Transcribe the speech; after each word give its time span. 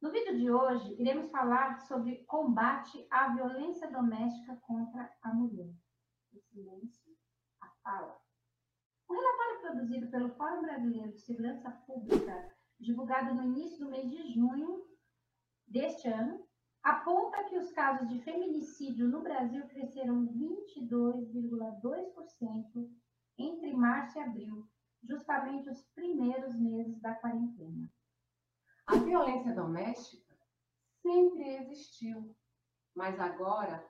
No 0.00 0.10
vídeo 0.10 0.36
de 0.38 0.50
hoje, 0.50 0.96
iremos 0.98 1.30
falar 1.30 1.78
sobre 1.86 2.24
combate 2.24 3.06
à 3.10 3.34
violência 3.34 3.86
doméstica 3.90 4.56
contra 4.62 5.14
a 5.20 5.34
mulher. 5.34 5.74
O 6.32 6.40
silêncio, 6.40 7.14
a 7.60 7.68
fala. 7.82 8.18
O 9.06 9.12
relatório 9.12 9.60
produzido 9.60 10.10
pelo 10.10 10.34
Fórum 10.36 10.62
Brasileiro 10.62 11.12
de 11.12 11.20
Segurança 11.20 11.70
Pública, 11.86 12.50
divulgado 12.78 13.34
no 13.34 13.42
início 13.42 13.80
do 13.80 13.90
mês 13.90 14.10
de 14.10 14.32
junho 14.32 14.82
deste 15.68 16.08
ano, 16.08 16.48
aponta 16.82 17.44
que 17.44 17.58
os 17.58 17.70
casos 17.72 18.08
de 18.08 18.22
feminicídio 18.22 19.06
no 19.06 19.20
Brasil 19.20 19.68
cresceram 19.68 20.26
22,2% 20.28 22.90
entre 23.36 23.74
março 23.74 24.16
e 24.16 24.22
abril, 24.22 24.66
justamente 25.02 25.68
os 25.68 25.82
primeiros 25.92 26.58
meses 26.58 26.98
da 27.02 27.14
quarentena. 27.16 27.86
A 28.92 28.98
violência 28.98 29.54
doméstica 29.54 30.36
sempre 31.00 31.48
existiu, 31.58 32.34
mas 32.92 33.20
agora, 33.20 33.88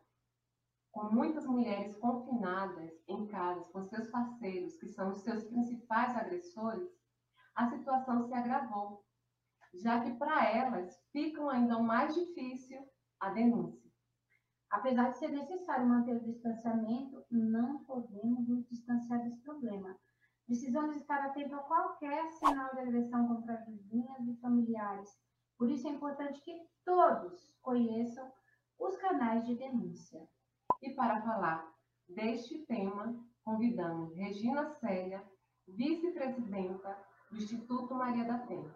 com 0.93 1.05
muitas 1.05 1.47
mulheres 1.47 1.97
confinadas 1.97 2.93
em 3.09 3.27
casa 3.29 3.65
com 3.73 3.83
seus 3.83 4.11
parceiros, 4.11 4.77
que 4.77 4.87
são 4.89 5.09
os 5.09 5.23
seus 5.23 5.45
principais 5.45 6.15
agressores, 6.15 6.87
a 7.55 7.71
situação 7.71 8.29
se 8.29 8.35
agravou, 8.35 9.03
já 9.73 10.03
que 10.03 10.13
para 10.19 10.47
elas 10.51 10.95
fica 11.11 11.51
ainda 11.51 11.79
mais 11.79 12.15
difícil 12.15 12.87
a 13.21 13.31
denúncia. 13.31 13.91
Apesar 14.69 15.13
de 15.13 15.17
ser 15.17 15.29
necessário 15.29 15.89
manter 15.89 16.15
o 16.15 16.25
distanciamento, 16.25 17.25
não 17.31 17.83
podemos 17.85 18.47
nos 18.47 18.69
distanciar 18.69 19.23
desse 19.23 19.41
problema 19.41 19.99
Precisamos 20.51 20.97
estar 20.97 21.25
atentos 21.25 21.53
a 21.53 21.59
qualquer 21.59 22.29
sinal 22.33 22.75
de 22.75 22.81
agressão 22.81 23.29
contra 23.29 23.65
vizinhas 23.65 24.27
e 24.27 24.35
familiares. 24.41 25.17
Por 25.57 25.71
isso 25.71 25.87
é 25.87 25.93
importante 25.93 26.41
que 26.41 26.61
todos 26.85 27.55
conheçam 27.63 28.29
os 28.77 28.97
canais 28.97 29.47
de 29.47 29.55
denúncia. 29.55 30.29
E 30.83 30.91
para 30.91 31.23
falar 31.23 31.73
deste 32.09 32.59
tema, 32.67 33.15
convidamos 33.45 34.13
Regina 34.17 34.69
Célia, 34.71 35.23
vice-presidenta 35.69 36.99
do 37.31 37.37
Instituto 37.37 37.95
Maria 37.95 38.25
da 38.25 38.39
Penha. 38.39 38.75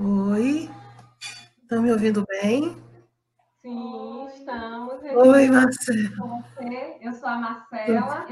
Oi, 0.00 0.37
Estão 1.68 1.82
me 1.82 1.92
ouvindo 1.92 2.24
bem? 2.26 2.74
Sim, 3.60 4.26
estamos. 4.28 5.02
Oi, 5.02 5.50
Marcela. 5.50 6.42
Eu 6.98 7.12
sou 7.12 7.28
a 7.28 7.36
Marcela. 7.36 8.26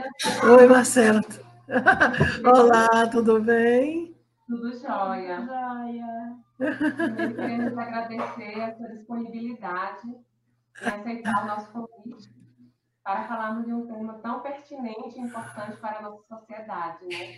Oi, 0.59 0.67
Marcela. 0.67 1.21
Olá, 2.47 3.07
tudo 3.13 3.39
bem? 3.43 4.17
Tudo 4.49 4.73
jóia. 4.79 5.47
Jóia. 5.47 6.35
Queremos 7.37 7.77
agradecer 7.77 8.59
a 8.63 8.75
sua 8.75 8.89
disponibilidade 8.89 10.09
e 10.81 10.89
aceitar 10.89 11.45
o 11.45 11.47
nosso 11.47 11.71
convite 11.73 12.31
para 13.05 13.25
falarmos 13.25 13.67
de 13.67 13.75
um 13.75 13.87
tema 13.87 14.15
tão 14.23 14.41
pertinente 14.41 15.19
e 15.19 15.21
importante 15.21 15.77
para 15.77 15.99
a 15.99 16.03
nossa 16.05 16.23
sociedade, 16.27 17.05
né? 17.05 17.35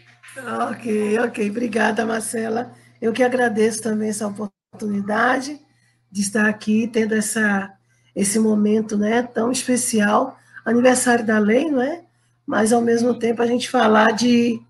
Ok, 0.70 1.18
ok. 1.18 1.50
Obrigada, 1.50 2.06
Marcela. 2.06 2.72
Eu 3.02 3.12
que 3.12 3.24
agradeço 3.24 3.82
também 3.82 4.10
essa 4.10 4.28
oportunidade 4.28 5.66
de 6.10 6.20
estar 6.20 6.46
aqui 6.46 6.88
tendo 6.88 7.14
essa, 7.14 7.72
esse 8.14 8.38
momento 8.38 8.96
né, 8.96 9.22
tão 9.22 9.50
especial, 9.52 10.38
aniversário 10.64 11.24
da 11.24 11.38
lei, 11.38 11.70
não 11.70 11.80
é? 11.80 12.02
Mas, 12.46 12.72
ao 12.72 12.80
mesmo 12.80 13.14
tempo, 13.14 13.42
a 13.42 13.46
gente 13.46 13.68
falar 13.68 14.12
de, 14.12 14.62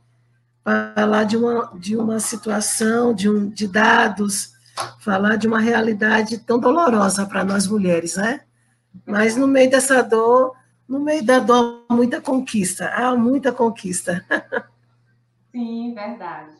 falar 0.64 1.24
de, 1.24 1.36
uma, 1.36 1.70
de 1.78 1.96
uma 1.96 2.18
situação, 2.18 3.14
de, 3.14 3.28
um, 3.28 3.48
de 3.48 3.68
dados, 3.68 4.52
falar 4.98 5.36
de 5.36 5.46
uma 5.46 5.60
realidade 5.60 6.38
tão 6.38 6.58
dolorosa 6.58 7.24
para 7.24 7.44
nós 7.44 7.66
mulheres, 7.66 8.16
né? 8.16 8.40
Mas, 9.06 9.36
no 9.36 9.46
meio 9.46 9.70
dessa 9.70 10.02
dor, 10.02 10.56
no 10.88 10.98
meio 10.98 11.24
da 11.24 11.38
dor, 11.38 11.84
muita 11.90 12.20
conquista, 12.20 12.88
há 12.88 13.14
muita 13.14 13.52
conquista. 13.52 14.24
Sim, 15.52 15.94
verdade. 15.94 16.56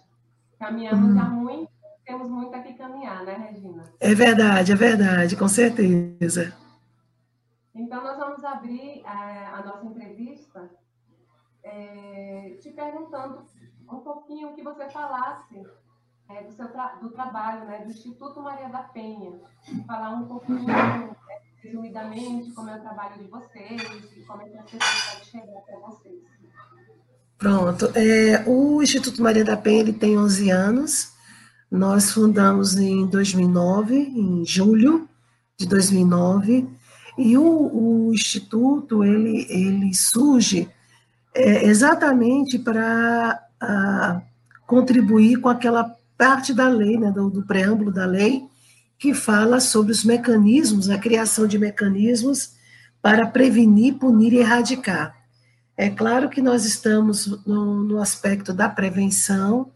Caminhamos 0.58 1.10
hum. 1.10 1.14
já 1.14 1.24
muito 1.24 1.70
temos 2.08 2.30
muito 2.30 2.54
aqui 2.54 2.72
caminhar, 2.72 3.22
né, 3.22 3.50
Regina? 3.50 3.84
É 4.00 4.14
verdade, 4.14 4.72
é 4.72 4.74
verdade, 4.74 5.36
com 5.36 5.46
certeza. 5.46 6.54
Então, 7.74 8.02
nós 8.02 8.16
vamos 8.16 8.42
abrir 8.42 9.02
a, 9.04 9.30
é, 9.30 9.46
a 9.46 9.62
nossa 9.62 9.84
entrevista 9.84 10.70
é, 11.62 12.56
te 12.62 12.70
perguntando 12.70 13.44
um 13.92 13.98
pouquinho 13.98 14.48
o 14.48 14.54
que 14.54 14.62
você 14.62 14.88
falasse 14.88 15.62
é, 16.30 16.42
do, 16.44 16.52
seu 16.52 16.68
tra 16.72 16.94
do 16.94 17.10
trabalho, 17.10 17.66
né, 17.66 17.84
do 17.84 17.90
Instituto 17.90 18.40
Maria 18.40 18.70
da 18.70 18.84
Penha. 18.84 19.38
Falar 19.86 20.10
um 20.10 20.26
pouquinho, 20.26 20.66
né, 20.66 21.14
resumidamente, 21.62 22.52
como 22.52 22.70
é 22.70 22.76
o 22.76 22.80
trabalho 22.80 23.18
de 23.18 23.28
vocês 23.28 23.82
e 24.16 24.24
como 24.24 24.42
é 24.42 24.48
que 24.48 24.56
as 24.56 24.64
pessoas 24.64 25.04
podem 25.10 25.24
chegar 25.24 25.58
até 25.58 25.78
vocês. 25.78 26.22
Pronto. 27.36 27.92
É, 27.94 28.42
o 28.46 28.82
Instituto 28.82 29.22
Maria 29.22 29.44
da 29.44 29.58
Penha 29.58 29.80
ele 29.80 29.92
tem 29.92 30.18
11 30.18 30.50
anos. 30.50 31.17
Nós 31.70 32.10
fundamos 32.10 32.76
em 32.76 33.06
2009, 33.06 33.94
em 33.94 34.44
julho 34.44 35.08
de 35.58 35.66
2009, 35.66 36.66
e 37.18 37.36
o, 37.36 38.08
o 38.08 38.14
Instituto, 38.14 39.04
ele, 39.04 39.46
ele 39.50 39.92
surge 39.92 40.68
é, 41.34 41.66
exatamente 41.66 42.58
para 42.58 44.22
contribuir 44.66 45.40
com 45.40 45.48
aquela 45.48 45.96
parte 46.16 46.52
da 46.54 46.68
lei, 46.68 46.98
né, 46.98 47.10
do, 47.10 47.28
do 47.28 47.42
preâmbulo 47.42 47.92
da 47.92 48.06
lei, 48.06 48.44
que 48.98 49.14
fala 49.14 49.60
sobre 49.60 49.92
os 49.92 50.04
mecanismos, 50.04 50.90
a 50.90 50.98
criação 50.98 51.46
de 51.46 51.58
mecanismos 51.58 52.52
para 53.00 53.26
prevenir, 53.26 53.94
punir 53.94 54.32
e 54.32 54.38
erradicar. 54.38 55.16
É 55.76 55.88
claro 55.88 56.28
que 56.28 56.42
nós 56.42 56.64
estamos 56.64 57.44
no, 57.46 57.84
no 57.84 58.02
aspecto 58.02 58.52
da 58.52 58.68
prevenção, 58.68 59.70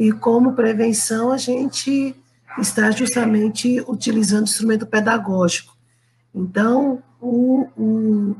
e 0.00 0.10
como 0.12 0.54
prevenção, 0.54 1.30
a 1.30 1.36
gente 1.36 2.16
está 2.58 2.90
justamente 2.90 3.84
utilizando 3.86 4.44
instrumento 4.44 4.86
pedagógico. 4.86 5.76
Então, 6.34 7.02
o, 7.20 7.68
o, 7.76 8.36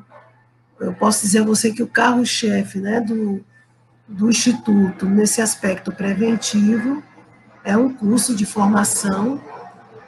eu 0.80 0.94
posso 0.94 1.20
dizer 1.20 1.40
a 1.40 1.44
você 1.44 1.70
que 1.70 1.82
o 1.82 1.86
carro-chefe 1.86 2.78
né, 2.78 3.02
do, 3.02 3.44
do 4.08 4.30
Instituto, 4.30 5.04
nesse 5.04 5.42
aspecto 5.42 5.92
preventivo, 5.92 7.02
é 7.62 7.76
um 7.76 7.92
curso 7.92 8.34
de 8.34 8.46
formação 8.46 9.38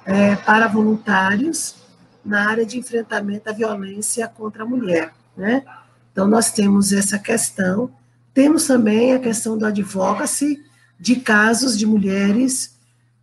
é, 0.06 0.34
para 0.36 0.66
voluntários 0.68 1.74
na 2.24 2.48
área 2.48 2.64
de 2.64 2.78
enfrentamento 2.78 3.50
à 3.50 3.52
violência 3.52 4.26
contra 4.26 4.62
a 4.62 4.66
mulher. 4.66 5.12
Né? 5.36 5.62
Então, 6.12 6.26
nós 6.26 6.50
temos 6.50 6.94
essa 6.94 7.18
questão. 7.18 7.90
Temos 8.32 8.66
também 8.66 9.12
a 9.12 9.18
questão 9.18 9.58
do 9.58 9.66
advocacy, 9.66 10.71
de 11.02 11.16
casos 11.16 11.76
de 11.76 11.84
mulheres 11.84 12.78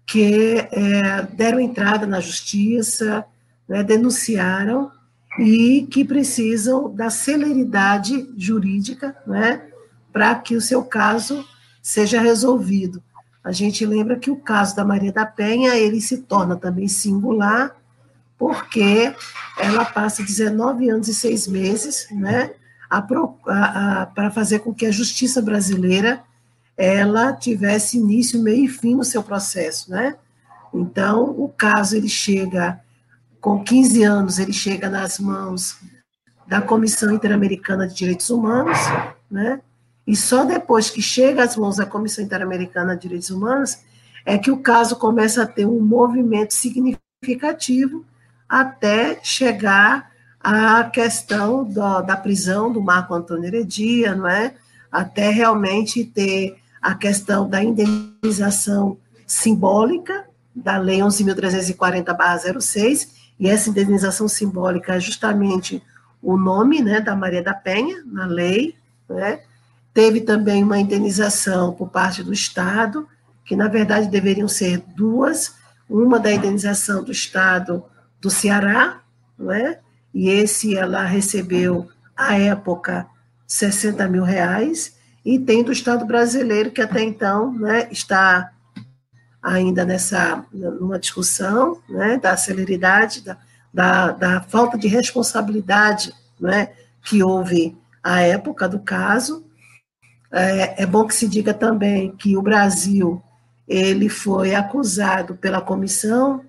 que 0.06 0.68
é, 0.70 1.22
deram 1.32 1.62
entrada 1.62 2.06
na 2.06 2.20
justiça, 2.20 3.24
né, 3.66 3.82
denunciaram 3.82 4.92
e 5.40 5.88
que 5.90 6.04
precisam 6.04 6.94
da 6.94 7.10
celeridade 7.10 8.30
jurídica 8.38 9.16
né, 9.26 9.62
para 10.12 10.36
que 10.36 10.58
o 10.58 10.62
seu 10.62 10.84
caso 10.84 11.48
seja 11.82 12.20
resolvido. 12.20 13.02
A 13.42 13.54
gente 13.54 13.86
lembra 13.86 14.20
que 14.20 14.30
o 14.30 14.36
caso 14.36 14.76
da 14.76 14.84
Maria 14.84 15.14
da 15.14 15.26
Penha, 15.26 15.78
ele 15.78 16.02
se 16.02 16.18
torna 16.18 16.58
também 16.58 16.90
singular, 16.90 17.74
porque 18.38 19.16
ela 19.58 19.86
passa 19.86 20.22
19 20.22 20.90
anos 20.90 21.08
e 21.08 21.14
seis 21.14 21.48
meses 21.48 22.10
né, 22.12 22.52
para 24.14 24.32
fazer 24.32 24.60
com 24.60 24.74
que 24.74 24.86
a 24.86 24.92
justiça 24.92 25.42
brasileira 25.42 26.28
ela 26.80 27.34
tivesse 27.34 27.98
início, 27.98 28.42
meio 28.42 28.64
e 28.64 28.68
fim 28.70 28.96
no 28.96 29.04
seu 29.04 29.22
processo, 29.22 29.92
né? 29.92 30.16
Então, 30.74 31.26
o 31.38 31.50
caso 31.50 31.98
ele 31.98 32.08
chega 32.08 32.80
com 33.42 33.62
15 33.62 34.02
anos, 34.04 34.40
ele 34.40 34.54
chega 34.54 34.90
nas 34.90 35.20
mãos 35.20 35.78
da 36.48 36.62
Comissão 36.62 37.14
Interamericana 37.14 37.86
de 37.86 37.94
Direitos 37.94 38.30
Humanos, 38.30 38.78
né? 39.30 39.60
E 40.08 40.16
só 40.16 40.46
depois 40.46 40.90
que 40.90 41.02
chega 41.02 41.44
às 41.44 41.58
mãos 41.58 41.76
da 41.76 41.86
Comissão 41.86 42.24
Interamericana 42.24 42.96
de 42.96 43.02
Direitos 43.02 43.30
Humanos 43.30 43.78
é 44.26 44.38
que 44.38 44.50
o 44.50 44.62
caso 44.62 44.96
começa 44.96 45.44
a 45.44 45.48
ter 45.48 45.66
um 45.66 45.82
movimento 45.82 46.54
significativo 46.54 48.06
até 48.48 49.20
chegar 49.22 50.12
à 50.40 50.86
questão 50.86 51.66
da, 51.66 52.00
da 52.00 52.16
prisão 52.16 52.72
do 52.72 52.82
Marco 52.82 53.14
Antônio 53.14 53.48
Heredia, 53.48 54.16
não 54.16 54.30
é? 54.30 54.56
Até 54.90 55.30
realmente 55.30 56.06
ter 56.06 56.58
a 56.82 56.96
questão 56.96 57.50
da 57.50 57.64
indenização 57.64 58.98
simbólica 59.26 60.26
da 60.56 60.78
Lei 60.78 61.00
11.340-06, 61.00 63.10
e 63.40 63.48
essa 63.48 63.70
indenização 63.70 64.28
simbólica 64.28 64.96
é 64.96 65.00
justamente 65.00 65.82
o 66.22 66.38
nome 66.38 66.82
né, 66.82 67.00
da 67.00 67.16
Maria 67.16 67.42
da 67.42 67.54
Penha 67.54 68.04
na 68.06 68.26
lei, 68.26 68.76
né? 69.08 69.40
Teve 69.94 70.22
também 70.22 70.64
uma 70.64 70.78
indenização 70.78 71.74
por 71.74 71.90
parte 71.90 72.22
do 72.22 72.34
Estado, 72.34 73.08
que 73.46 73.56
na 73.56 73.68
verdade 73.68 74.08
deveriam 74.08 74.48
ser 74.48 74.84
duas, 74.96 75.56
uma 75.90 76.20
da 76.20 76.32
indenização 76.32 77.04
do 77.04 77.12
Estado 77.12 77.84
do 78.22 78.30
Ceará, 78.30 79.02
não 79.38 79.52
é? 79.52 79.80
E 80.14 80.30
esse 80.30 80.78
ela 80.78 81.04
recebeu, 81.04 81.90
à 82.16 82.38
época, 82.38 83.08
60 83.48 84.08
mil 84.08 84.24
reais, 84.24 84.96
e 85.26 85.38
tem 85.38 85.64
do 85.64 85.72
Estado 85.72 86.06
brasileiro, 86.06 86.72
que 86.72 86.82
até 86.82 87.02
então 87.04 87.54
né, 87.54 87.88
está 87.92 88.52
ainda 89.42 89.86
nessa 89.86 90.46
numa 90.52 91.00
discussão 91.00 91.80
né, 91.90 92.18
da 92.18 92.36
celeridade, 92.36 93.22
da, 93.22 93.38
da, 93.74 94.12
da 94.12 94.42
falta 94.42 94.78
de 94.78 94.88
responsabilidade 94.88 96.14
né, 96.40 96.74
que 97.04 97.24
houve 97.24 97.78
à 98.04 98.22
época 98.22 98.68
do 98.68 98.80
caso. 98.80 99.46
É, 100.32 100.84
é 100.84 100.86
bom 100.86 101.06
que 101.06 101.16
se 101.16 101.28
diga 101.28 101.54
também 101.54 102.16
que 102.16 102.38
o 102.38 102.42
Brasil 102.42 103.22
ele 103.68 104.10
foi 104.10 104.56
acusado 104.56 105.36
pela 105.36 105.62
comissão 105.62 106.44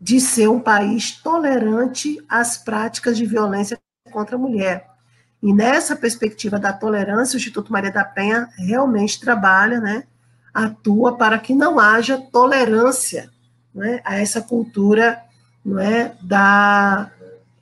de 0.00 0.20
ser 0.20 0.48
um 0.48 0.60
país 0.60 1.12
tolerante 1.12 2.22
às 2.28 2.58
práticas 2.58 3.16
de 3.16 3.24
violência 3.24 3.78
contra 4.12 4.36
a 4.36 4.38
mulher. 4.38 4.95
E 5.42 5.52
nessa 5.52 5.94
perspectiva 5.94 6.58
da 6.58 6.72
tolerância, 6.72 7.36
o 7.36 7.38
Instituto 7.38 7.72
Maria 7.72 7.92
da 7.92 8.04
Penha 8.04 8.48
realmente 8.58 9.20
trabalha, 9.20 9.80
né, 9.80 10.04
atua 10.52 11.16
para 11.16 11.38
que 11.38 11.54
não 11.54 11.78
haja 11.78 12.18
tolerância 12.18 13.30
né, 13.74 14.00
a 14.04 14.18
essa 14.18 14.40
cultura 14.40 15.20
não 15.64 15.78
é, 15.78 16.14
da, 16.22 17.10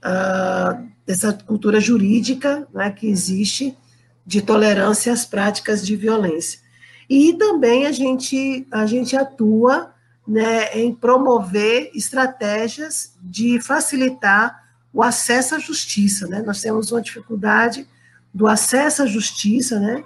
uh, 0.05 0.87
dessa 1.07 1.33
cultura 1.33 1.81
jurídica 1.81 2.69
né, 2.73 2.91
que 2.91 3.09
existe 3.09 3.77
de 4.25 4.41
tolerância 4.41 5.13
às 5.13 5.25
práticas 5.25 5.85
de 5.85 5.97
violência. 5.97 6.61
E 7.09 7.35
também 7.35 7.87
a 7.87 7.93
gente, 7.93 8.67
a 8.71 8.87
gente 8.87 9.17
atua 9.17 9.93
né, 10.27 10.73
em 10.75 10.95
promover 10.95 11.91
estratégias 11.95 13.15
de 13.21 13.61
facilitar 13.61 14.64
o 14.95 15.03
acesso 15.03 15.57
à 15.57 15.59
justiça. 15.59 16.29
Né? 16.29 16.41
Nós 16.41 16.63
temos 16.63 16.93
uma 16.93 17.03
dificuldade 17.03 17.87
do 18.33 18.47
acesso 18.47 19.03
à 19.03 19.07
justiça, 19.07 19.81
né, 19.81 20.05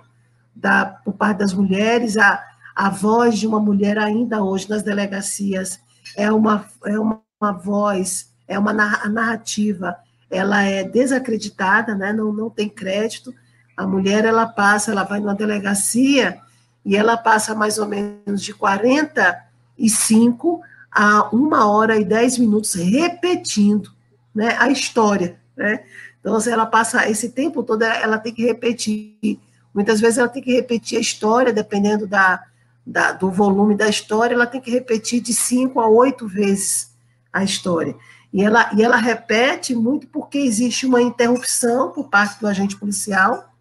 da, 0.55 0.87
por 0.87 1.15
parte 1.15 1.39
das 1.39 1.53
mulheres, 1.53 2.17
a, 2.17 2.43
a 2.75 2.91
voz 2.91 3.39
de 3.39 3.47
uma 3.47 3.61
mulher 3.61 3.99
ainda 3.99 4.43
hoje 4.43 4.69
nas 4.69 4.83
delegacias 4.83 5.81
é 6.17 6.31
uma, 6.31 6.67
é 6.85 6.99
uma, 6.99 7.23
uma 7.41 7.53
voz, 7.53 8.31
é 8.47 8.59
uma 8.59 8.73
narrativa, 8.73 9.97
ela 10.31 10.63
é 10.63 10.85
desacreditada, 10.85 11.95
né, 11.95 12.13
não, 12.13 12.33
não 12.33 12.51
tem 12.51 12.69
crédito, 12.69 13.35
a 13.77 13.87
mulher, 13.87 14.25
ela 14.25 14.47
passa, 14.47 14.91
ela 14.91 15.05
vai 15.05 15.21
numa 15.21 15.35
delegacia 15.35 16.39
e 16.85 16.97
ela 16.97 17.17
passa 17.17 17.55
mais 17.55 17.79
ou 17.79 17.87
menos 17.87 18.43
de 18.43 18.53
45 18.53 20.61
a 20.91 21.29
uma 21.35 21.69
hora 21.69 21.97
e 21.97 22.05
10 22.05 22.39
minutos 22.39 22.75
repetindo 22.75 23.97
né, 24.35 24.57
a 24.59 24.71
história. 24.71 25.39
Né? 25.57 25.85
Então, 26.21 26.39
se 26.41 26.51
ela 26.51 26.67
passa 26.67 27.09
esse 27.09 27.31
tempo 27.31 27.63
todo, 27.63 27.83
ela 27.83 28.19
tem 28.19 28.33
que 28.33 28.45
repetir. 28.45 29.41
Muitas 29.75 30.01
vezes 30.01 30.19
ela 30.19 30.29
tem 30.29 30.43
que 30.43 30.53
repetir 30.53 30.99
a 30.99 31.01
história, 31.01 31.53
dependendo 31.53 32.07
da, 32.07 32.43
da, 32.87 33.13
do 33.13 33.31
volume 33.31 33.77
da 33.77 33.89
história, 33.89 34.35
ela 34.35 34.47
tem 34.47 34.61
que 34.61 34.71
repetir 34.71 35.21
de 35.21 35.35
cinco 35.35 35.81
a 35.81 35.87
oito 35.89 36.27
vezes 36.27 36.95
a 37.33 37.45
história. 37.45 37.95
E 38.33 38.43
ela, 38.43 38.71
e 38.75 38.83
ela 38.83 38.97
repete 38.97 39.75
muito 39.75 40.07
porque 40.09 40.39
existe 40.39 40.87
uma 40.87 41.01
interrupção 41.01 41.91
por 41.91 42.09
parte 42.09 42.41
do 42.41 42.47
agente 42.47 42.77
policial, 42.77 43.53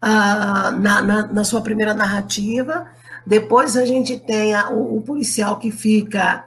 ah, 0.00 0.70
na, 0.72 1.00
na, 1.00 1.26
na, 1.28 1.44
sua 1.44 1.62
primeira 1.62 1.94
narrativa. 1.94 2.86
Depois 3.26 3.76
a 3.76 3.86
gente 3.86 4.18
tem 4.18 4.54
a, 4.54 4.68
o, 4.68 4.98
o, 4.98 5.00
policial 5.00 5.58
que 5.58 5.70
fica, 5.70 6.44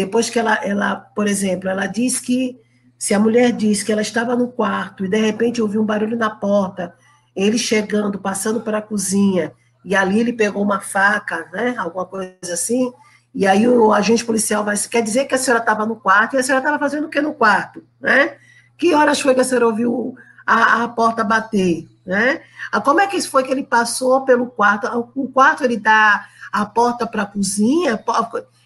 depois 0.00 0.30
que 0.30 0.38
ela, 0.38 0.54
ela, 0.64 0.96
por 0.96 1.26
exemplo, 1.26 1.68
ela 1.68 1.84
diz 1.84 2.18
que, 2.18 2.58
se 2.98 3.12
a 3.12 3.18
mulher 3.18 3.52
diz 3.52 3.82
que 3.82 3.92
ela 3.92 4.00
estava 4.00 4.34
no 4.34 4.48
quarto 4.48 5.04
e 5.04 5.08
de 5.08 5.18
repente 5.18 5.60
ouviu 5.60 5.82
um 5.82 5.84
barulho 5.84 6.16
na 6.16 6.30
porta, 6.30 6.94
ele 7.36 7.58
chegando, 7.58 8.18
passando 8.18 8.62
para 8.62 8.78
a 8.78 8.82
cozinha, 8.82 9.52
e 9.84 9.94
ali 9.94 10.18
ele 10.18 10.32
pegou 10.32 10.62
uma 10.62 10.80
faca, 10.80 11.46
né, 11.52 11.74
alguma 11.76 12.06
coisa 12.06 12.54
assim, 12.54 12.90
e 13.34 13.46
aí 13.46 13.68
o 13.68 13.92
agente 13.92 14.24
policial 14.24 14.64
vai, 14.64 14.74
quer 14.76 15.02
dizer 15.02 15.26
que 15.26 15.34
a 15.34 15.38
senhora 15.38 15.62
estava 15.62 15.84
no 15.84 15.96
quarto, 15.96 16.34
e 16.34 16.38
a 16.38 16.42
senhora 16.42 16.62
estava 16.64 16.78
fazendo 16.78 17.06
o 17.06 17.10
que 17.10 17.20
no 17.20 17.34
quarto, 17.34 17.84
né? 18.00 18.36
Que 18.78 18.94
horas 18.94 19.20
foi 19.20 19.34
que 19.34 19.40
a 19.40 19.44
senhora 19.44 19.66
ouviu 19.66 20.14
a, 20.46 20.82
a 20.82 20.88
porta 20.88 21.22
bater? 21.22 21.86
Né? 22.06 22.40
Ah, 22.72 22.80
como 22.80 23.00
é 23.00 23.06
que 23.06 23.20
foi 23.20 23.44
que 23.44 23.52
ele 23.52 23.64
passou 23.64 24.22
pelo 24.22 24.46
quarto? 24.46 24.88
O 25.14 25.28
quarto 25.28 25.62
ele 25.62 25.76
dá 25.76 26.26
a 26.50 26.64
porta 26.64 27.06
para 27.06 27.22
a 27.22 27.26
cozinha, 27.26 28.02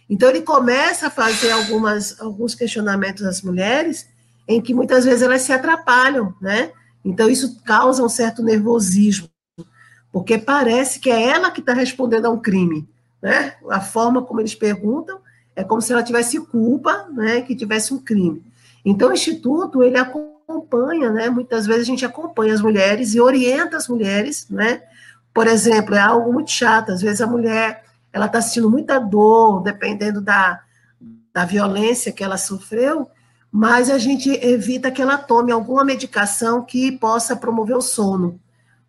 então 0.09 0.29
ele 0.29 0.43
começa 0.43 1.07
a 1.07 1.11
fazer 1.11 1.51
algumas, 1.51 2.21
alguns 2.21 2.55
questionamentos 2.55 3.23
às 3.25 3.43
mulheres 3.43 4.07
em 4.47 4.61
que 4.61 4.75
muitas 4.75 5.05
vezes 5.05 5.23
elas 5.23 5.43
se 5.43 5.53
atrapalham, 5.53 6.35
né? 6.41 6.71
Então 7.05 7.29
isso 7.29 7.63
causa 7.65 8.03
um 8.03 8.09
certo 8.09 8.43
nervosismo, 8.43 9.29
porque 10.13 10.39
parece 10.39 11.01
que 11.01 11.11
é 11.11 11.23
ela 11.31 11.51
que 11.51 11.61
está 11.61 11.73
respondendo 11.73 12.27
a 12.27 12.31
um 12.31 12.39
crime, 12.39 12.87
né? 13.23 13.55
A 13.71 13.81
forma 13.81 14.23
como 14.23 14.41
eles 14.41 14.55
perguntam 14.55 15.19
é 15.57 15.65
como 15.65 15.81
se 15.81 15.93
ela 15.93 16.03
tivesse 16.03 16.39
culpa, 16.41 17.09
né? 17.13 17.41
Que 17.41 17.57
tivesse 17.57 17.95
um 17.95 17.99
crime. 17.99 18.43
Então 18.85 19.09
o 19.09 19.15
instituto 19.15 19.83
ele 19.83 19.97
acompanha, 19.97 21.11
né? 21.11 21.31
Muitas 21.31 21.67
vezes 21.67 21.83
a 21.83 21.87
gente 21.87 22.05
acompanha 22.05 22.53
as 22.53 22.61
mulheres 22.61 23.15
e 23.15 23.21
orienta 23.21 23.79
as 23.79 23.89
mulheres, 23.89 24.47
né? 24.51 24.83
Por 25.33 25.47
exemplo, 25.47 25.95
é 25.95 26.01
algo 26.01 26.33
muito 26.33 26.51
chato. 26.51 26.93
Às 26.93 27.01
vezes 27.01 27.23
a 27.23 27.27
mulher 27.27 27.83
ela 28.15 28.27
está 28.27 28.41
sentindo 28.41 28.71
muita 28.71 28.99
dor, 28.99 29.63
dependendo 29.63 30.23
da, 30.23 30.63
da 31.35 31.45
violência 31.45 32.13
que 32.13 32.25
ela 32.25 32.39
sofreu, 32.39 33.11
mas 33.53 33.91
a 33.91 33.99
gente 33.99 34.31
evita 34.31 34.91
que 34.91 35.03
ela 35.03 35.19
tome 35.19 35.53
alguma 35.53 35.85
medicação 35.85 36.65
que 36.65 36.93
possa 36.93 37.37
promover 37.37 37.77
o 37.77 37.83
sono, 37.83 38.41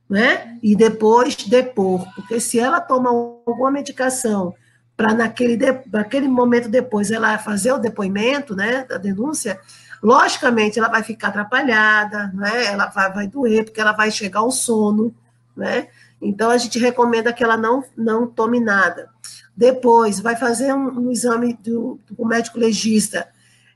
né? 0.09 0.57
E 0.63 0.75
depois 0.75 1.35
depor, 1.35 2.05
porque 2.15 2.39
se 2.39 2.59
ela 2.59 2.79
toma 2.79 3.09
alguma 3.09 3.71
medicação 3.71 4.53
para 4.95 5.13
naquele, 5.13 5.57
naquele 5.91 6.27
momento 6.27 6.69
depois 6.69 7.11
ela 7.11 7.37
fazer 7.37 7.73
o 7.73 7.79
depoimento, 7.79 8.55
né, 8.55 8.85
da 8.87 8.97
denúncia, 8.97 9.59
Logicamente, 10.05 10.77
ela 10.77 10.87
vai 10.87 11.01
ficar 11.01 11.29
atrapalhada, 11.29 12.31
né? 12.31 12.65
ela 12.65 12.85
vai, 12.85 13.11
vai 13.11 13.27
doer, 13.27 13.65
porque 13.65 13.81
ela 13.81 13.91
vai 13.91 14.11
chegar 14.11 14.41
ao 14.41 14.51
sono, 14.51 15.11
né? 15.57 15.87
Então, 16.21 16.49
a 16.49 16.57
gente 16.57 16.79
recomenda 16.79 17.33
que 17.33 17.43
ela 17.43 17.57
não, 17.57 17.83
não 17.95 18.27
tome 18.27 18.59
nada. 18.59 19.09
Depois, 19.55 20.19
vai 20.19 20.35
fazer 20.35 20.73
um, 20.73 21.07
um 21.07 21.11
exame 21.11 21.53
do, 21.53 21.99
do 22.09 22.25
médico 22.25 22.59
legista, 22.59 23.27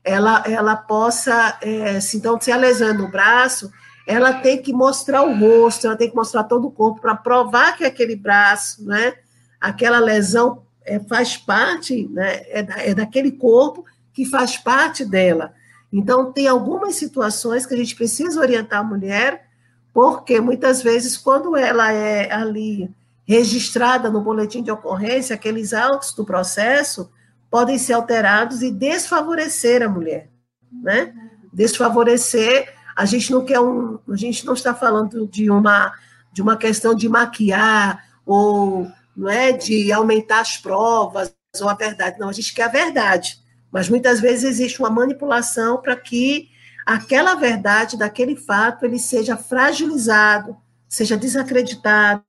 ela, 0.04 0.42
ela 0.46 0.76
possa, 0.76 1.58
é, 1.60 2.00
se 2.00 2.16
então, 2.16 2.40
se 2.40 2.50
a 2.50 2.56
lesão 2.56 2.88
é 2.88 2.92
no 2.92 3.08
braço, 3.08 3.70
ela 4.06 4.32
tem 4.32 4.60
que 4.60 4.72
mostrar 4.72 5.22
o 5.22 5.38
rosto, 5.38 5.86
ela 5.86 5.96
tem 5.96 6.08
que 6.08 6.16
mostrar 6.16 6.44
todo 6.44 6.66
o 6.66 6.70
corpo 6.70 7.00
para 7.00 7.14
provar 7.14 7.76
que 7.76 7.84
aquele 7.84 8.16
braço, 8.16 8.84
né, 8.84 9.14
aquela 9.60 9.98
lesão 9.98 10.62
é, 10.84 10.98
faz 10.98 11.36
parte, 11.36 12.08
né, 12.08 12.36
é, 12.48 12.90
é 12.90 12.94
daquele 12.94 13.30
corpo 13.30 13.84
que 14.12 14.24
faz 14.24 14.56
parte 14.56 15.04
dela. 15.04 15.54
Então, 15.92 16.32
tem 16.32 16.46
algumas 16.46 16.94
situações 16.96 17.66
que 17.66 17.74
a 17.74 17.76
gente 17.76 17.94
precisa 17.94 18.40
orientar 18.40 18.80
a 18.80 18.84
mulher, 18.84 19.49
porque 19.92 20.40
muitas 20.40 20.82
vezes, 20.82 21.16
quando 21.16 21.56
ela 21.56 21.92
é 21.92 22.32
ali 22.32 22.90
registrada 23.26 24.10
no 24.10 24.20
boletim 24.20 24.62
de 24.62 24.70
ocorrência, 24.70 25.34
aqueles 25.34 25.72
autos 25.72 26.12
do 26.12 26.24
processo 26.24 27.10
podem 27.50 27.78
ser 27.78 27.94
alterados 27.94 28.62
e 28.62 28.70
desfavorecer 28.70 29.82
a 29.82 29.88
mulher, 29.88 30.28
né? 30.70 31.12
Desfavorecer, 31.52 32.72
a 32.96 33.04
gente 33.04 33.32
não 33.32 33.44
quer 33.44 33.60
um, 33.60 33.98
a 34.08 34.16
gente 34.16 34.46
não 34.46 34.54
está 34.54 34.74
falando 34.74 35.26
de 35.26 35.50
uma 35.50 35.92
de 36.32 36.42
uma 36.42 36.56
questão 36.56 36.94
de 36.94 37.08
maquiar 37.08 38.04
ou 38.24 38.86
não 39.16 39.28
é 39.28 39.50
de 39.52 39.90
aumentar 39.92 40.40
as 40.40 40.56
provas 40.56 41.34
ou 41.60 41.68
a 41.68 41.74
verdade, 41.74 42.18
não, 42.20 42.28
a 42.28 42.32
gente 42.32 42.54
quer 42.54 42.64
a 42.64 42.68
verdade. 42.68 43.40
Mas 43.72 43.88
muitas 43.88 44.20
vezes 44.20 44.44
existe 44.44 44.78
uma 44.78 44.90
manipulação 44.90 45.80
para 45.80 45.96
que 45.96 46.49
aquela 46.84 47.34
verdade 47.34 47.96
daquele 47.96 48.36
fato 48.36 48.84
ele 48.84 48.98
seja 48.98 49.36
fragilizado, 49.36 50.56
seja 50.88 51.16
desacreditado, 51.16 52.24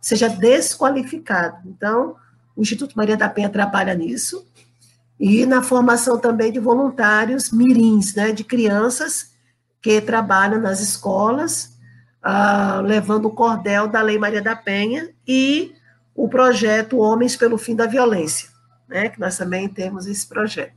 seja 0.00 0.28
desqualificado. 0.28 1.58
Então, 1.66 2.16
o 2.54 2.62
Instituto 2.62 2.96
Maria 2.96 3.16
da 3.16 3.28
Penha 3.28 3.48
trabalha 3.48 3.94
nisso 3.94 4.46
e 5.18 5.46
na 5.46 5.62
formação 5.62 6.18
também 6.18 6.52
de 6.52 6.60
voluntários 6.60 7.50
mirins, 7.50 8.14
né, 8.14 8.32
de 8.32 8.44
crianças 8.44 9.34
que 9.80 10.00
trabalham 10.00 10.60
nas 10.60 10.80
escolas, 10.80 11.76
uh, 12.24 12.80
levando 12.82 13.26
o 13.26 13.30
cordel 13.30 13.88
da 13.88 14.02
Lei 14.02 14.18
Maria 14.18 14.42
da 14.42 14.56
Penha 14.56 15.10
e 15.26 15.72
o 16.14 16.28
projeto 16.28 16.98
Homens 16.98 17.36
pelo 17.36 17.56
Fim 17.56 17.74
da 17.76 17.86
Violência 17.86 18.56
né? 18.88 19.08
Que 19.08 19.20
nós 19.20 19.36
também 19.36 19.68
temos 19.68 20.06
esse 20.06 20.26
projeto. 20.26 20.74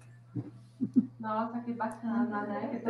Nossa, 1.19 1.59
que 1.59 1.73
bacana, 1.73 2.41
né? 2.43 2.81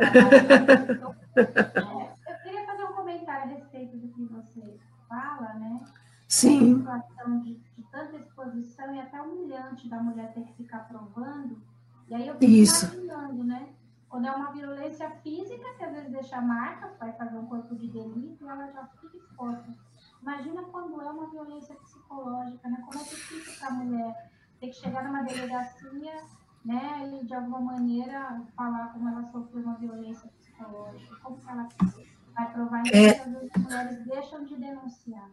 eu 1.36 2.36
queria 2.42 2.64
fazer 2.64 2.84
um 2.84 2.92
comentário 2.92 3.50
a 3.50 3.56
respeito 3.56 3.96
do 3.96 4.08
que 4.08 4.24
você 4.26 4.78
fala, 5.08 5.54
né? 5.54 5.80
Sim. 6.28 6.78
Situação 6.78 7.40
de, 7.40 7.54
de 7.56 7.82
tanta 7.90 8.16
exposição 8.16 8.94
e 8.94 9.00
até 9.00 9.20
humilhante 9.20 9.88
da 9.88 10.00
mulher 10.00 10.32
ter 10.32 10.44
que 10.44 10.54
ficar 10.54 10.86
provando. 10.86 11.60
E 12.08 12.14
aí 12.14 12.28
eu 12.28 12.34
fico 12.34 12.52
Isso. 12.52 12.86
imaginando, 12.86 13.42
né? 13.44 13.68
Quando 14.08 14.26
é 14.26 14.30
uma 14.30 14.52
violência 14.52 15.10
física, 15.22 15.74
que 15.76 15.84
às 15.84 15.92
vezes 15.92 16.10
deixa 16.12 16.40
marcas, 16.40 16.96
vai 16.98 17.12
fazer 17.12 17.36
um 17.36 17.46
corpo 17.46 17.74
de 17.74 17.88
delito, 17.88 18.48
ela 18.48 18.70
já 18.70 18.84
fica 19.00 19.16
exposta. 19.16 19.74
Imagina 20.22 20.62
quando 20.64 21.00
é 21.00 21.10
uma 21.10 21.30
violência 21.30 21.74
psicológica, 21.76 22.68
né? 22.68 22.82
Como 22.86 23.00
é 23.00 23.04
que 23.04 23.16
fica 23.16 23.52
para 23.58 23.68
a 23.68 23.78
mulher 23.78 24.30
ter 24.60 24.68
que 24.68 24.74
chegar 24.74 25.04
numa 25.04 25.22
delegacia, 25.22 26.22
né? 26.64 27.20
E 27.20 27.26
de 27.26 27.34
alguma 27.34 27.60
maneira 27.60 28.42
falar 28.56 28.92
como 28.92 29.08
ela 29.08 29.22
sofreu 29.30 29.62
uma 29.62 29.76
violência 29.76 30.28
psicológica. 30.38 31.16
Como 31.22 31.38
que 31.38 31.48
ela 31.48 31.68
vai 32.34 32.52
provar 32.52 32.82
isso? 32.82 32.94
É. 32.94 33.10
As 33.10 33.26
mulheres 33.26 34.06
deixam 34.06 34.44
de 34.44 34.56
denunciar. 34.56 35.30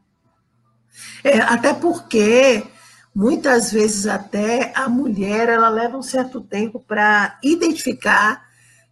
É, 1.24 1.40
até 1.42 1.74
porque 1.74 2.66
muitas 3.14 3.72
vezes 3.72 4.08
até 4.08 4.72
a 4.76 4.88
mulher 4.88 5.50
ela 5.50 5.70
leva 5.70 5.98
um 5.98 6.02
certo 6.02 6.42
tempo 6.42 6.80
para 6.80 7.38
identificar 7.44 8.48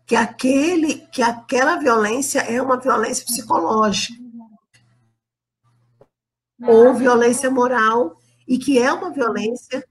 que 0.05 0.15
aquele 0.15 1.07
que 1.07 1.21
aquela 1.21 1.77
violência 1.77 2.39
é 2.41 2.61
uma 2.61 2.77
violência 2.77 3.25
psicológica 3.25 4.23
ou 6.61 6.93
violência 6.93 7.49
moral 7.49 8.17
e 8.47 8.57
que 8.57 8.79
é 8.79 8.91
uma 8.93 9.11
violência, 9.11 9.85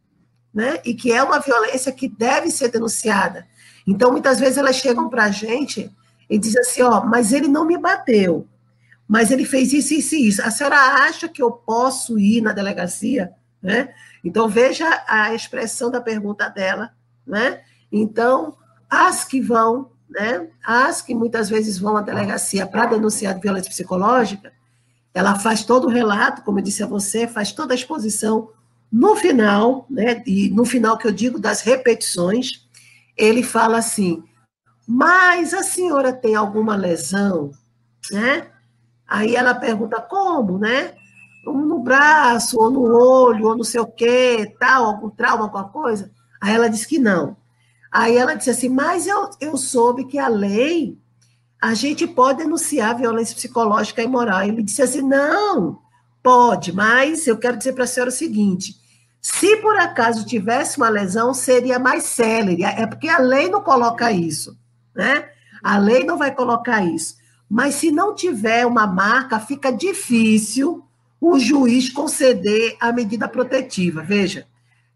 né? 0.55 0.79
E 0.85 0.95
que 0.95 1.11
é 1.13 1.23
uma 1.23 1.41
violência 1.41 1.91
que 1.91 2.09
deve 2.09 2.51
ser 2.51 2.69
denunciada. 2.69 3.47
Então 3.87 4.13
muitas 4.13 4.39
vezes 4.39 4.57
elas 4.57 4.77
chegam 4.77 5.09
para 5.09 5.25
a 5.25 5.31
gente 5.31 5.91
e 6.31 6.39
dizem 6.39 6.61
assim, 6.61 6.83
ó, 6.83 7.05
mas 7.05 7.33
ele 7.33 7.49
não 7.49 7.67
me 7.67 7.77
bateu, 7.77 8.47
mas 9.07 9.31
ele 9.31 9.45
fez 9.45 9.73
isso, 9.73 9.93
isso 9.93 10.15
e 10.15 10.29
isso. 10.29 10.43
A 10.43 10.51
senhora 10.51 10.77
acha 10.77 11.29
que 11.29 11.43
eu 11.43 11.51
posso 11.51 12.19
ir 12.19 12.41
na 12.41 12.53
delegacia, 12.53 13.33
né? 13.61 13.93
Então 14.23 14.49
veja 14.49 15.05
a 15.07 15.35
expressão 15.35 15.91
da 15.91 16.01
pergunta 16.01 16.49
dela, 16.49 16.93
né? 17.27 17.61
Então 17.91 18.57
as 18.89 19.25
que 19.25 19.41
vão, 19.41 19.91
né? 20.09 20.49
As 20.65 21.03
que 21.03 21.15
muitas 21.15 21.51
vezes 21.51 21.79
vão 21.79 21.97
à 21.97 22.01
delegacia 22.01 22.67
para 22.67 22.87
denunciar 22.87 23.39
violência 23.39 23.71
psicológica, 23.71 24.53
ela 25.13 25.39
faz 25.39 25.65
todo 25.65 25.87
o 25.87 25.91
relato, 25.91 26.43
como 26.43 26.59
eu 26.59 26.63
disse 26.63 26.83
a 26.83 26.87
você, 26.87 27.27
faz 27.29 27.53
toda 27.53 27.75
a 27.75 27.77
exposição. 27.77 28.51
No 28.95 29.17
final, 29.17 29.87
né? 29.91 30.23
E 30.25 30.51
no 30.51 30.65
final 30.65 30.97
que 30.97 31.05
eu 31.05 31.11
digo 31.11 31.37
das 31.37 31.63
repetições, 31.63 32.65
ele 33.17 33.43
fala 33.43 33.79
assim: 33.79 34.23
mas 34.87 35.53
a 35.53 35.65
senhora 35.65 36.13
tem 36.13 36.37
alguma 36.37 36.77
lesão, 36.77 37.51
né? 38.13 38.47
Aí 39.05 39.35
ela 39.35 39.53
pergunta 39.53 40.01
como, 40.01 40.61
né? 40.61 40.95
No 41.45 41.81
braço, 41.81 42.57
ou 42.57 42.71
no 42.71 42.83
olho, 42.85 43.49
ou 43.49 43.57
não 43.57 43.65
sei 43.65 43.81
o 43.81 43.87
quê, 43.87 44.55
tal, 44.61 44.85
algum 44.85 45.11
trauma, 45.11 45.43
alguma 45.43 45.69
coisa. 45.69 46.13
Aí 46.41 46.55
ela 46.55 46.71
disse 46.71 46.87
que 46.87 47.01
não. 47.01 47.37
Aí 47.91 48.17
ela 48.17 48.35
disse 48.35 48.51
assim, 48.51 48.69
mas 48.69 49.09
eu, 49.09 49.29
eu 49.41 49.57
soube 49.57 50.05
que 50.05 50.21
a 50.21 50.29
lei, 50.29 50.97
a 51.61 51.75
gente 51.75 52.07
pode 52.07 52.45
denunciar 52.45 52.97
violência 52.97 53.35
psicológica 53.35 54.05
e 54.05 54.07
moral. 54.07 54.45
Ele 54.45 54.63
disse 54.63 54.83
assim, 54.83 55.03
não, 55.03 55.81
pode, 56.23 56.73
mas 56.73 57.27
eu 57.27 57.37
quero 57.37 57.57
dizer 57.57 57.73
para 57.73 57.85
a 57.85 57.87
senhora 57.89 58.11
o 58.11 58.15
seguinte, 58.15 58.84
se 59.25 59.57
por 59.57 59.75
acaso 59.79 60.27
tivesse 60.27 60.77
uma 60.77 60.91
lesão, 60.91 61.33
seria 61.33 61.79
mais 61.79 62.05
célere, 62.05 62.63
é 62.63 62.87
porque 62.87 63.09
a 63.09 63.17
lei 63.17 63.49
não 63.49 63.63
coloca 63.63 64.13
isso, 64.13 64.55
né? 64.95 65.31
A 65.63 65.79
lei 65.79 66.05
não 66.05 66.19
vai 66.19 66.31
colocar 66.35 66.85
isso. 66.85 67.17
Mas 67.49 67.77
se 67.77 67.91
não 67.91 68.15
tiver 68.15 68.67
uma 68.67 68.87
marca, 68.87 69.41
fica 69.41 69.73
difícil 69.73 70.85
o 71.19 71.39
juiz 71.39 71.89
conceder 71.89 72.77
a 72.79 72.93
medida 72.93 73.27
protetiva, 73.27 74.03
veja. 74.03 74.47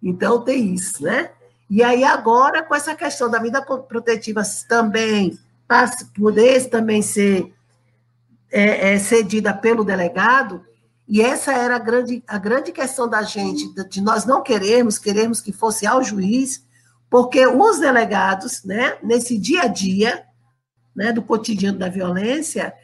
Então 0.02 0.44
tem 0.44 0.74
isso, 0.74 1.04
né? 1.04 1.30
E 1.70 1.82
aí 1.82 2.04
agora 2.04 2.62
com 2.62 2.74
essa 2.74 2.94
questão 2.94 3.30
da 3.30 3.40
medida 3.40 3.62
protetiva 3.62 4.42
também 4.68 5.38
poder 6.14 6.68
também 6.68 7.00
ser 7.00 7.50
é, 8.50 8.92
é, 8.92 8.98
cedida 8.98 9.54
pelo 9.54 9.84
delegado, 9.84 10.67
e 11.08 11.22
essa 11.22 11.52
era 11.52 11.76
a 11.76 11.78
grande, 11.78 12.22
a 12.28 12.36
grande 12.36 12.70
questão 12.70 13.08
da 13.08 13.22
gente, 13.22 13.72
de 13.88 14.00
nós 14.02 14.26
não 14.26 14.42
queremos, 14.42 14.98
queremos 14.98 15.40
que 15.40 15.52
fosse 15.52 15.86
ao 15.86 16.04
juiz, 16.04 16.62
porque 17.08 17.46
os 17.46 17.78
delegados, 17.78 18.62
né, 18.62 18.98
nesse 19.02 19.38
dia 19.38 19.62
a 19.62 19.66
dia, 19.66 20.24
né, 20.94 21.10
do 21.10 21.22
cotidiano 21.22 21.78
da 21.78 21.88
violência, 21.88 22.74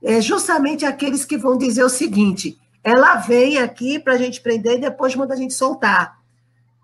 é 0.00 0.20
justamente 0.20 0.86
aqueles 0.86 1.24
que 1.24 1.36
vão 1.36 1.58
dizer 1.58 1.82
o 1.82 1.88
seguinte: 1.88 2.56
ela 2.84 3.16
vem 3.16 3.58
aqui 3.58 3.98
para 3.98 4.12
a 4.12 4.18
gente 4.18 4.40
prender 4.40 4.78
e 4.78 4.82
depois 4.82 5.16
manda 5.16 5.34
a 5.34 5.36
gente 5.36 5.52
soltar. 5.52 6.20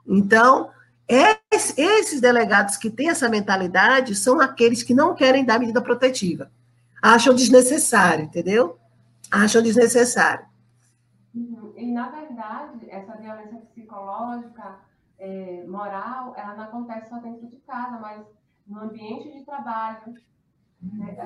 Então, 0.04 0.70
esses 1.08 2.20
delegados 2.20 2.76
que 2.76 2.90
têm 2.90 3.10
essa 3.10 3.28
mentalidade 3.28 4.16
são 4.16 4.40
aqueles 4.40 4.82
que 4.82 4.94
não 4.94 5.14
querem 5.14 5.44
dar 5.44 5.60
medida 5.60 5.80
protetiva. 5.80 6.50
Acham 7.00 7.34
desnecessário, 7.34 8.24
entendeu? 8.24 8.76
Acham 9.30 9.62
desnecessário. 9.62 10.48
E, 11.78 11.92
na 11.92 12.11
verdade, 12.11 12.90
essa 12.90 13.16
violência 13.16 13.61
psicológica, 13.73 14.78
é, 15.18 15.64
moral, 15.66 16.35
ela 16.37 16.54
não 16.54 16.64
acontece 16.64 17.08
só 17.08 17.18
dentro 17.18 17.47
de 17.47 17.56
casa, 17.58 17.99
mas 17.99 18.26
no 18.66 18.80
ambiente 18.80 19.30
de 19.32 19.44
trabalho. 19.44 20.14
Né? 20.82 21.16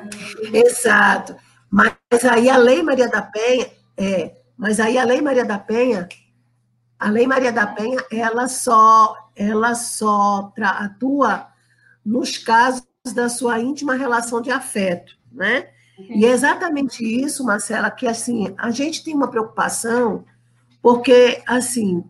Exato. 0.53 1.37
Mas 1.71 1.97
aí 2.31 2.51
a 2.51 2.57
Lei 2.57 2.83
Maria 2.83 3.09
da 3.09 3.23
Penha, 3.23 3.67
é, 3.97 4.37
mas 4.57 4.79
aí 4.79 4.99
a 4.99 5.05
Lei 5.05 5.21
Maria 5.23 5.45
da 5.45 5.59
Penha, 5.59 6.07
a 6.99 7.09
Lei 7.09 7.27
Maria 7.27 7.51
da 7.51 7.67
Penha, 7.67 7.99
ela 8.13 8.47
só, 8.47 9.17
ela 9.35 9.75
só 9.75 10.53
atua 10.59 11.49
nos 12.05 12.37
casos 12.37 12.87
da 13.15 13.29
sua 13.29 13.59
íntima 13.59 13.95
relação 13.95 14.41
de 14.41 14.51
afeto, 14.51 15.19
né? 15.31 15.71
E 15.99 16.25
é 16.25 16.31
exatamente 16.31 17.05
isso, 17.05 17.45
Marcela, 17.45 17.91
que 17.91 18.07
assim, 18.07 18.55
a 18.59 18.71
gente 18.71 19.05
tem 19.05 19.15
uma 19.15 19.31
preocupação, 19.31 20.25
porque, 20.83 21.43
assim, 21.47 22.05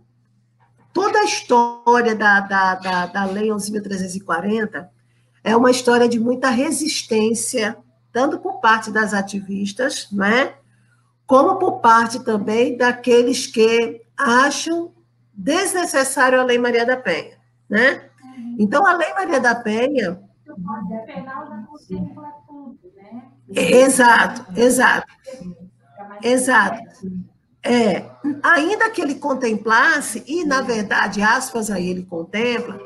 toda 0.93 1.21
a 1.21 1.25
história 1.25 2.17
da, 2.17 2.41
da, 2.41 2.75
da, 2.75 3.07
da 3.07 3.25
Lei 3.27 3.49
11.340 3.49 4.89
é 5.45 5.57
uma 5.57 5.71
história 5.71 6.09
de 6.09 6.19
muita 6.19 6.49
resistência, 6.49 7.77
tanto 8.13 8.39
por 8.39 8.61
parte 8.61 8.91
das 8.91 9.15
ativistas, 9.15 10.09
né? 10.11 10.55
como 11.33 11.57
por 11.57 11.81
parte 11.81 12.23
também 12.23 12.77
daqueles 12.77 13.47
que 13.47 14.03
acham 14.19 14.93
desnecessário 15.33 16.39
a 16.39 16.45
Lei 16.45 16.59
Maria 16.59 16.85
da 16.85 16.97
Penha, 16.97 17.39
né? 17.71 18.05
Então, 18.59 18.85
a 18.87 18.93
Lei 18.95 19.15
Maria 19.15 19.41
da 19.41 19.55
Penha... 19.55 20.21
Exato, 23.49 24.45
exato. 24.55 25.07
Exato. 26.23 26.83
É, 27.65 28.11
ainda 28.43 28.91
que 28.91 29.01
ele 29.01 29.15
contemplasse, 29.15 30.25
e 30.27 30.45
na 30.45 30.63
verdade, 30.63 31.23
aspas 31.23 31.71
aí, 31.71 31.89
ele 31.89 32.05
contempla, 32.05 32.81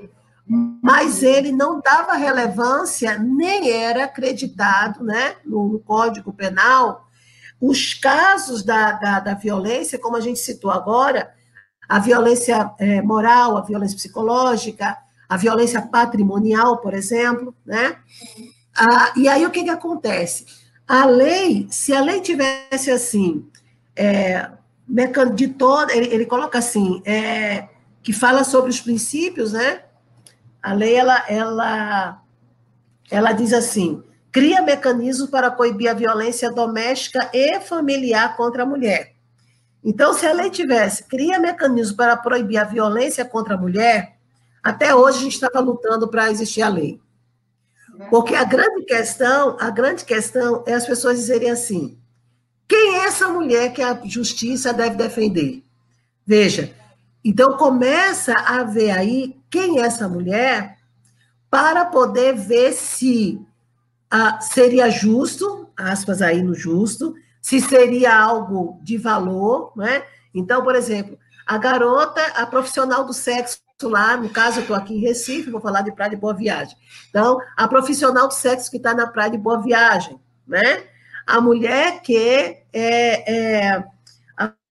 mas 0.83 1.23
ele 1.23 1.51
não 1.51 1.81
dava 1.81 2.15
relevância, 2.15 3.19
nem 3.19 3.71
era 3.71 4.05
acreditado 4.05 5.03
né, 5.03 5.37
no, 5.45 5.81
Código 5.81 6.33
Penal 6.33 7.05
os 7.59 7.95
casos 7.95 8.63
da, 8.63 8.93
da, 8.93 9.19
da, 9.19 9.35
violência, 9.35 9.99
como 9.99 10.17
a 10.17 10.21
gente 10.21 10.39
citou 10.39 10.71
agora, 10.71 11.33
a 11.89 11.99
violência 11.99 12.71
é, 12.79 13.01
moral, 13.01 13.57
a 13.57 13.63
violência 13.63 13.97
psicológica, 13.97 14.97
a 15.27 15.37
violência 15.39 15.81
patrimonial, 15.81 16.79
por 16.79 16.93
exemplo, 16.93 17.55
né? 17.65 17.97
Ah, 18.77 19.13
e 19.17 19.27
aí 19.27 19.47
o 19.47 19.51
que, 19.51 19.65
que 19.65 19.71
acontece? 19.71 20.45
A 20.87 21.07
lei, 21.07 21.67
se 21.71 21.95
a 21.95 22.01
lei 22.03 22.21
tivesse 22.21 22.91
assim, 22.91 23.49
é, 23.97 24.51
de 25.35 25.49
toda, 25.49 25.95
ele, 25.95 26.15
ele 26.15 26.27
coloca 26.27 26.59
assim, 26.59 27.03
é, 27.05 27.69
que 28.03 28.13
fala 28.13 28.45
sobre 28.45 28.71
os 28.71 28.81
princípios, 28.81 29.53
né? 29.53 29.83
A 30.63 30.73
lei, 30.73 30.95
ela, 30.95 31.25
ela, 31.29 32.23
ela 33.11 33.33
diz 33.33 33.53
assim, 33.53 34.03
cria 34.31 34.63
mecanismos 34.63 35.29
para 35.29 35.51
coibir 35.51 35.91
a 35.91 35.95
violência 35.95 36.51
doméstica 36.51 37.31
e 37.33 37.61
familiar 37.61 38.37
contra 38.37 38.63
a 38.63 38.67
mulher. 38.67 39.15
Então, 39.83 40.13
se 40.13 40.27
a 40.27 40.33
lei 40.33 40.51
tivesse, 40.51 41.05
cria 41.05 41.39
mecanismos 41.39 41.97
para 41.97 42.17
proibir 42.17 42.59
a 42.59 42.65
violência 42.65 43.25
contra 43.25 43.55
a 43.55 43.59
mulher, 43.59 44.17
até 44.63 44.95
hoje 44.95 45.19
a 45.19 45.23
gente 45.23 45.35
estava 45.35 45.61
lutando 45.61 46.09
para 46.09 46.31
existir 46.31 46.63
a 46.63 46.69
lei. 46.69 47.01
Porque 48.11 48.35
a 48.35 48.45
grande 48.45 48.85
questão, 48.85 49.57
a 49.61 49.71
grande 49.71 50.05
questão 50.05 50.63
é 50.67 50.75
as 50.75 50.87
pessoas 50.87 51.17
dizerem 51.17 51.51
assim: 51.51 51.96
quem 52.69 52.97
é 52.97 53.05
essa 53.07 53.29
mulher 53.29 53.73
que 53.73 53.83
a 53.83 53.99
justiça 54.05 54.73
deve 54.73 54.97
defender? 54.97 55.63
Veja, 56.27 56.75
então 57.25 57.57
começa 57.57 58.35
a 58.35 58.63
ver 58.65 58.91
aí 58.91 59.37
quem 59.51 59.81
é 59.81 59.83
essa 59.83 60.09
mulher 60.09 60.79
para 61.51 61.85
poder 61.85 62.35
ver 62.35 62.73
se 62.73 63.41
ah, 64.11 64.41
seria 64.41 64.91
justo, 64.91 65.69
aspas 65.77 66.21
aí 66.23 66.43
no 66.43 66.55
justo, 66.55 67.15
se 67.41 67.61
seria 67.61 68.19
algo 68.19 68.81
de 68.83 68.97
valor, 68.97 69.73
né? 69.77 70.03
Então, 70.35 70.63
por 70.63 70.75
exemplo, 70.75 71.19
a 71.47 71.57
garota, 71.59 72.21
a 72.35 72.45
profissional 72.45 73.05
do 73.05 73.13
sexo 73.13 73.61
lá, 73.83 74.17
no 74.17 74.29
caso, 74.31 74.59
eu 74.59 74.63
estou 74.63 74.75
aqui 74.75 74.95
em 74.95 75.01
Recife, 75.01 75.51
vou 75.51 75.61
falar 75.61 75.83
de 75.83 75.93
Praia 75.93 76.11
de 76.11 76.17
Boa 76.17 76.35
Viagem. 76.35 76.77
Então, 77.09 77.39
a 77.57 77.69
profissional 77.69 78.27
do 78.27 78.35
sexo 78.35 78.71
que 78.71 78.79
está 78.79 78.95
na 78.95 79.07
Praia 79.07 79.31
de 79.31 79.39
Boa 79.39 79.63
Viagem, 79.63 80.19
né? 80.47 80.85
A 81.27 81.41
mulher 81.41 82.01
que 82.03 82.17
é, 82.73 83.65
é 83.73 83.85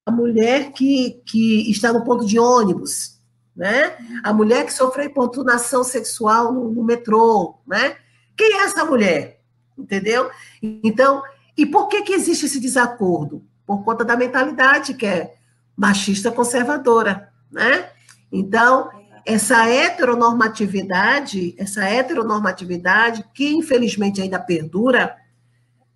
a 0.05 0.11
mulher 0.11 0.71
que, 0.71 1.21
que 1.25 1.69
está 1.69 1.91
no 1.91 2.03
ponto 2.03 2.25
de 2.25 2.39
ônibus, 2.39 3.19
né? 3.55 3.95
A 4.23 4.31
mulher 4.31 4.65
que 4.65 4.73
sofreu 4.73 5.05
importunação 5.05 5.83
sexual 5.83 6.53
no, 6.53 6.71
no 6.71 6.83
metrô, 6.83 7.55
né? 7.65 7.97
Quem 8.37 8.53
é 8.53 8.63
essa 8.63 8.85
mulher? 8.85 9.41
Entendeu? 9.77 10.29
Então, 10.61 11.23
e 11.57 11.65
por 11.65 11.87
que, 11.87 12.03
que 12.03 12.13
existe 12.13 12.45
esse 12.45 12.59
desacordo? 12.59 13.43
Por 13.65 13.83
conta 13.83 14.05
da 14.05 14.15
mentalidade 14.15 14.93
que 14.93 15.05
é 15.05 15.35
machista 15.75 16.31
conservadora, 16.31 17.29
né? 17.51 17.89
Então, 18.31 18.89
essa 19.25 19.67
heteronormatividade, 19.67 21.55
essa 21.57 21.83
heteronormatividade 21.83 23.25
que 23.33 23.49
infelizmente 23.49 24.21
ainda 24.21 24.39
perdura, 24.39 25.15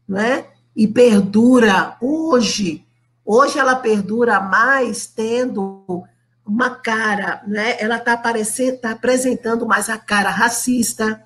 né? 0.09 0.45
E 0.75 0.87
perdura 0.87 1.95
hoje. 2.01 2.83
Hoje 3.23 3.59
ela 3.59 3.75
perdura 3.75 4.39
mais 4.39 5.05
tendo 5.05 6.03
uma 6.45 6.71
cara, 6.71 7.43
né? 7.45 7.75
Ela 7.79 7.97
está 7.97 8.13
aparecendo, 8.13 8.79
tá 8.79 8.91
apresentando 8.91 9.67
mais 9.67 9.87
a 9.87 9.99
cara 9.99 10.31
racista, 10.31 11.21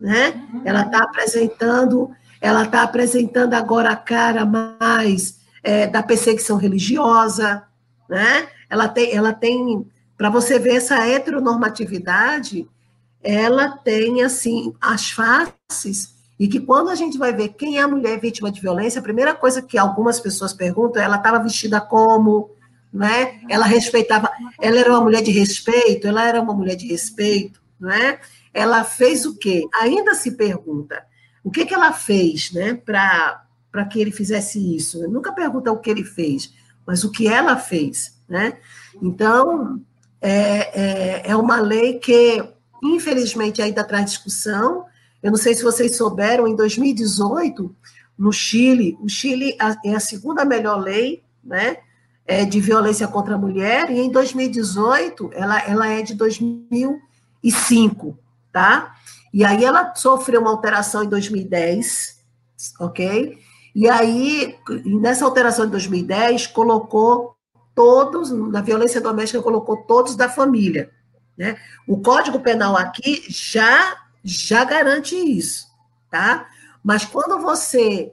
né? 0.00 0.40
Ela 0.64 0.82
está 0.82 0.98
apresentando, 0.98 2.10
ela 2.40 2.62
está 2.62 2.82
apresentando 2.82 3.54
agora 3.54 3.90
a 3.90 3.96
cara 3.96 4.46
mais 4.46 5.40
é, 5.60 5.88
da 5.88 6.02
perseguição 6.02 6.56
religiosa, 6.56 7.64
né? 8.08 8.46
Ela 8.70 8.86
tem, 8.86 9.12
ela 9.12 9.32
tem, 9.32 9.84
para 10.16 10.30
você 10.30 10.58
ver 10.58 10.76
essa 10.76 11.04
heteronormatividade, 11.04 12.68
ela 13.20 13.70
tem 13.70 14.22
assim 14.22 14.72
as 14.80 15.10
faces 15.10 16.13
e 16.38 16.48
que 16.48 16.60
quando 16.60 16.90
a 16.90 16.94
gente 16.94 17.16
vai 17.16 17.32
ver 17.32 17.50
quem 17.50 17.78
é 17.78 17.82
a 17.82 17.88
mulher 17.88 18.18
vítima 18.18 18.50
de 18.50 18.60
violência, 18.60 18.98
a 18.98 19.02
primeira 19.02 19.34
coisa 19.34 19.62
que 19.62 19.78
algumas 19.78 20.18
pessoas 20.18 20.52
perguntam 20.52 21.00
é 21.00 21.04
ela 21.04 21.16
estava 21.16 21.38
vestida 21.38 21.80
como, 21.80 22.50
né? 22.92 23.40
Ela 23.48 23.66
respeitava, 23.66 24.30
ela 24.60 24.78
era 24.78 24.90
uma 24.90 25.00
mulher 25.00 25.22
de 25.22 25.30
respeito, 25.30 26.06
ela 26.06 26.24
era 26.24 26.40
uma 26.40 26.54
mulher 26.54 26.76
de 26.76 26.86
respeito, 26.86 27.60
né? 27.78 28.18
Ela 28.52 28.84
fez 28.84 29.26
o 29.26 29.36
quê? 29.36 29.64
Ainda 29.74 30.14
se 30.14 30.32
pergunta 30.32 31.04
o 31.44 31.50
que, 31.50 31.66
que 31.66 31.74
ela 31.74 31.92
fez, 31.92 32.50
né, 32.52 32.74
para 32.74 33.84
que 33.90 34.00
ele 34.00 34.10
fizesse 34.10 34.74
isso. 34.74 35.06
Nunca 35.08 35.30
pergunta 35.32 35.70
o 35.70 35.78
que 35.78 35.90
ele 35.90 36.02
fez, 36.02 36.54
mas 36.86 37.04
o 37.04 37.10
que 37.10 37.28
ela 37.28 37.56
fez, 37.56 38.18
né? 38.26 38.56
Então 39.02 39.80
é, 40.20 40.80
é, 40.80 41.30
é 41.30 41.36
uma 41.36 41.60
lei 41.60 41.98
que 41.98 42.42
infelizmente 42.82 43.60
ainda 43.60 43.84
traz 43.84 44.06
discussão. 44.06 44.86
Eu 45.24 45.32
não 45.32 45.38
sei 45.38 45.54
se 45.54 45.64
vocês 45.64 45.96
souberam, 45.96 46.46
em 46.46 46.54
2018 46.54 47.74
no 48.16 48.32
Chile, 48.32 48.96
o 49.00 49.08
Chile 49.08 49.56
é 49.84 49.94
a 49.94 49.98
segunda 49.98 50.44
melhor 50.44 50.78
lei, 50.78 51.24
né? 51.42 51.78
é, 52.26 52.44
de 52.44 52.60
violência 52.60 53.06
contra 53.06 53.34
a 53.34 53.38
mulher, 53.38 53.90
e 53.90 54.00
em 54.00 54.10
2018, 54.10 55.30
ela, 55.34 55.60
ela 55.60 55.88
é 55.88 56.02
de 56.02 56.14
2005, 56.14 58.18
tá? 58.52 58.94
E 59.32 59.44
aí 59.44 59.64
ela 59.64 59.94
sofreu 59.94 60.40
uma 60.40 60.50
alteração 60.50 61.04
em 61.04 61.08
2010, 61.08 62.20
ok? 62.80 63.38
E 63.74 63.88
aí, 63.88 64.56
nessa 64.84 65.24
alteração 65.24 65.66
de 65.66 65.72
2010, 65.72 66.46
colocou 66.46 67.36
todos, 67.74 68.30
na 68.30 68.62
violência 68.62 69.00
doméstica, 69.00 69.42
colocou 69.42 69.78
todos 69.78 70.16
da 70.16 70.28
família, 70.28 70.90
né? 71.36 71.56
O 71.86 72.00
Código 72.00 72.40
Penal 72.40 72.76
aqui 72.76 73.24
já, 73.28 73.96
já 74.24 74.64
garante 74.64 75.14
isso, 75.14 75.66
tá? 76.10 76.48
Mas 76.82 77.04
quando 77.04 77.38
você 77.40 78.12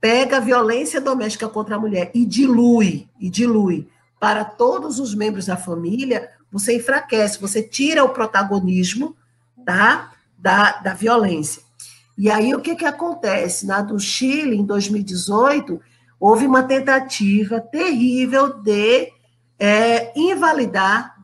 pega 0.00 0.36
a 0.36 0.40
violência 0.40 1.00
doméstica 1.00 1.48
contra 1.48 1.76
a 1.76 1.78
mulher 1.78 2.10
e 2.14 2.24
dilui, 2.26 3.08
e 3.18 3.30
dilui 3.30 3.88
para 4.20 4.44
todos 4.44 4.98
os 5.00 5.14
membros 5.14 5.46
da 5.46 5.56
família, 5.56 6.30
você 6.52 6.76
enfraquece, 6.76 7.40
você 7.40 7.62
tira 7.62 8.04
o 8.04 8.10
protagonismo 8.10 9.16
tá, 9.64 10.12
da, 10.38 10.72
da 10.72 10.94
violência. 10.94 11.62
E 12.16 12.30
aí 12.30 12.54
o 12.54 12.60
que, 12.60 12.76
que 12.76 12.84
acontece? 12.84 13.66
Na 13.66 13.82
do 13.82 13.98
Chile, 13.98 14.56
em 14.56 14.64
2018, 14.64 15.80
houve 16.18 16.46
uma 16.46 16.62
tentativa 16.62 17.60
terrível 17.60 18.54
de 18.54 19.12
é, 19.58 20.18
invalidar 20.18 21.14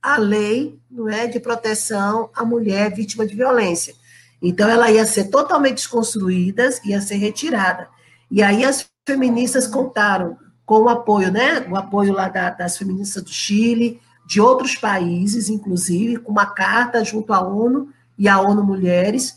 a 0.00 0.16
lei 0.16 0.80
não 0.92 1.08
é, 1.08 1.26
de 1.26 1.40
proteção 1.40 2.28
à 2.34 2.44
mulher 2.44 2.94
vítima 2.94 3.26
de 3.26 3.34
violência. 3.34 3.94
Então, 4.40 4.68
ela 4.68 4.90
ia 4.90 5.06
ser 5.06 5.24
totalmente 5.24 5.76
desconstruída, 5.76 6.68
ia 6.84 7.00
ser 7.00 7.16
retirada. 7.16 7.88
E 8.30 8.42
aí 8.42 8.64
as 8.64 8.86
feministas 9.06 9.66
contaram 9.66 10.36
com 10.66 10.82
o 10.82 10.88
apoio, 10.88 11.30
né? 11.30 11.66
O 11.70 11.76
apoio 11.76 12.12
lá 12.12 12.28
da, 12.28 12.50
das 12.50 12.76
feministas 12.76 13.22
do 13.22 13.30
Chile, 13.30 14.00
de 14.26 14.40
outros 14.40 14.76
países, 14.76 15.48
inclusive, 15.48 16.18
com 16.18 16.30
uma 16.30 16.46
carta 16.46 17.04
junto 17.04 17.32
à 17.32 17.40
ONU 17.40 17.88
e 18.18 18.28
à 18.28 18.40
ONU 18.40 18.62
Mulheres, 18.62 19.36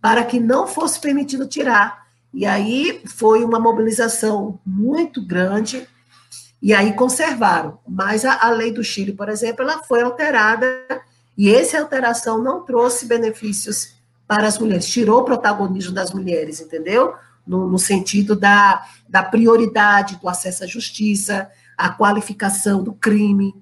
para 0.00 0.24
que 0.24 0.38
não 0.38 0.66
fosse 0.66 1.00
permitido 1.00 1.46
tirar. 1.46 2.04
E 2.32 2.44
aí 2.44 3.02
foi 3.06 3.44
uma 3.44 3.58
mobilização 3.58 4.58
muito 4.64 5.24
grande, 5.24 5.86
e 6.64 6.74
aí 6.74 6.94
conservaram. 6.94 7.78
Mas 7.86 8.24
a, 8.24 8.44
a 8.44 8.50
lei 8.50 8.72
do 8.72 8.82
Chile, 8.82 9.12
por 9.12 9.28
exemplo, 9.28 9.62
ela 9.62 9.84
foi 9.84 10.02
alterada, 10.02 10.66
e 11.38 11.54
essa 11.54 11.78
alteração 11.78 12.42
não 12.42 12.64
trouxe 12.64 13.06
benefícios 13.06 13.94
para 14.26 14.48
as 14.48 14.58
mulheres, 14.58 14.88
tirou 14.88 15.20
o 15.20 15.24
protagonismo 15.24 15.92
das 15.92 16.12
mulheres, 16.12 16.60
entendeu? 16.60 17.14
no, 17.46 17.68
no 17.68 17.78
sentido 17.78 18.34
da, 18.34 18.84
da 19.08 19.22
prioridade 19.22 20.16
do 20.16 20.28
acesso 20.28 20.64
à 20.64 20.66
justiça, 20.66 21.50
a 21.76 21.90
qualificação 21.90 22.82
do 22.82 22.94
crime, 22.94 23.54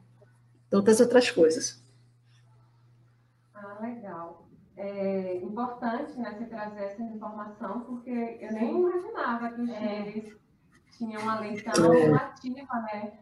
tantas 0.71 1.01
outras 1.01 1.31
coisas. 1.31 1.83
Ah, 3.55 3.79
legal. 3.81 4.47
É 4.77 5.37
importante 5.37 6.19
né, 6.19 6.35
você 6.37 6.47
trazer 6.47 6.85
essa 6.85 7.03
informação, 7.03 7.81
porque 7.81 8.39
eu 8.41 8.53
nem 8.53 8.79
imaginava 8.79 9.51
que 9.51 9.61
os 9.61 9.71
é. 9.71 10.25
Tinham 11.05 11.23
uma 11.23 11.41
lei 11.41 11.61
tão 11.61 11.93
é. 11.93 12.15
ativa, 12.15 12.75
né? 12.81 13.13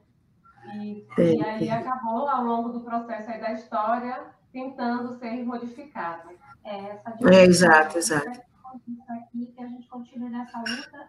E, 0.75 1.07
é. 1.19 1.35
e 1.35 1.45
aí 1.45 1.71
acabou, 1.71 2.29
ao 2.29 2.45
longo 2.45 2.69
do 2.71 2.81
processo 2.81 3.27
da 3.41 3.53
história, 3.53 4.27
tentando 4.53 5.13
ser 5.19 5.45
modificado. 5.45 6.31
É, 6.65 6.77
essa 6.91 7.17
é, 7.33 7.45
exato, 7.45 7.99
exato 7.99 8.51
aqui, 9.09 9.47
que 9.47 9.63
a 9.63 9.67
gente 9.67 9.89
continue 9.89 10.31
nessa 10.31 10.59
luta 10.59 11.09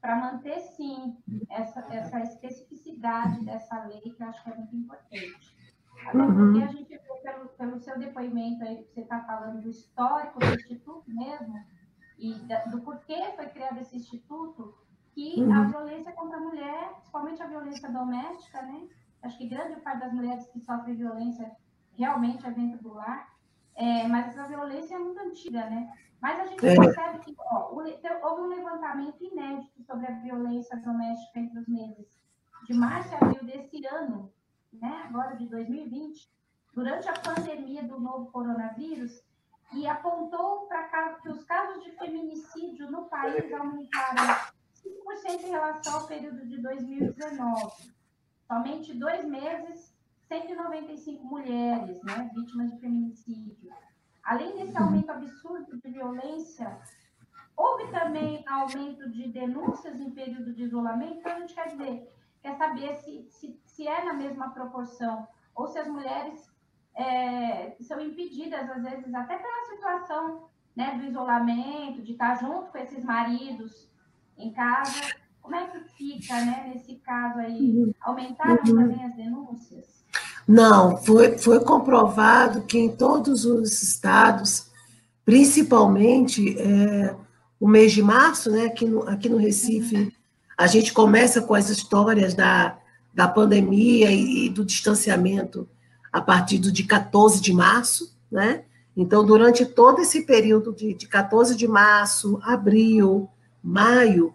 para 0.00 0.16
manter, 0.16 0.60
sim, 0.60 1.16
essa, 1.50 1.80
essa 1.90 2.20
especificidade 2.20 3.44
dessa 3.44 3.84
lei, 3.84 4.00
que 4.00 4.22
eu 4.22 4.28
acho 4.28 4.42
que 4.42 4.50
é 4.50 4.54
muito 4.54 4.76
importante. 4.76 5.56
Até 6.06 6.18
uhum. 6.18 6.52
porque 6.52 6.62
a 6.62 6.68
gente 6.68 6.88
vê 6.88 7.14
pelo, 7.22 7.48
pelo 7.48 7.78
seu 7.80 7.98
depoimento 7.98 8.62
aí, 8.62 8.84
que 8.84 8.94
você 8.94 9.00
está 9.00 9.20
falando 9.24 9.60
do 9.60 9.68
histórico 9.68 10.38
do 10.38 10.54
Instituto 10.54 11.04
mesmo, 11.08 11.64
e 12.16 12.34
da, 12.46 12.64
do 12.66 12.80
porquê 12.80 13.32
foi 13.34 13.46
criado 13.46 13.80
esse 13.80 13.96
Instituto, 13.96 14.74
que 15.18 15.42
uhum. 15.42 15.52
a 15.52 15.64
violência 15.64 16.12
contra 16.12 16.36
a 16.36 16.40
mulher, 16.40 16.92
principalmente 16.94 17.42
a 17.42 17.46
violência 17.48 17.90
doméstica, 17.90 18.62
né? 18.62 18.88
Acho 19.20 19.36
que 19.36 19.48
grande 19.48 19.80
parte 19.80 19.98
das 19.98 20.12
mulheres 20.12 20.46
que 20.46 20.60
sofrem 20.60 20.94
violência 20.94 21.50
realmente 21.96 22.46
é 22.46 22.52
dentro 22.52 22.80
do 22.80 22.94
lar, 22.94 23.28
é, 23.74 24.06
mas 24.06 24.28
essa 24.28 24.46
violência 24.46 24.94
é 24.94 24.98
muito 24.98 25.18
antiga, 25.18 25.68
né? 25.68 25.92
Mas 26.20 26.38
a 26.38 26.46
gente 26.46 26.64
é. 26.64 26.76
percebe 26.76 27.18
que 27.18 27.34
ó, 27.36 27.72
houve 27.72 28.42
um 28.42 28.46
levantamento 28.46 29.20
inédito 29.20 29.82
sobre 29.82 30.06
a 30.06 30.12
violência 30.20 30.76
doméstica 30.76 31.40
entre 31.40 31.58
os 31.58 31.66
meses 31.66 32.06
de 32.68 32.74
março 32.74 33.12
e 33.12 33.16
abril 33.16 33.44
desse 33.44 33.84
ano, 33.86 34.32
né, 34.72 35.02
agora 35.08 35.34
de 35.36 35.46
2020, 35.48 36.30
durante 36.74 37.08
a 37.08 37.12
pandemia 37.12 37.82
do 37.82 37.98
novo 37.98 38.30
coronavírus, 38.30 39.20
e 39.72 39.86
apontou 39.86 40.66
para 40.66 41.14
que 41.14 41.28
os 41.28 41.42
casos 41.44 41.82
de 41.82 41.90
feminicídio 41.92 42.90
no 42.90 43.04
país 43.06 43.52
aumentaram 43.52 44.57
5% 44.82 45.44
em 45.44 45.50
relação 45.50 45.94
ao 45.94 46.06
período 46.06 46.46
de 46.46 46.60
2019. 46.60 47.92
Somente 48.46 48.94
dois 48.94 49.24
meses, 49.24 49.94
195 50.28 51.24
mulheres 51.24 52.02
né, 52.02 52.30
vítimas 52.34 52.70
de 52.70 52.78
feminicídio. 52.78 53.72
Além 54.22 54.56
desse 54.56 54.76
aumento 54.76 55.10
absurdo 55.10 55.80
de 55.80 55.90
violência, 55.90 56.78
houve 57.56 57.90
também 57.90 58.44
aumento 58.46 59.08
de 59.10 59.28
denúncias 59.28 60.00
em 60.00 60.10
período 60.10 60.52
de 60.52 60.64
isolamento. 60.64 61.18
Então, 61.18 61.32
a 61.32 61.40
gente 61.40 61.54
quer 61.54 61.68
dizer, 61.68 62.12
quer 62.42 62.56
saber 62.56 62.94
se, 62.96 63.26
se, 63.30 63.60
se 63.64 63.88
é 63.88 64.04
na 64.04 64.12
mesma 64.12 64.50
proporção 64.50 65.26
ou 65.54 65.66
se 65.66 65.78
as 65.78 65.88
mulheres 65.88 66.50
é, 66.94 67.76
são 67.80 68.00
impedidas, 68.00 68.70
às 68.70 68.82
vezes, 68.82 69.14
até 69.14 69.36
pela 69.36 69.64
situação 69.64 70.48
né, 70.76 70.96
do 70.98 71.06
isolamento, 71.06 72.02
de 72.02 72.12
estar 72.12 72.34
junto 72.38 72.70
com 72.70 72.78
esses 72.78 73.02
maridos 73.04 73.90
em 74.38 74.52
casa, 74.52 74.92
Como 75.42 75.56
é 75.56 75.66
que 75.66 75.78
fica, 75.96 76.34
né, 76.44 76.72
nesse 76.74 76.96
caso 76.96 77.38
aí? 77.38 77.58
Uhum. 77.58 77.92
Aumentaram 78.02 78.58
uhum. 78.66 78.76
também 78.76 79.04
as 79.04 79.16
denúncias? 79.16 79.86
Não, 80.46 80.96
foi, 80.98 81.38
foi 81.38 81.60
comprovado 81.60 82.62
que 82.62 82.78
em 82.78 82.94
todos 82.94 83.44
os 83.44 83.82
estados, 83.82 84.70
principalmente 85.24 86.58
é, 86.58 87.14
o 87.60 87.66
mês 87.68 87.92
de 87.92 88.02
março, 88.02 88.50
né, 88.50 88.66
aqui 88.66 88.86
no, 88.86 89.08
aqui 89.08 89.28
no 89.28 89.36
Recife, 89.36 90.12
a 90.56 90.66
gente 90.66 90.92
começa 90.92 91.40
com 91.42 91.54
as 91.54 91.68
histórias 91.68 92.34
da, 92.34 92.78
da 93.14 93.28
pandemia 93.28 94.10
e, 94.10 94.46
e 94.46 94.48
do 94.48 94.64
distanciamento 94.64 95.68
a 96.12 96.20
partir 96.20 96.58
do 96.58 96.72
dia 96.72 96.86
14 96.86 97.40
de 97.40 97.52
março, 97.52 98.14
né? 98.30 98.64
Então, 98.96 99.24
durante 99.24 99.64
todo 99.64 100.00
esse 100.00 100.22
período 100.22 100.72
de, 100.74 100.92
de 100.92 101.06
14 101.06 101.54
de 101.54 101.68
março, 101.68 102.40
abril, 102.42 103.28
maio, 103.62 104.32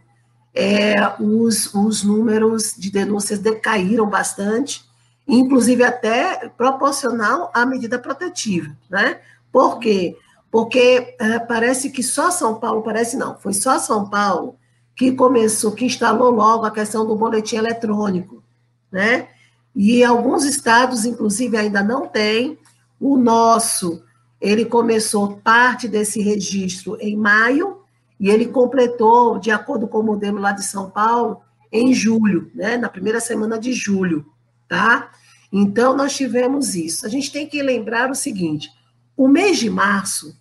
é, 0.54 0.96
os, 1.20 1.74
os 1.74 2.04
números 2.04 2.74
de 2.78 2.92
denúncias 2.92 3.40
decaíram 3.40 4.08
bastante, 4.08 4.86
inclusive 5.28 5.84
até 5.84 6.50
proporcional 6.50 7.50
à 7.54 7.66
medida 7.66 7.98
protetiva, 7.98 8.76
né? 8.90 9.20
Por 9.52 9.80
quê? 9.80 10.18
Porque 10.52 11.16
é, 11.20 11.40
parece 11.40 11.90
que 11.90 12.04
só 12.04 12.30
São 12.30 12.60
Paulo, 12.60 12.84
parece 12.84 13.18
não, 13.18 13.38
foi 13.38 13.54
só 13.54 13.80
São 13.80 14.10
Paulo 14.10 14.56
que 14.96 15.12
começou, 15.12 15.72
que 15.72 15.86
instalou 15.86 16.30
logo 16.30 16.66
a 16.66 16.72
questão 16.72 17.06
do 17.06 17.16
boletim 17.16 17.56
eletrônico, 17.56 18.44
né? 18.92 19.30
E 19.76 20.04
alguns 20.04 20.46
estados, 20.46 21.04
inclusive, 21.06 21.58
ainda 21.58 21.82
não 21.82 22.08
têm. 22.08 22.60
O 23.00 23.18
nosso, 23.18 24.04
ele 24.40 24.66
começou 24.66 25.38
parte 25.38 25.88
desse 25.88 26.22
registro 26.22 26.96
em 27.02 27.18
maio, 27.18 27.83
e 28.20 28.30
ele 28.30 28.48
completou, 28.48 29.40
de 29.40 29.52
acordo 29.52 29.88
com 29.88 30.00
o 30.00 30.04
modelo 30.04 30.40
lá 30.40 30.52
de 30.52 30.64
São 30.64 30.90
Paulo, 30.90 31.42
em 31.72 31.94
julho, 31.94 32.52
né, 32.54 32.78
na 32.78 32.88
primeira 32.88 33.20
semana 33.20 33.58
de 33.58 33.74
julho, 33.74 34.26
tá? 34.70 35.12
Então, 35.52 35.96
nós 35.96 36.16
tivemos 36.16 36.76
isso. 36.76 37.06
A 37.06 37.10
gente 37.10 37.32
tem 37.32 37.48
que 37.48 37.62
lembrar 37.62 38.10
o 38.10 38.16
seguinte: 38.16 38.70
o 39.16 39.28
mês 39.28 39.58
de 39.58 39.70
março 39.70 40.36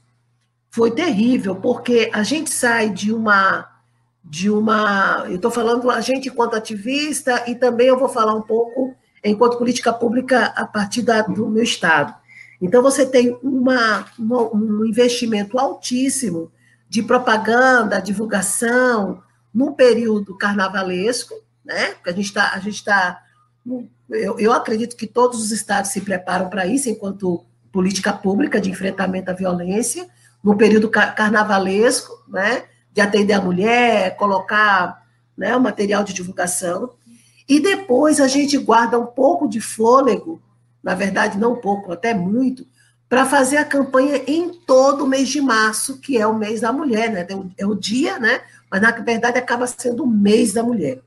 foi 0.71 0.91
terrível, 0.91 1.57
porque 1.57 2.11
a 2.13 2.23
gente 2.23 2.51
sai 2.51 2.91
de 2.91 3.13
uma. 3.13 3.69
De 4.25 4.49
uma. 4.49 5.25
Eu 5.27 5.37
estou 5.37 5.51
falando 5.51 5.91
a 5.91 6.01
gente 6.01 6.29
enquanto 6.29 6.55
ativista, 6.55 7.45
e 7.47 7.55
também 7.55 7.89
eu 7.89 7.99
vou 7.99 8.09
falar 8.09 8.35
um 8.35 8.43
pouco 8.43 8.95
enquanto 9.25 9.59
política 9.59 9.93
pública 9.93 10.47
a 10.57 10.67
partir 10.67 11.03
da, 11.03 11.23
do 11.23 11.49
meu 11.49 11.63
estado. 11.63 12.15
Então, 12.61 12.83
você 12.83 13.05
tem 13.05 13.37
uma, 13.43 14.07
uma, 14.19 14.55
um 14.55 14.85
investimento 14.87 15.59
altíssimo 15.59 16.51
de 16.93 17.03
propaganda, 17.03 18.03
divulgação, 18.03 19.23
num 19.53 19.73
período 19.73 20.37
carnavalesco, 20.37 21.35
né? 21.65 21.93
Porque 21.93 22.11
a 22.11 22.13
gente 22.13 22.27
está. 22.27 22.53
A 22.53 22.59
gente 22.59 22.85
tá, 22.85 23.23
eu, 24.11 24.39
eu 24.39 24.53
acredito 24.53 24.95
que 24.95 25.07
todos 25.07 25.41
os 25.41 25.53
estados 25.53 25.91
se 25.91 26.03
preparam 26.03 26.51
para 26.51 26.67
isso, 26.67 26.91
enquanto 26.91 27.47
política 27.73 28.13
pública 28.13 28.61
de 28.61 28.71
enfrentamento 28.71 29.31
à 29.31 29.33
violência, 29.33 30.07
no 30.45 30.55
período 30.55 30.91
carnavalesco, 30.91 32.13
né? 32.29 32.65
De 32.93 33.01
atender 33.01 33.33
a 33.33 33.41
mulher, 33.41 34.15
colocar 34.19 35.03
né, 35.35 35.57
o 35.57 35.61
material 35.63 36.05
de 36.05 36.13
divulgação. 36.13 36.91
E 37.49 37.59
depois 37.59 38.21
a 38.21 38.29
gente 38.29 38.59
guarda 38.59 38.99
um 38.99 39.07
pouco 39.07 39.49
de 39.49 39.63
fôlego, 39.63 40.43
na 40.83 40.95
verdade, 40.95 41.39
não 41.39 41.57
pouco, 41.57 41.91
até 41.91 42.13
muito, 42.13 42.67
para 43.13 43.27
fazer 43.27 43.59
a 43.59 43.65
campanha 43.67 44.23
em 44.27 44.49
todo 44.49 45.05
o 45.05 45.07
mês 45.07 45.29
de 45.29 45.39
março, 45.39 45.99
que 45.99 46.17
é 46.17 46.27
o 46.27 46.35
mês 46.35 46.63
da 46.63 46.73
mulher, 46.73 47.13
né? 47.13 47.27
É 47.59 47.67
o 47.67 47.75
dia, 47.75 48.19
né? 48.19 48.41
Mas 48.71 48.81
na 48.81 48.91
verdade 48.91 49.39
acaba 49.39 49.67
sendo 49.67 50.05
o 50.05 50.07
mês 50.07 50.55
da 50.55 50.63
mulher. 50.63 50.99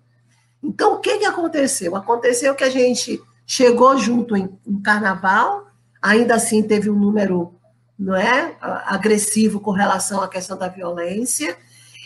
Então, 0.61 0.93
o 0.93 0.99
que, 0.99 1.17
que 1.17 1.25
aconteceu? 1.25 1.95
Aconteceu 1.95 2.53
que 2.53 2.63
a 2.63 2.69
gente 2.69 3.19
chegou 3.43 3.97
junto 3.97 4.37
em, 4.37 4.55
em 4.67 4.79
carnaval, 4.83 5.65
ainda 5.99 6.35
assim 6.35 6.61
teve 6.61 6.91
um 6.91 6.95
número 6.95 7.55
não 7.97 8.15
é, 8.15 8.55
agressivo 8.61 9.59
com 9.59 9.71
relação 9.71 10.21
à 10.21 10.27
questão 10.27 10.55
da 10.55 10.67
violência. 10.67 11.57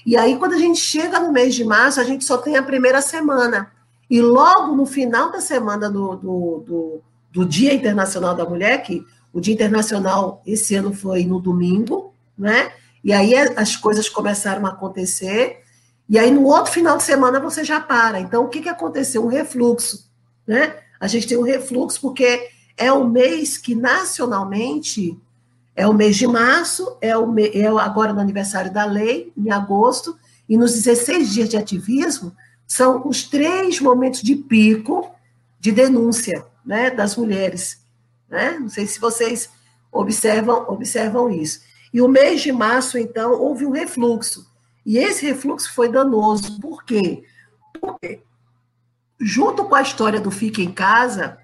E 0.05 0.15
aí, 0.15 0.38
quando 0.38 0.53
a 0.53 0.59
gente 0.59 0.79
chega 0.79 1.19
no 1.19 1.33
mês 1.33 1.53
de 1.53 1.65
março, 1.65 1.99
a 1.99 2.05
gente 2.05 2.23
só 2.23 2.38
tem 2.38 2.55
a 2.55 2.63
primeira 2.63 3.01
semana. 3.01 3.69
E 4.09 4.21
logo 4.21 4.77
no 4.77 4.85
final 4.85 5.29
da 5.29 5.41
semana 5.41 5.89
do, 5.89 6.15
do, 6.15 6.63
do, 6.65 7.01
do 7.33 7.45
Dia 7.45 7.73
Internacional 7.73 8.33
da 8.33 8.45
Mulher, 8.45 8.81
que 8.81 9.05
o 9.39 9.41
Dia 9.41 9.54
Internacional 9.54 10.43
esse 10.45 10.75
ano 10.75 10.93
foi 10.93 11.23
no 11.23 11.39
domingo, 11.39 12.13
né? 12.38 12.73
E 13.02 13.13
aí 13.13 13.34
as 13.56 13.78
coisas 13.78 14.10
começaram 14.10 14.65
a 14.65 14.71
acontecer. 14.71 15.63
E 16.10 16.19
aí 16.19 16.30
no 16.30 16.43
outro 16.43 16.73
final 16.73 16.97
de 16.97 17.04
semana 17.04 17.39
você 17.39 17.63
já 17.63 17.80
para. 17.80 18.19
Então 18.19 18.43
o 18.43 18.49
que, 18.49 18.62
que 18.62 18.67
aconteceu? 18.67 19.23
Um 19.23 19.30
refluxo, 19.30 20.12
né? 20.45 20.75
A 20.99 21.08
gente 21.08 21.25
tem 21.25 21.38
um 21.38 21.43
refluxo 21.43 22.02
porque 22.02 22.49
é 22.75 22.91
o 22.91 23.08
mês 23.08 23.58
que 23.58 23.73
nacionalmente 23.73 25.17
é 25.73 25.88
o 25.88 25.93
mês 25.93 26.17
de 26.17 26.28
março, 26.28 26.97
é, 26.99 27.17
o, 27.17 27.34
é 27.39 27.65
agora 27.82 28.12
no 28.12 28.19
aniversário 28.19 28.73
da 28.73 28.84
lei, 28.84 29.32
em 29.38 29.49
agosto, 29.49 30.17
e 30.49 30.58
nos 30.58 30.73
16 30.73 31.32
dias 31.32 31.47
de 31.47 31.56
ativismo, 31.56 32.36
são 32.67 33.08
os 33.08 33.23
três 33.23 33.80
momentos 33.80 34.21
de 34.21 34.36
pico 34.36 35.10
de 35.58 35.71
denúncia 35.71 36.45
né, 36.65 36.89
das 36.89 37.15
mulheres. 37.15 37.80
Né? 38.30 38.58
Não 38.60 38.70
sei 38.70 38.86
se 38.86 39.00
vocês 39.00 39.50
observam, 39.92 40.65
observam 40.70 41.30
isso. 41.30 41.62
E 41.94 42.02
o 42.02 42.08
mês 42.08 42.42
de 42.42 42.52
março, 42.52 42.98
então, 42.98 43.34
houve 43.34 43.65
um 43.65 43.72
refluxo. 43.72 44.48
E 44.86 44.98
esse 44.98 45.26
refluxo 45.26 45.74
foi 45.74 45.89
danoso. 45.89 46.60
Por 46.60 46.84
quê? 46.84 47.24
Porque, 47.80 48.22
junto 49.20 49.65
com 49.65 49.76
a 49.76 49.82
história 49.82 50.20
do 50.20 50.30
Fique 50.30 50.63
em 50.63 50.72
Casa, 50.72 51.38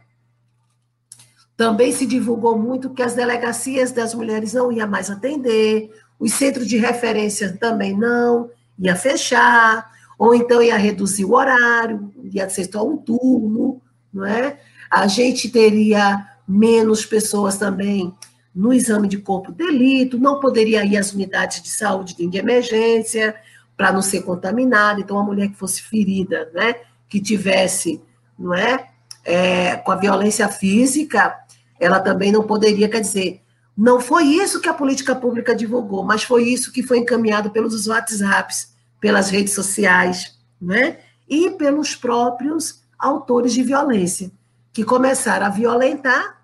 também 1.57 1.91
se 1.91 2.05
divulgou 2.05 2.57
muito 2.57 2.89
que 2.89 3.01
as 3.01 3.13
delegacias 3.13 3.91
das 3.91 4.13
mulheres 4.13 4.53
não 4.53 4.71
iam 4.71 4.87
mais 4.87 5.09
atender, 5.09 5.89
os 6.19 6.33
centros 6.33 6.67
de 6.67 6.77
referência 6.77 7.57
também 7.57 7.97
não, 7.97 8.49
ia 8.77 8.95
fechar, 8.95 9.91
ou 10.17 10.35
então 10.35 10.61
ia 10.61 10.77
reduzir 10.77 11.25
o 11.25 11.33
horário, 11.33 12.13
ia 12.23 12.49
ser 12.49 12.69
só 12.71 12.87
um 12.87 12.97
turno, 12.97 13.81
não 14.13 14.25
é? 14.25 14.59
A 14.89 15.07
gente 15.07 15.49
teria 15.49 16.34
menos 16.47 17.05
pessoas 17.05 17.57
também 17.57 18.13
no 18.53 18.71
exame 18.71 19.07
de 19.07 19.17
corpo 19.17 19.51
de 19.51 19.65
delito, 19.65 20.17
não 20.17 20.39
poderia 20.39 20.85
ir 20.85 20.95
às 20.95 21.11
unidades 21.11 21.61
de 21.61 21.69
saúde 21.69 22.15
de 22.15 22.37
emergência 22.37 23.35
para 23.75 23.91
não 23.91 24.01
ser 24.01 24.21
contaminada. 24.21 25.01
Então, 25.01 25.19
a 25.19 25.23
mulher 25.23 25.49
que 25.49 25.57
fosse 25.57 25.81
ferida, 25.81 26.49
né, 26.53 26.75
que 27.09 27.19
tivesse, 27.19 28.01
não 28.39 28.53
é, 28.53 28.89
é, 29.25 29.75
com 29.75 29.91
a 29.91 29.97
violência 29.97 30.47
física, 30.47 31.35
ela 31.77 31.99
também 31.99 32.31
não 32.31 32.43
poderia, 32.43 32.87
quer 32.87 33.01
dizer, 33.01 33.41
não 33.77 33.99
foi 33.99 34.23
isso 34.23 34.61
que 34.61 34.69
a 34.69 34.73
política 34.73 35.13
pública 35.13 35.53
divulgou, 35.53 36.03
mas 36.03 36.23
foi 36.23 36.47
isso 36.47 36.71
que 36.71 36.81
foi 36.81 36.99
encaminhado 36.99 37.49
pelos 37.49 37.87
WhatsApps, 37.87 38.73
pelas 39.01 39.29
redes 39.29 39.53
sociais, 39.53 40.39
né, 40.61 40.99
e 41.27 41.51
pelos 41.51 41.93
próprios 41.93 42.81
autores 42.97 43.53
de 43.53 43.61
violência, 43.61 44.31
que 44.75 44.83
começaram 44.83 45.47
a 45.47 45.49
violentar 45.49 46.35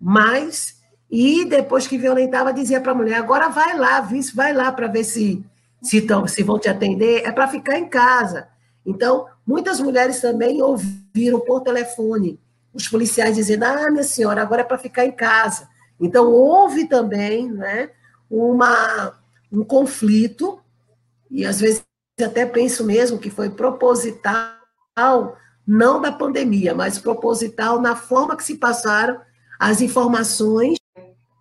mas, 0.00 0.76
e 1.10 1.44
depois 1.44 1.86
que 1.86 1.98
violentava, 1.98 2.52
dizia 2.52 2.80
para 2.80 2.92
a 2.92 2.94
mulher: 2.94 3.16
agora 3.16 3.48
vai 3.48 3.76
lá, 3.76 4.00
vice, 4.00 4.34
vai 4.34 4.52
lá 4.52 4.70
para 4.70 4.86
ver 4.86 5.04
se, 5.04 5.44
se, 5.82 6.02
tão, 6.02 6.26
se 6.26 6.42
vão 6.42 6.58
te 6.58 6.68
atender, 6.68 7.22
é 7.24 7.32
para 7.32 7.48
ficar 7.48 7.78
em 7.78 7.88
casa. 7.88 8.48
Então, 8.84 9.26
muitas 9.46 9.80
mulheres 9.80 10.20
também 10.20 10.62
ouviram 10.62 11.40
por 11.40 11.62
telefone 11.62 12.38
os 12.72 12.88
policiais 12.88 13.36
dizendo: 13.36 13.64
ah, 13.64 13.90
minha 13.90 14.04
senhora, 14.04 14.42
agora 14.42 14.60
é 14.60 14.64
para 14.64 14.78
ficar 14.78 15.04
em 15.06 15.12
casa. 15.12 15.68
Então, 15.98 16.30
houve 16.30 16.86
também 16.86 17.50
né, 17.50 17.90
uma, 18.30 19.14
um 19.50 19.64
conflito, 19.64 20.60
e 21.30 21.44
às 21.46 21.58
vezes 21.58 21.82
até 22.22 22.44
penso 22.44 22.84
mesmo 22.84 23.18
que 23.18 23.30
foi 23.30 23.50
proposital, 23.50 25.36
não 25.66 26.00
da 26.00 26.12
pandemia, 26.12 26.74
mas 26.74 26.98
proposital 26.98 27.80
na 27.80 27.96
forma 27.96 28.36
que 28.36 28.44
se 28.44 28.56
passaram 28.56 29.20
as 29.58 29.80
informações. 29.80 30.78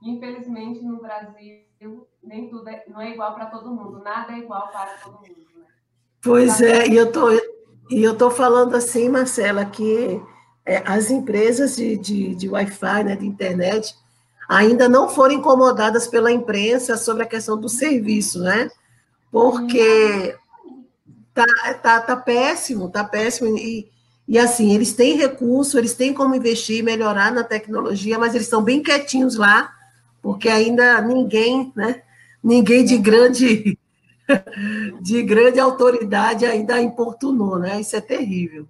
Infelizmente, 0.01 0.81
no 0.81 1.01
Brasil, 1.01 2.07
nem 2.23 2.49
tudo 2.49 2.67
é, 2.69 2.83
não 2.87 3.01
é 3.01 3.11
igual 3.11 3.35
para 3.35 3.45
todo 3.47 3.71
mundo, 3.71 4.01
nada 4.03 4.33
é 4.33 4.39
igual 4.39 4.67
para 4.69 4.97
todo 5.03 5.13
mundo. 5.13 5.27
Né? 5.27 5.65
Pois 6.21 6.59
é, 6.61 6.87
e 6.87 6.95
eu 6.95 7.11
tô, 7.11 7.29
e 7.89 8.03
eu 8.03 8.17
tô 8.17 8.31
falando 8.31 8.75
assim, 8.75 9.09
Marcela, 9.09 9.65
que 9.65 10.21
é, 10.65 10.81
as 10.85 11.11
empresas 11.11 11.75
de, 11.75 11.97
de, 11.97 12.35
de 12.35 12.49
Wi-Fi, 12.49 13.03
né, 13.03 13.15
de 13.15 13.27
internet, 13.27 13.95
ainda 14.49 14.89
não 14.89 15.07
foram 15.07 15.35
incomodadas 15.35 16.07
pela 16.07 16.31
imprensa 16.31 16.97
sobre 16.97 17.23
a 17.23 17.27
questão 17.27 17.59
do 17.59 17.69
serviço, 17.69 18.39
né? 18.39 18.69
Porque 19.31 20.35
tá, 21.33 21.45
tá, 21.81 22.01
tá 22.01 22.15
péssimo, 22.15 22.89
tá 22.89 23.03
péssimo. 23.03 23.55
E, 23.57 23.91
e 24.27 24.39
assim, 24.39 24.73
eles 24.73 24.93
têm 24.93 25.17
recurso, 25.17 25.77
eles 25.77 25.93
têm 25.93 26.13
como 26.13 26.35
investir, 26.35 26.83
melhorar 26.83 27.31
na 27.31 27.43
tecnologia, 27.43 28.17
mas 28.17 28.33
eles 28.33 28.47
estão 28.47 28.63
bem 28.63 28.81
quietinhos 28.81 29.35
lá, 29.35 29.71
porque 30.21 30.49
ainda 30.49 30.99
ninguém, 31.01 31.71
né? 31.75 32.01
Ninguém 32.43 32.83
de 32.83 32.97
grande 32.97 33.77
de 35.01 35.21
grande 35.21 35.59
autoridade 35.59 36.45
ainda 36.45 36.81
importunou, 36.81 37.59
né? 37.59 37.79
Isso 37.79 37.95
é 37.95 38.01
terrível. 38.01 38.67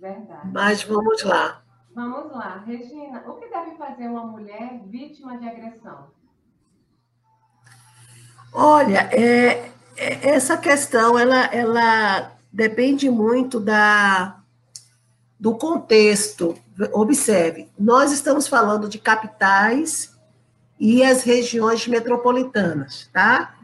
Verdade. 0.00 0.40
Mas 0.44 0.82
vamos 0.84 1.22
lá. 1.24 1.62
Vamos 1.94 2.32
lá. 2.32 2.62
Regina, 2.66 3.22
o 3.26 3.34
que 3.34 3.48
deve 3.48 3.76
fazer 3.76 4.08
uma 4.08 4.24
mulher 4.24 4.80
vítima 4.86 5.36
de 5.36 5.48
agressão? 5.48 6.06
Olha, 8.52 9.08
é, 9.12 9.70
é, 9.96 10.28
essa 10.28 10.56
questão, 10.56 11.18
ela, 11.18 11.46
ela 11.46 12.32
depende 12.52 13.10
muito 13.10 13.58
da, 13.58 14.41
do 15.42 15.56
contexto. 15.56 16.54
Observe, 16.92 17.68
nós 17.76 18.12
estamos 18.12 18.46
falando 18.46 18.88
de 18.88 18.96
capitais 18.96 20.16
e 20.78 21.02
as 21.02 21.24
regiões 21.24 21.84
metropolitanas, 21.88 23.10
tá? 23.12 23.56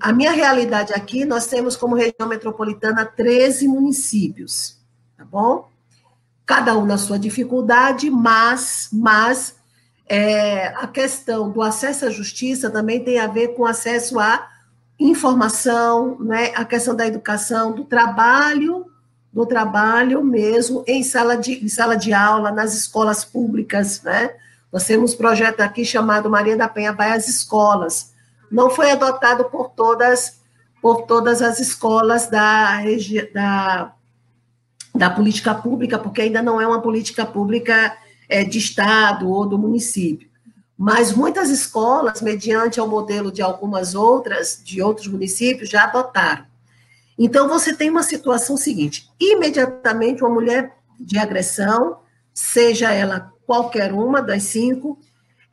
A 0.00 0.12
minha 0.12 0.32
realidade 0.32 0.92
aqui, 0.92 1.24
nós 1.24 1.46
temos 1.46 1.76
como 1.76 1.94
região 1.94 2.28
metropolitana 2.28 3.06
13 3.06 3.68
municípios, 3.68 4.76
tá 5.16 5.24
bom? 5.24 5.68
Cada 6.44 6.76
um 6.76 6.84
na 6.84 6.98
sua 6.98 7.16
dificuldade, 7.16 8.10
mas, 8.10 8.88
mas 8.92 9.54
é, 10.04 10.66
a 10.78 10.88
questão 10.88 11.48
do 11.48 11.62
acesso 11.62 12.06
à 12.06 12.10
justiça 12.10 12.70
também 12.70 13.04
tem 13.04 13.20
a 13.20 13.28
ver 13.28 13.54
com 13.54 13.64
acesso 13.64 14.18
à 14.18 14.48
informação, 14.98 16.18
né? 16.18 16.52
a 16.56 16.64
questão 16.64 16.96
da 16.96 17.06
educação, 17.06 17.72
do 17.72 17.84
trabalho, 17.84 18.84
do 19.38 19.46
trabalho 19.46 20.24
mesmo 20.24 20.82
em 20.84 21.04
sala 21.04 21.36
de, 21.36 21.64
em 21.64 21.68
sala 21.68 21.96
de 21.96 22.12
aula, 22.12 22.50
nas 22.50 22.74
escolas 22.74 23.24
públicas, 23.24 24.02
né? 24.02 24.34
Nós 24.72 24.84
temos 24.84 25.14
um 25.14 25.16
projeto 25.16 25.60
aqui 25.60 25.84
chamado 25.84 26.28
Maria 26.28 26.56
da 26.56 26.68
Penha 26.68 26.92
vai 26.92 27.12
às 27.12 27.28
escolas. 27.28 28.12
Não 28.50 28.68
foi 28.68 28.90
adotado 28.90 29.44
por 29.44 29.70
todas 29.70 30.38
por 30.82 31.02
todas 31.02 31.40
as 31.40 31.58
escolas 31.60 32.28
da, 32.28 32.80
da, 33.32 33.92
da 34.94 35.10
política 35.10 35.54
pública, 35.54 35.98
porque 35.98 36.22
ainda 36.22 36.42
não 36.42 36.60
é 36.60 36.66
uma 36.66 36.80
política 36.80 37.26
pública 37.26 37.96
é, 38.28 38.44
de 38.44 38.58
Estado 38.58 39.28
ou 39.28 39.46
do 39.46 39.58
município. 39.58 40.28
Mas 40.76 41.12
muitas 41.12 41.50
escolas, 41.50 42.22
mediante 42.22 42.78
ao 42.78 42.88
modelo 42.88 43.32
de 43.32 43.42
algumas 43.42 43.96
outras, 43.96 44.60
de 44.64 44.80
outros 44.80 45.08
municípios, 45.08 45.68
já 45.68 45.84
adotaram. 45.84 46.44
Então, 47.18 47.48
você 47.48 47.74
tem 47.74 47.90
uma 47.90 48.02
situação 48.02 48.56
seguinte: 48.56 49.10
imediatamente, 49.20 50.22
uma 50.22 50.32
mulher 50.32 50.74
de 50.98 51.18
agressão, 51.18 51.98
seja 52.32 52.92
ela 52.92 53.32
qualquer 53.46 53.92
uma 53.92 54.22
das 54.22 54.44
cinco, 54.44 54.98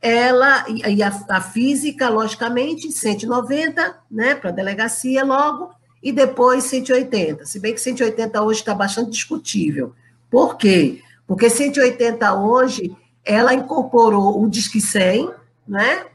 ela, 0.01 0.65
e 0.67 1.01
a, 1.01 1.12
a 1.30 1.41
física, 1.41 2.10
logicamente, 2.10 2.91
190, 2.91 3.97
né, 4.12 4.36
para 4.36 4.49
a 4.51 4.54
delegacia 4.54 5.23
logo, 5.23 5.71
e 6.04 6.12
depois 6.12 6.65
180. 6.65 7.45
Se 7.45 7.60
bem 7.60 7.73
que 7.73 7.82
180 7.82 8.39
hoje 8.43 8.60
está 8.60 8.75
bastante 8.75 9.10
discutível. 9.12 9.93
Por 10.30 10.58
quê? 10.58 11.01
Porque 11.25 11.49
180 11.49 12.36
hoje, 12.36 12.95
ela 13.23 13.54
incorporou 13.54 14.43
o 14.43 14.47
Disque 14.47 14.80
100, 14.80 15.32
né? 15.67 16.06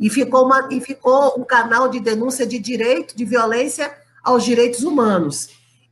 E 0.00 0.08
ficou, 0.08 0.46
uma, 0.46 0.68
e 0.72 0.80
ficou 0.80 1.38
um 1.38 1.44
canal 1.44 1.88
de 1.88 2.00
denúncia 2.00 2.46
de 2.46 2.58
direito, 2.58 3.14
de 3.14 3.24
violência 3.24 3.92
aos 4.24 4.42
direitos 4.44 4.82
humanos. 4.82 5.50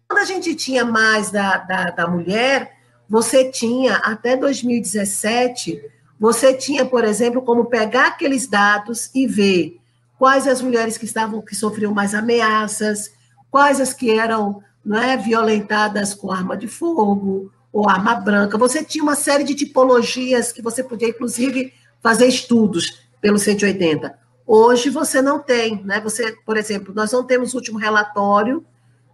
Quando 0.09 0.21
a 0.21 0.25
gente 0.25 0.55
tinha 0.55 0.85
mais 0.85 1.31
da, 1.31 1.59
da, 1.59 1.85
da 1.91 2.09
mulher, 2.09 2.73
você 3.09 3.51
tinha, 3.51 3.97
até 3.97 4.37
2017, 4.37 5.83
você 6.19 6.55
tinha, 6.55 6.85
por 6.85 7.05
exemplo, 7.05 7.43
como 7.43 7.67
pegar 7.67 8.09
aqueles 8.09 8.47
dados 8.47 9.11
e 9.15 9.27
ver 9.27 9.79
quais 10.19 10.47
as 10.47 10.63
mulheres 10.63 10.97
que 10.97 11.05
estavam 11.05 11.43
que 11.43 11.55
sofriam 11.55 11.93
mais 11.93 12.15
ameaças, 12.15 13.13
quais 13.51 13.81
as 13.81 13.93
que 13.93 14.11
eram 14.11 14.63
não 14.85 14.99
é, 14.99 15.17
violentadas 15.17 16.15
com 16.15 16.33
arma 16.33 16.57
de 16.57 16.67
fogo, 16.67 17.51
ou 17.73 17.89
arma 17.89 18.15
branca. 18.15 18.59
Você 18.59 18.85
tinha 18.85 19.03
uma 19.03 19.15
série 19.15 19.45
de 19.45 19.55
tipologias 19.55 20.53
que 20.53 20.61
você 20.61 20.85
podia, 20.85 21.09
inclusive, 21.09 21.73
fazer 22.03 22.27
estudos 22.27 23.03
pelo 23.21 23.39
180. 23.39 24.22
Hoje 24.55 24.91
você 24.91 25.23
não 25.23 25.39
tem, 25.39 25.83
né? 25.83 25.99
Você, 26.03 26.31
por 26.45 26.59
exemplo, 26.59 26.93
nós 26.95 27.11
não 27.11 27.25
temos 27.25 27.55
o 27.55 27.57
último 27.57 27.79
relatório 27.79 28.63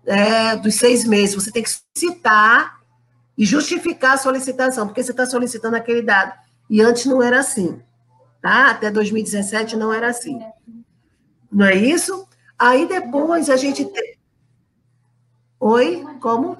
é, 0.05 0.57
dos 0.57 0.75
seis 0.75 1.05
meses. 1.05 1.37
Você 1.37 1.53
tem 1.53 1.63
que 1.63 1.71
citar 1.97 2.81
e 3.37 3.47
justificar 3.47 4.15
a 4.15 4.19
solicitação, 4.19 4.89
porque 4.89 5.01
você 5.01 5.13
está 5.13 5.25
solicitando 5.27 5.77
aquele 5.77 6.03
dado. 6.03 6.33
E 6.69 6.83
antes 6.83 7.07
não 7.07 7.23
era 7.23 7.39
assim, 7.39 7.81
tá? 8.43 8.71
Até 8.71 8.91
2017 8.91 9.77
não 9.77 9.93
era 9.93 10.09
assim. 10.09 10.41
Não 11.53 11.67
é 11.67 11.77
isso? 11.77 12.27
Aí 12.59 12.89
depois 12.89 13.49
a 13.49 13.57
gente. 13.57 13.89
Oi? 15.61 16.05
Como? 16.21 16.59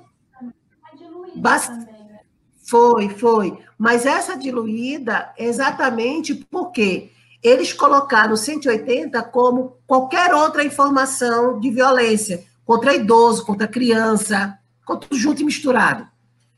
Bast... 1.35 1.73
Foi, 2.63 3.09
foi. 3.09 3.59
Mas 3.77 4.07
essa 4.07 4.37
diluída, 4.37 5.35
exatamente 5.37 6.33
porque 6.33 7.11
eles 7.43 7.73
colocaram 7.73 8.37
180 8.37 9.23
como 9.25 9.77
qualquer 9.87 10.35
outra 10.35 10.65
informação 10.65 11.59
de 11.61 11.71
violência 11.71 12.45
contra 12.65 12.95
idoso, 12.95 13.45
contra 13.45 13.69
criança, 13.69 14.59
contra 14.85 15.09
junto 15.17 15.43
e 15.43 15.45
misturado. 15.45 16.07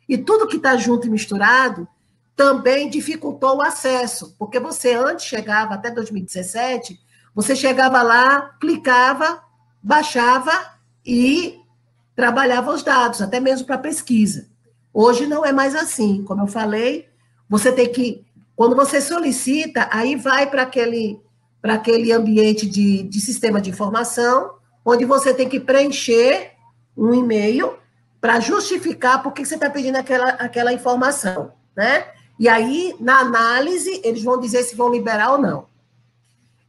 E 0.08 0.18
tudo 0.18 0.46
que 0.46 0.56
está 0.56 0.76
junto 0.76 1.06
e 1.06 1.10
misturado 1.10 1.86
também 2.34 2.88
dificultou 2.88 3.58
o 3.58 3.62
acesso, 3.62 4.34
porque 4.38 4.58
você 4.58 4.94
antes 4.94 5.26
chegava, 5.26 5.74
até 5.74 5.90
2017, 5.90 6.98
você 7.34 7.54
chegava 7.54 8.02
lá, 8.02 8.56
clicava, 8.60 9.42
baixava 9.82 10.50
e 11.04 11.60
trabalhava 12.16 12.72
os 12.72 12.82
dados, 12.82 13.22
até 13.22 13.38
mesmo 13.38 13.66
para 13.66 13.78
pesquisa. 13.78 14.48
Hoje 14.92 15.26
não 15.26 15.44
é 15.44 15.52
mais 15.52 15.74
assim. 15.74 16.24
Como 16.24 16.42
eu 16.42 16.46
falei, 16.46 17.08
você 17.48 17.72
tem 17.72 17.90
que. 17.90 18.24
Quando 18.61 18.77
você 18.77 19.01
solicita, 19.01 19.88
aí 19.90 20.16
vai 20.16 20.46
para 20.46 20.61
aquele, 20.61 21.18
aquele 21.62 22.12
ambiente 22.12 22.66
de, 22.66 23.05
de 23.05 23.18
sistema 23.18 23.59
de 23.59 23.70
informação, 23.70 24.51
onde 24.85 25.07
você 25.07 25.33
tem 25.33 25.49
que 25.49 25.59
preencher 25.59 26.53
um 26.94 27.14
e-mail 27.14 27.79
para 28.20 28.38
justificar 28.38 29.23
por 29.23 29.33
que 29.33 29.46
você 29.46 29.55
está 29.55 29.70
pedindo 29.70 29.96
aquela, 29.96 30.33
aquela 30.33 30.75
informação, 30.75 31.53
né? 31.75 32.09
E 32.38 32.51
aí, 32.51 32.94
na 33.01 33.20
análise, 33.20 33.99
eles 34.05 34.23
vão 34.23 34.38
dizer 34.38 34.62
se 34.62 34.77
vão 34.77 34.92
liberar 34.92 35.33
ou 35.33 35.38
não. 35.38 35.66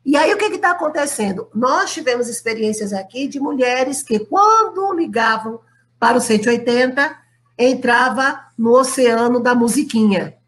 E 0.06 0.16
aí, 0.16 0.34
o 0.34 0.38
que 0.38 0.46
está 0.46 0.72
acontecendo? 0.72 1.50
Nós 1.54 1.94
tivemos 1.94 2.30
experiências 2.30 2.94
aqui 2.94 3.28
de 3.28 3.38
mulheres 3.38 4.02
que, 4.02 4.18
quando 4.18 4.94
ligavam 4.94 5.60
para 6.00 6.18
o 6.18 6.22
180, 6.22 7.18
entrava 7.58 8.46
no 8.58 8.80
oceano 8.80 9.42
da 9.42 9.54
musiquinha, 9.54 10.40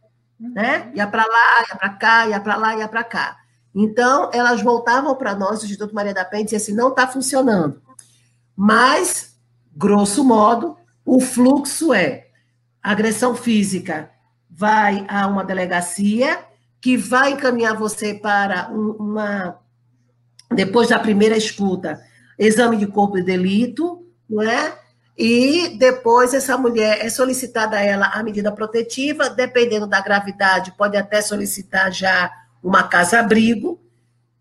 né? 0.53 0.91
Ia 0.93 1.07
para 1.07 1.25
lá, 1.25 1.65
ia 1.69 1.75
para 1.75 1.89
cá, 1.89 2.27
ia 2.27 2.39
para 2.39 2.55
lá, 2.55 2.75
ia 2.75 2.87
para 2.87 3.03
cá. 3.03 3.37
Então, 3.73 4.29
elas 4.33 4.61
voltavam 4.61 5.15
para 5.15 5.35
nós, 5.35 5.61
o 5.61 5.65
Instituto 5.65 5.95
Maria 5.95 6.13
da 6.13 6.25
Penha, 6.25 6.41
e 6.41 6.45
diziam 6.45 6.57
assim, 6.57 6.75
não 6.75 6.89
está 6.89 7.07
funcionando. 7.07 7.81
Mas, 8.55 9.35
grosso 9.75 10.23
modo, 10.23 10.77
o 11.05 11.19
fluxo 11.19 11.93
é 11.93 12.27
agressão 12.81 13.35
física 13.35 14.11
vai 14.55 15.05
a 15.09 15.25
uma 15.27 15.43
delegacia, 15.43 16.45
que 16.79 16.95
vai 16.95 17.31
encaminhar 17.31 17.75
você 17.75 18.13
para 18.13 18.69
uma, 18.69 19.57
depois 20.53 20.89
da 20.89 20.99
primeira 20.99 21.35
escuta, 21.35 21.99
exame 22.37 22.77
de 22.77 22.85
corpo 22.85 23.15
de 23.15 23.23
delito, 23.23 24.05
não 24.29 24.43
é? 24.43 24.77
E 25.17 25.77
depois 25.77 26.33
essa 26.33 26.57
mulher 26.57 27.05
é 27.05 27.09
solicitada 27.09 27.77
a 27.77 27.81
ela 27.81 28.07
a 28.07 28.23
medida 28.23 28.51
protetiva, 28.51 29.29
dependendo 29.29 29.85
da 29.85 30.01
gravidade, 30.01 30.73
pode 30.75 30.97
até 30.97 31.21
solicitar 31.21 31.91
já 31.91 32.31
uma 32.63 32.83
casa-abrigo, 32.83 33.79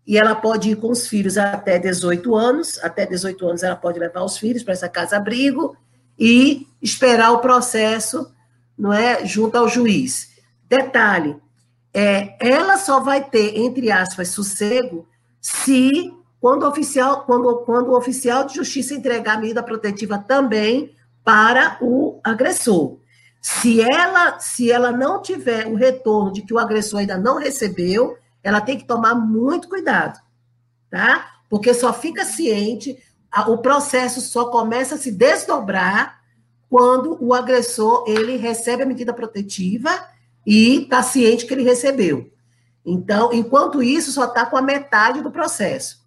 e 0.05 0.17
ela 0.17 0.35
pode 0.35 0.71
ir 0.71 0.75
com 0.75 0.91
os 0.91 1.07
filhos 1.07 1.37
até 1.37 1.79
18 1.79 2.35
anos, 2.35 2.79
até 2.83 3.05
18 3.05 3.47
anos 3.47 3.63
ela 3.63 3.75
pode 3.75 3.99
levar 3.99 4.23
os 4.23 4.37
filhos 4.37 4.63
para 4.63 4.73
essa 4.73 4.89
casa-abrigo 4.89 5.77
e 6.19 6.67
esperar 6.81 7.31
o 7.31 7.39
processo, 7.39 8.31
não 8.77 8.91
é, 8.91 9.25
junto 9.25 9.57
ao 9.57 9.69
juiz. 9.69 10.29
Detalhe, 10.67 11.37
é, 11.93 12.35
ela 12.39 12.77
só 12.77 12.99
vai 12.99 13.23
ter, 13.23 13.57
entre 13.57 13.91
aspas, 13.91 14.29
sossego 14.29 15.07
se 15.39 16.11
quando 16.43 16.63
o 16.63 16.67
oficial, 16.67 17.23
quando, 17.23 17.59
quando 17.59 17.91
o 17.91 17.97
oficial 17.97 18.43
de 18.43 18.55
justiça 18.55 18.93
entregar 18.93 19.37
a 19.37 19.39
medida 19.39 19.63
protetiva 19.63 20.17
também 20.17 20.93
para 21.23 21.77
o 21.79 22.19
agressor. 22.21 22.97
Se 23.39 23.79
ela, 23.79 24.37
se 24.39 24.69
ela 24.69 24.91
não 24.91 25.21
tiver 25.21 25.67
o 25.67 25.75
retorno 25.75 26.33
de 26.33 26.41
que 26.41 26.53
o 26.53 26.59
agressor 26.59 26.99
ainda 26.99 27.17
não 27.17 27.37
recebeu, 27.37 28.17
ela 28.43 28.59
tem 28.59 28.77
que 28.77 28.83
tomar 28.85 29.15
muito 29.15 29.69
cuidado, 29.69 30.19
tá? 30.89 31.31
Porque 31.49 31.73
só 31.73 31.93
fica 31.93 32.25
ciente, 32.25 33.01
o 33.47 33.59
processo 33.59 34.19
só 34.19 34.47
começa 34.47 34.95
a 34.95 34.97
se 34.97 35.11
desdobrar 35.11 36.19
quando 36.69 37.17
o 37.21 37.33
agressor 37.33 38.03
ele 38.05 38.35
recebe 38.35 38.83
a 38.83 38.85
medida 38.85 39.13
protetiva 39.13 39.91
e 40.45 40.81
está 40.81 41.01
ciente 41.01 41.45
que 41.45 41.53
ele 41.53 41.63
recebeu. 41.63 42.29
Então, 42.85 43.31
enquanto 43.31 43.81
isso, 43.81 44.11
só 44.11 44.25
está 44.25 44.45
com 44.45 44.57
a 44.57 44.61
metade 44.61 45.21
do 45.21 45.31
processo. 45.31 46.02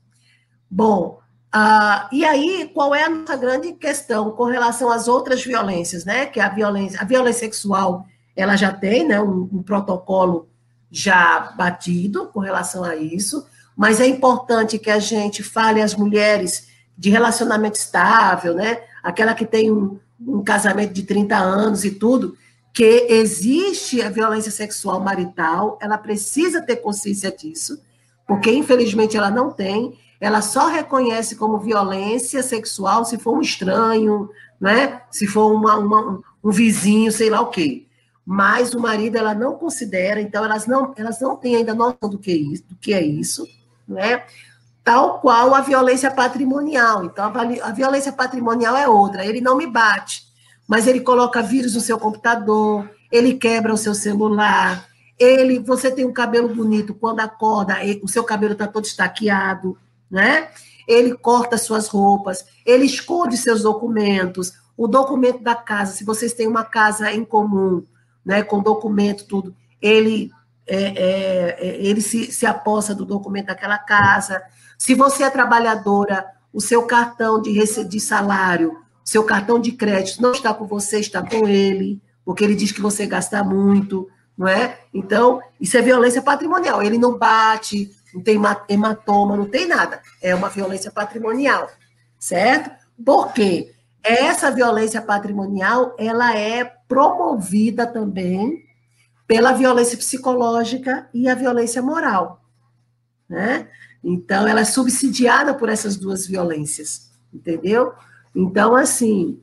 Bom, 0.71 1.21
Ah, 1.53 2.09
e 2.13 2.23
aí, 2.25 2.71
qual 2.75 2.95
é 2.95 3.05
a 3.05 3.09
nossa 3.09 3.35
grande 3.37 3.73
questão 3.73 4.31
com 4.33 4.45
relação 4.45 4.91
às 4.91 5.09
outras 5.09 5.43
violências, 5.43 6.05
né? 6.05 6.27
Que 6.27 6.39
a 6.39 6.51
violência, 6.51 7.01
a 7.01 7.05
violência 7.05 7.41
sexual, 7.41 8.05
ela 8.37 8.57
já 8.57 8.71
tem, 8.73 9.07
né, 9.09 9.19
um, 9.23 9.49
um 9.51 9.63
protocolo 9.63 10.49
já 10.91 11.55
batido 11.57 12.27
com 12.27 12.41
relação 12.41 12.85
a 12.85 12.95
isso, 12.97 13.47
mas 13.75 14.01
é 14.01 14.07
importante 14.07 14.79
que 14.79 14.91
a 14.91 14.99
gente 14.99 15.43
fale 15.43 15.81
às 15.81 15.95
mulheres 15.95 16.69
de 16.99 17.09
relacionamento 17.11 17.79
estável, 17.79 18.55
né? 18.55 18.83
Aquela 19.03 19.35
que 19.35 19.47
tem 19.47 19.71
um, 19.73 19.99
um 20.21 20.43
casamento 20.45 20.93
de 20.93 21.05
30 21.05 21.37
anos 21.37 21.85
e 21.85 21.93
tudo, 21.93 22.37
que 22.75 23.07
existe 23.09 24.03
a 24.03 24.11
violência 24.11 24.51
sexual 24.53 25.01
marital, 25.01 25.79
ela 25.81 25.97
precisa 25.97 26.61
ter 26.61 26.77
consciência 26.77 27.33
disso, 27.33 27.81
porque 28.27 28.51
infelizmente 28.51 29.17
ela 29.17 29.31
não 29.31 29.51
tem, 29.51 29.99
ela 30.21 30.41
só 30.41 30.69
reconhece 30.69 31.37
como 31.37 31.59
violência 31.59 32.43
sexual 32.43 33.05
se 33.05 33.19
for 33.19 33.37
um 33.37 33.41
estranho, 33.41 34.31
né? 34.61 35.03
Se 35.11 35.27
for 35.27 35.53
uma, 35.53 35.77
uma, 35.77 36.21
um 36.43 36.51
vizinho, 36.51 37.13
sei 37.13 37.29
lá 37.29 37.41
o 37.41 37.51
quê. 37.51 37.87
Mas 38.25 38.75
o 38.75 38.81
marido 38.81 39.17
ela 39.17 39.35
não 39.35 39.55
considera, 39.55 40.21
então 40.21 40.45
elas 40.45 40.67
não, 40.67 40.93
elas 40.97 41.21
não 41.21 41.37
têm 41.37 41.57
ainda 41.57 41.75
noção 41.75 42.11
do 42.11 42.19
que 42.19 42.33
é 42.33 42.37
isso, 42.37 42.65
do 42.69 42.75
que 42.77 42.93
é 42.93 43.03
isso, 43.03 43.47
né? 43.87 44.25
Tal 44.83 45.21
qual 45.21 45.55
a 45.55 45.61
violência 45.61 46.11
patrimonial. 46.11 47.05
Então 47.05 47.25
a, 47.25 47.69
a 47.69 47.73
violência 47.73 48.13
patrimonial 48.13 48.77
é 48.77 48.89
outra. 48.89 49.25
Ele 49.25 49.41
não 49.41 49.57
me 49.57 49.67
bate, 49.67 50.25
mas 50.67 50.87
ele 50.87 51.01
coloca 51.01 51.43
vírus 51.43 51.75
no 51.75 51.81
seu 51.81 51.99
computador, 51.99 52.91
ele 53.13 53.35
quebra 53.35 53.73
o 53.73 53.77
seu 53.77 53.95
celular, 53.95 54.87
ele, 55.19 55.59
você 55.59 55.91
tem 55.91 56.05
um 56.05 56.13
cabelo 56.13 56.55
bonito, 56.55 56.95
quando 56.95 57.21
acorda, 57.21 57.77
o 58.03 58.09
seu 58.09 58.25
cabelo 58.25 58.53
está 58.53 58.67
todo 58.67 58.85
estaqueado, 58.85 59.79
né? 60.11 60.49
Ele 60.87 61.17
corta 61.17 61.59
suas 61.59 61.89
roupas, 61.89 62.45
ele 62.65 62.85
esconde 62.85 63.37
seus 63.37 63.63
documentos, 63.63 64.53
o 64.77 64.87
documento 64.87 65.43
da 65.43 65.55
casa, 65.55 65.93
se 65.93 66.05
vocês 66.05 66.33
têm 66.33 66.47
uma 66.47 66.65
casa 66.65 67.11
em 67.13 67.25
comum, 67.25 67.83
né, 68.25 68.43
com 68.43 68.63
documento, 68.63 69.25
tudo, 69.25 69.55
ele, 69.81 70.31
é, 70.67 70.77
é, 70.77 71.57
é, 71.59 71.77
ele 71.87 72.01
se, 72.01 72.31
se 72.31 72.45
aposta 72.45 72.95
do 72.95 73.05
documento 73.05 73.47
daquela 73.47 73.79
casa. 73.79 74.43
Se 74.77 74.95
você 74.95 75.23
é 75.23 75.31
trabalhadora, 75.31 76.27
o 76.53 76.61
seu 76.61 76.83
cartão 76.83 77.41
de, 77.41 77.53
de 77.85 78.01
salário, 78.01 78.79
seu 79.05 79.25
cartão 79.25 79.61
de 79.61 79.73
crédito 79.73 80.21
não 80.21 80.33
está 80.33 80.53
com 80.53 80.67
você, 80.67 80.99
está 80.99 81.23
com 81.23 81.47
ele, 81.47 82.03
porque 82.25 82.43
ele 82.43 82.57
diz 82.57 82.73
que 82.73 82.81
você 82.81 83.07
gasta 83.07 83.43
muito, 83.45 84.09
não 84.37 84.49
é? 84.49 84.81
Então, 84.93 85.41
isso 85.61 85.77
é 85.79 85.83
violência 85.83 86.21
patrimonial. 86.21 86.83
Ele 86.83 86.99
não 86.99 87.17
bate, 87.17 87.91
não 88.17 88.23
tem 88.23 88.41
hematoma, 88.69 89.37
não 89.37 89.45
tem 89.45 89.67
nada. 89.67 90.01
É 90.23 90.35
uma 90.35 90.49
violência 90.49 90.91
patrimonial, 90.91 91.71
certo? 92.19 92.71
Por 93.05 93.33
quê? 93.35 93.75
Essa 94.03 94.51
violência 94.51 95.03
patrimonial, 95.03 95.95
ela 95.99 96.35
é 96.35 96.65
promovida 96.89 97.87
também 97.87 98.65
pela 99.27 99.53
violência 99.53 99.99
psicológica 99.99 101.09
e 101.13 101.29
a 101.29 101.35
violência 101.35 101.83
moral, 101.83 102.41
né? 103.29 103.69
Então, 104.03 104.47
ela 104.47 104.61
é 104.61 104.65
subsidiada 104.65 105.53
por 105.53 105.69
essas 105.69 105.97
duas 105.97 106.27
violências, 106.27 107.11
entendeu? 107.35 107.93
Então, 108.35 108.77
assim, 108.77 109.41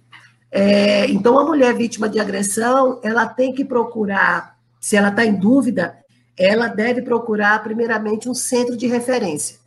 é, 0.50 1.06
então 1.12 1.38
a 1.38 1.46
mulher 1.46 1.76
vítima 1.76 2.08
de 2.08 2.20
agressão, 2.20 3.00
ela 3.04 3.28
tem 3.28 3.54
que 3.54 3.66
procurar, 3.66 4.58
se 4.80 4.96
ela 4.96 5.10
está 5.10 5.26
em 5.26 5.36
dúvida, 5.36 6.03
ela 6.38 6.68
deve 6.68 7.02
procurar 7.02 7.62
primeiramente 7.64 8.30
um 8.30 8.34
centro 8.34 8.76
de 8.76 8.88
referência. 8.88 9.58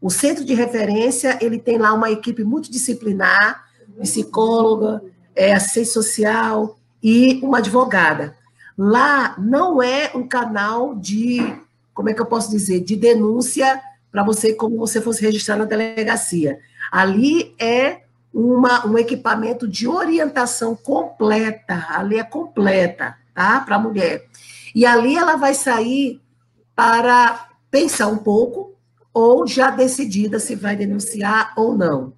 O 0.00 0.10
centro 0.10 0.44
de 0.44 0.54
referência, 0.54 1.38
ele 1.40 1.58
tem 1.58 1.78
lá 1.78 1.92
uma 1.92 2.10
equipe 2.10 2.44
multidisciplinar, 2.44 3.64
psicóloga, 4.00 5.02
é, 5.34 5.54
assistente 5.54 5.88
social 5.88 6.78
e 7.02 7.40
uma 7.42 7.58
advogada. 7.58 8.36
Lá 8.76 9.34
não 9.38 9.82
é 9.82 10.10
um 10.14 10.26
canal 10.26 10.94
de, 10.94 11.40
como 11.94 12.10
é 12.10 12.14
que 12.14 12.20
eu 12.20 12.26
posso 12.26 12.50
dizer, 12.50 12.80
de 12.80 12.94
denúncia 12.94 13.80
para 14.12 14.22
você, 14.22 14.52
como 14.52 14.76
você 14.76 15.00
fosse 15.00 15.22
registrar 15.22 15.56
na 15.56 15.64
delegacia. 15.64 16.58
Ali 16.90 17.54
é 17.58 18.02
uma, 18.32 18.86
um 18.86 18.98
equipamento 18.98 19.66
de 19.66 19.88
orientação 19.88 20.76
completa, 20.76 21.86
ali 21.88 22.18
é 22.18 22.24
completa, 22.24 23.16
tá? 23.34 23.60
Para 23.60 23.76
a 23.76 23.78
mulher. 23.78 24.26
E 24.76 24.84
ali 24.84 25.16
ela 25.16 25.36
vai 25.36 25.54
sair 25.54 26.20
para 26.74 27.48
pensar 27.70 28.08
um 28.08 28.18
pouco, 28.18 28.76
ou 29.10 29.46
já 29.46 29.70
decidida 29.70 30.38
se 30.38 30.54
vai 30.54 30.76
denunciar 30.76 31.54
ou 31.56 31.74
não. 31.74 32.12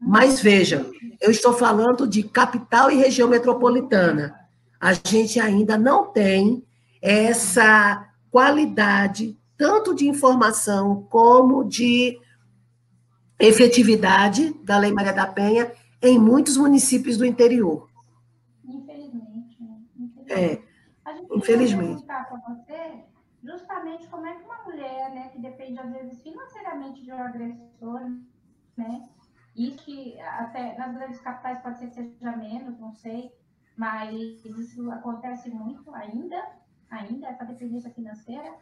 Mas 0.00 0.40
veja, 0.40 0.90
eu 1.20 1.30
estou 1.30 1.52
falando 1.52 2.04
de 2.04 2.24
capital 2.24 2.90
e 2.90 2.96
região 2.96 3.28
metropolitana. 3.28 4.34
A 4.80 4.92
gente 4.92 5.38
ainda 5.38 5.78
não 5.78 6.06
tem 6.06 6.64
essa 7.00 8.08
qualidade, 8.28 9.38
tanto 9.56 9.94
de 9.94 10.08
informação 10.08 11.06
como 11.08 11.62
de 11.62 12.18
efetividade 13.38 14.52
da 14.64 14.78
Lei 14.78 14.90
Maria 14.90 15.12
da 15.12 15.28
Penha 15.28 15.70
em 16.02 16.18
muitos 16.18 16.56
municípios 16.56 17.16
do 17.16 17.24
interior. 17.24 17.88
Infelizmente. 18.64 19.62
Né? 19.62 19.76
Infelizmente. 19.96 20.32
É. 20.32 20.73
Infelizmente. 21.30 22.04
para 22.04 22.24
você 22.48 23.04
justamente 23.44 24.08
como 24.08 24.26
é 24.26 24.34
que 24.34 24.44
uma 24.44 24.62
mulher, 24.62 25.10
né, 25.10 25.28
que 25.28 25.38
depende 25.38 25.78
às 25.78 25.92
vezes 25.92 26.22
financeiramente 26.22 27.04
de 27.04 27.12
um 27.12 27.22
agressor, 27.22 28.00
né, 28.76 29.08
e 29.54 29.72
que 29.72 30.18
até 30.20 30.76
nas 30.78 30.94
grandes 30.94 31.20
capitais 31.20 31.60
pode 31.60 31.78
ser 31.78 31.88
que 31.88 31.94
seja 31.94 32.36
menos, 32.36 32.78
não 32.78 32.92
sei, 32.94 33.30
mas 33.76 34.44
isso 34.44 34.90
acontece 34.90 35.50
muito 35.50 35.94
ainda, 35.94 36.42
ainda 36.90 37.28
essa 37.28 37.44
dependência 37.44 37.90
financeira, 37.90 38.54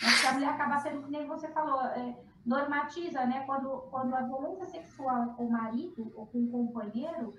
mas 0.00 0.20
que 0.20 0.26
a 0.28 0.32
mulher 0.34 0.50
acaba 0.50 0.78
sendo, 0.78 1.02
como 1.02 1.26
você 1.26 1.48
falou, 1.48 1.80
é, 1.86 2.16
normatiza, 2.46 3.26
né, 3.26 3.44
quando, 3.44 3.68
quando 3.90 4.14
a 4.14 4.22
violência 4.22 4.66
sexual 4.66 5.34
com 5.34 5.46
o 5.46 5.50
marido 5.50 6.12
ou 6.14 6.26
com 6.26 6.38
o 6.38 6.50
companheiro, 6.50 7.34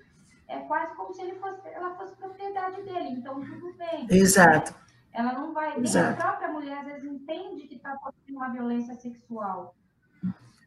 é 0.50 0.58
quase 0.60 0.94
como 0.96 1.14
se 1.14 1.22
ele 1.22 1.36
fosse, 1.36 1.60
ela 1.68 1.94
fosse 1.94 2.14
propriedade 2.16 2.82
dele, 2.82 3.10
então 3.10 3.40
tudo 3.40 3.72
bem. 3.74 4.06
Exato. 4.10 4.74
Ela 5.12 5.32
não 5.32 5.52
vai, 5.52 5.78
nem 5.78 6.02
a 6.02 6.12
própria 6.14 6.48
mulher 6.48 6.78
às 6.78 6.86
vezes 6.86 7.04
entende 7.04 7.66
que 7.66 7.76
está 7.76 7.96
sofrendo 7.98 8.38
uma 8.38 8.50
violência 8.50 8.94
sexual. 8.94 9.74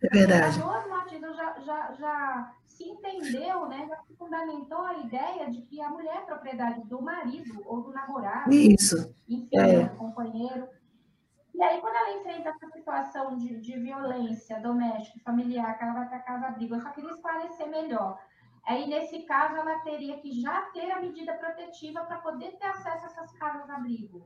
É 0.02 0.10
verdade. 0.10 0.62
O 0.62 0.90
Martins 0.90 1.22
já, 1.22 1.60
já, 1.62 1.94
já 1.94 2.54
se 2.68 2.84
entendeu, 2.84 3.68
né, 3.68 3.88
já 3.88 3.98
se 4.04 4.16
fundamentou 4.16 4.82
a 4.82 4.98
ideia 4.98 5.50
de 5.50 5.62
que 5.62 5.82
a 5.82 5.90
mulher 5.90 6.18
é 6.18 6.26
propriedade 6.26 6.84
do 6.88 7.02
marido 7.02 7.62
ou 7.66 7.82
do 7.82 7.92
namorado. 7.94 8.54
Isso. 8.54 9.14
Enfim, 9.30 9.50
é. 9.54 9.86
do 9.86 9.96
companheiro. 9.96 10.68
E 11.54 11.62
aí, 11.62 11.80
quando 11.80 11.96
ela 11.96 12.18
enfrenta 12.18 12.50
essa 12.50 12.68
situação 12.72 13.38
de, 13.38 13.60
de 13.60 13.80
violência 13.80 14.60
doméstica, 14.60 15.20
familiar, 15.24 15.78
que 15.78 15.84
ela 15.84 15.94
vai 15.94 16.10
para 16.10 16.20
casa 16.20 16.48
abrigo, 16.48 16.76
eu 16.76 16.82
só 16.82 16.90
queria 16.90 17.12
esclarecer 17.12 17.70
melhor. 17.70 18.20
Aí, 18.66 18.88
nesse 18.88 19.20
caso, 19.24 19.56
ela 19.58 19.80
teria 19.80 20.18
que 20.18 20.42
já 20.42 20.62
ter 20.74 20.90
a 20.92 21.02
medida 21.02 21.34
protetiva 21.34 22.02
para 22.02 22.18
poder 22.18 22.52
ter 22.60 22.66
acesso 22.66 23.06
a 23.06 23.08
essas 23.08 23.32
casas-abrigo. 23.34 24.26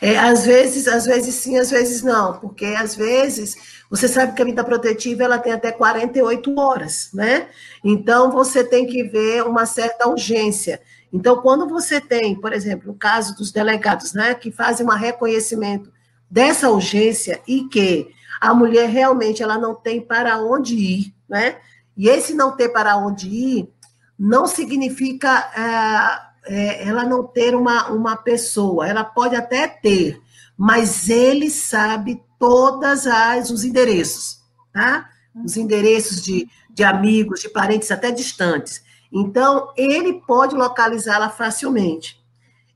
É, 0.00 0.18
às 0.18 0.44
vezes, 0.44 0.86
às 0.86 1.06
vezes 1.06 1.34
sim, 1.36 1.58
às 1.58 1.70
vezes 1.70 2.02
não, 2.02 2.38
porque 2.38 2.66
às 2.66 2.94
vezes 2.94 3.82
você 3.90 4.06
sabe 4.06 4.34
que 4.34 4.42
a 4.42 4.44
medida 4.44 4.62
protetiva 4.62 5.24
ela 5.24 5.38
tem 5.38 5.52
até 5.52 5.72
48 5.72 6.54
horas, 6.58 7.10
né? 7.14 7.48
Então 7.82 8.30
você 8.30 8.62
tem 8.62 8.86
que 8.86 9.02
ver 9.04 9.42
uma 9.44 9.64
certa 9.64 10.08
urgência. 10.08 10.80
Então, 11.12 11.40
quando 11.40 11.66
você 11.68 12.00
tem, 12.00 12.38
por 12.38 12.52
exemplo, 12.52 12.92
o 12.92 12.98
caso 12.98 13.34
dos 13.36 13.50
delegados, 13.50 14.12
né, 14.12 14.34
que 14.34 14.50
fazem 14.50 14.86
um 14.86 14.90
reconhecimento 14.90 15.90
dessa 16.30 16.68
urgência 16.68 17.40
e 17.46 17.64
que 17.64 18.10
a 18.40 18.52
mulher 18.52 18.88
realmente 18.88 19.42
ela 19.42 19.56
não 19.56 19.74
tem 19.74 20.00
para 20.00 20.38
onde 20.38 20.74
ir, 20.74 21.14
né? 21.28 21.56
E 21.96 22.08
esse 22.08 22.34
não 22.34 22.54
ter 22.54 22.68
para 22.68 22.96
onde 22.96 23.28
ir 23.28 23.72
não 24.18 24.46
significa 24.46 25.28
é, 25.56 26.26
é, 26.46 26.88
ela 26.88 27.04
não 27.04 27.24
ter 27.24 27.54
uma, 27.54 27.88
uma 27.88 28.16
pessoa. 28.16 28.86
Ela 28.86 29.04
pode 29.04 29.34
até 29.34 29.66
ter, 29.66 30.20
mas 30.56 31.08
ele 31.08 31.50
sabe 31.50 32.22
todas 32.38 33.06
as 33.06 33.50
os 33.50 33.64
endereços, 33.64 34.38
tá? 34.72 35.08
Os 35.44 35.56
endereços 35.56 36.22
de, 36.22 36.48
de 36.70 36.84
amigos, 36.84 37.40
de 37.40 37.48
parentes 37.48 37.90
até 37.90 38.10
distantes. 38.10 38.82
Então, 39.12 39.72
ele 39.76 40.20
pode 40.26 40.54
localizá-la 40.54 41.30
facilmente. 41.30 42.22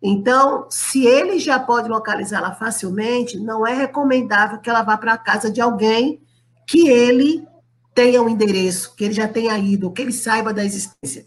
Então, 0.02 0.66
se 0.70 1.06
ele 1.06 1.38
já 1.38 1.58
pode 1.58 1.88
localizá-la 1.88 2.54
facilmente, 2.54 3.38
não 3.38 3.66
é 3.66 3.74
recomendável 3.74 4.58
que 4.58 4.70
ela 4.70 4.82
vá 4.82 4.96
para 4.96 5.12
a 5.12 5.18
casa 5.18 5.50
de 5.50 5.60
alguém 5.60 6.22
que 6.66 6.88
ele 6.88 7.46
tenha 7.94 8.22
um 8.22 8.28
endereço, 8.28 8.94
que 8.96 9.04
ele 9.04 9.14
já 9.14 9.28
tenha 9.28 9.56
ido, 9.58 9.90
que 9.90 10.02
ele 10.02 10.12
saiba 10.12 10.52
da 10.52 10.64
existência. 10.64 11.26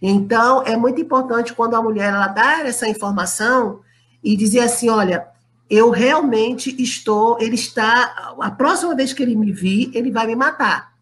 Então, 0.00 0.62
é 0.64 0.76
muito 0.76 1.00
importante 1.00 1.52
quando 1.52 1.74
a 1.74 1.82
mulher 1.82 2.12
ela 2.12 2.28
dá 2.28 2.60
essa 2.60 2.88
informação 2.88 3.80
e 4.22 4.36
dizer 4.36 4.60
assim, 4.60 4.88
olha, 4.88 5.26
eu 5.70 5.90
realmente 5.90 6.74
estou, 6.82 7.40
ele 7.40 7.54
está, 7.54 8.34
a 8.40 8.50
próxima 8.50 8.94
vez 8.94 9.12
que 9.12 9.22
ele 9.22 9.36
me 9.36 9.52
vir, 9.52 9.90
ele 9.94 10.10
vai 10.10 10.26
me 10.26 10.36
matar. 10.36 10.92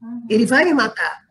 Uhum. 0.00 0.26
Ele 0.28 0.44
vai 0.44 0.64
me 0.64 0.74
matar. 0.74 1.22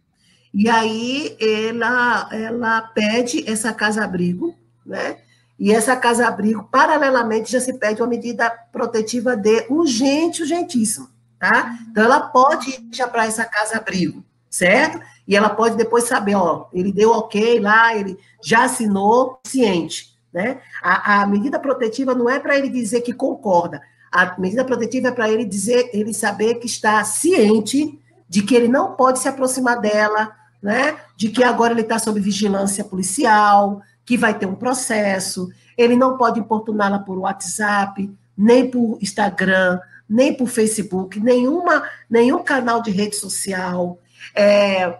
E 0.54 0.70
aí 0.70 1.38
ela, 1.40 2.30
ela 2.32 2.82
pede 2.82 3.50
essa 3.50 3.74
casa-abrigo, 3.74 4.56
né? 4.86 5.18
E 5.60 5.72
essa 5.72 5.96
casa-abrigo, 5.96 6.68
paralelamente, 6.72 7.52
já 7.52 7.62
se 7.62 7.78
pede 7.78 8.02
uma 8.02 8.08
medida 8.08 8.50
protetiva 8.72 9.36
de 9.36 9.68
urgente, 9.70 10.42
urgentíssima, 10.42 11.08
tá? 11.42 11.76
Então, 11.89 12.04
ela 12.04 12.20
pode 12.20 12.70
ir 12.70 12.88
já 12.92 13.08
para 13.08 13.26
essa 13.26 13.44
casa-abrigo, 13.44 14.24
certo? 14.48 15.02
E 15.28 15.36
ela 15.36 15.50
pode 15.50 15.76
depois 15.76 16.04
saber, 16.04 16.36
ó, 16.36 16.68
ele 16.72 16.92
deu 16.94 17.10
ok 17.10 17.60
lá, 17.60 17.96
ele 17.96 18.16
já 18.44 18.66
assinou, 18.66 19.39
ciente, 19.44 20.16
né? 20.32 20.62
A, 20.84 21.22
a 21.22 21.26
medida 21.26 21.58
protetiva 21.58 22.14
não 22.14 22.30
é 22.30 22.39
para 22.39 22.56
ele 22.56 22.70
dizer 22.70 23.02
que 23.02 23.12
concorda, 23.12 23.82
a 24.12 24.39
medida 24.39 24.64
protetiva 24.64 25.08
é 25.08 25.12
para 25.12 25.32
ele 25.32 25.44
dizer, 25.44 25.89
ele 25.94 26.14
saber 26.14 26.56
que 26.56 26.68
está 26.68 27.04
ciente 27.04 28.00
de 28.30 28.44
que 28.44 28.54
ele 28.54 28.68
não 28.68 28.92
pode 28.92 29.18
se 29.18 29.28
aproximar 29.28 29.82
dela, 29.82 30.32
né? 30.62 30.96
De 31.18 31.30
que 31.30 31.44
agora 31.44 31.74
ele 31.74 31.82
está 31.82 31.98
sob 31.98 32.20
vigilância 32.20 32.84
policial, 32.84 33.82
que 34.06 34.16
vai 34.16 34.38
ter 34.38 34.46
um 34.46 34.54
processo, 34.54 35.50
ele 35.76 35.96
não 35.96 36.18
pode 36.18 36.39
importuná-la 36.39 37.00
por 37.00 37.18
WhatsApp, 37.18 38.12
nem 38.38 38.70
por 38.70 39.00
Instagram, 39.02 39.80
nem 40.12 40.34
por 40.34 40.47
Facebook, 40.47 41.20
nenhuma, 41.20 41.84
nenhum 42.09 42.43
canal 42.43 42.82
de 42.82 42.91
rede 42.91 43.16
social. 43.16 43.97
É, 44.36 44.93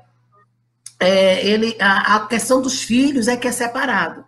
é, 1.00 1.46
ele, 1.46 1.76
a, 1.80 2.16
a, 2.16 2.28
questão 2.28 2.62
dos 2.62 2.82
filhos 2.82 3.28
é 3.28 3.36
que 3.36 3.48
é 3.48 3.52
separado. 3.52 4.24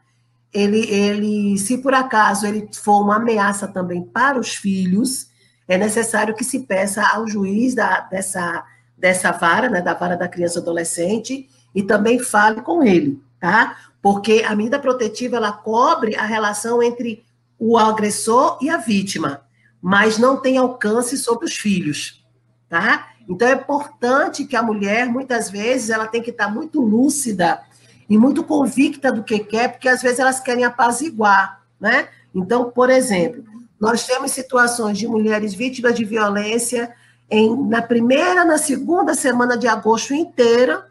Ele, 0.54 0.86
ele, 0.92 1.58
se 1.58 1.78
por 1.78 1.94
acaso 1.94 2.46
ele 2.46 2.68
for 2.74 3.02
uma 3.02 3.16
ameaça 3.16 3.68
também 3.68 4.04
para 4.04 4.38
os 4.38 4.56
filhos, 4.56 5.28
é 5.68 5.78
necessário 5.78 6.36
que 6.36 6.44
se 6.44 6.60
peça 6.60 7.02
ao 7.02 7.28
juiz 7.28 7.74
da, 7.74 8.02
dessa, 8.02 8.66
dessa 8.98 9.32
vara, 9.32 9.70
né, 9.70 9.82
da 9.82 9.94
vara 9.94 10.18
da 10.18 10.28
criança 10.28 10.60
e 10.60 10.62
adolescente, 10.62 11.50
e 11.74 11.82
também 11.82 12.20
fale 12.20 12.62
com 12.62 12.84
ele, 12.84 13.20
tá? 13.40 13.78
porque 14.04 14.44
a 14.46 14.54
medida 14.54 14.78
protetiva 14.78 15.38
ela 15.38 15.54
cobre 15.54 16.14
a 16.18 16.26
relação 16.26 16.84
entre 16.84 17.24
o 17.58 17.78
agressor 17.78 18.58
e 18.62 18.70
a 18.70 18.76
vítima, 18.76 19.43
mas 19.84 20.18
não 20.18 20.38
tem 20.38 20.58
alcance 20.58 21.18
sobre 21.18 21.46
os 21.46 21.58
filhos, 21.58 22.26
tá? 22.70 23.10
Então 23.28 23.46
é 23.46 23.52
importante 23.52 24.46
que 24.46 24.56
a 24.56 24.64
mulher, 24.64 25.08
muitas 25.08 25.50
vezes, 25.50 25.90
ela 25.90 26.08
tem 26.08 26.22
que 26.22 26.30
estar 26.30 26.48
muito 26.48 26.80
lúcida 26.80 27.62
e 28.10 28.18
muito 28.18 28.46
convicta 28.46 29.12
do 29.12 29.26
que 29.26 29.40
quer, 29.40 29.74
porque 29.74 29.90
às 29.90 30.02
vezes 30.02 30.20
elas 30.20 30.40
querem 30.40 30.64
apaziguar, 30.64 31.62
né? 31.82 32.08
Então, 32.34 32.72
por 32.72 32.90
exemplo, 32.90 33.44
nós 33.78 34.08
temos 34.08 34.32
situações 34.32 34.98
de 34.98 35.06
mulheres 35.06 35.54
vítimas 35.54 35.96
de 35.96 36.06
violência 36.06 36.96
em, 37.30 37.68
na 37.68 37.82
primeira, 37.82 38.46
na 38.46 38.58
segunda 38.58 39.14
semana 39.14 39.58
de 39.58 39.68
agosto 39.68 40.14
inteira, 40.14 40.88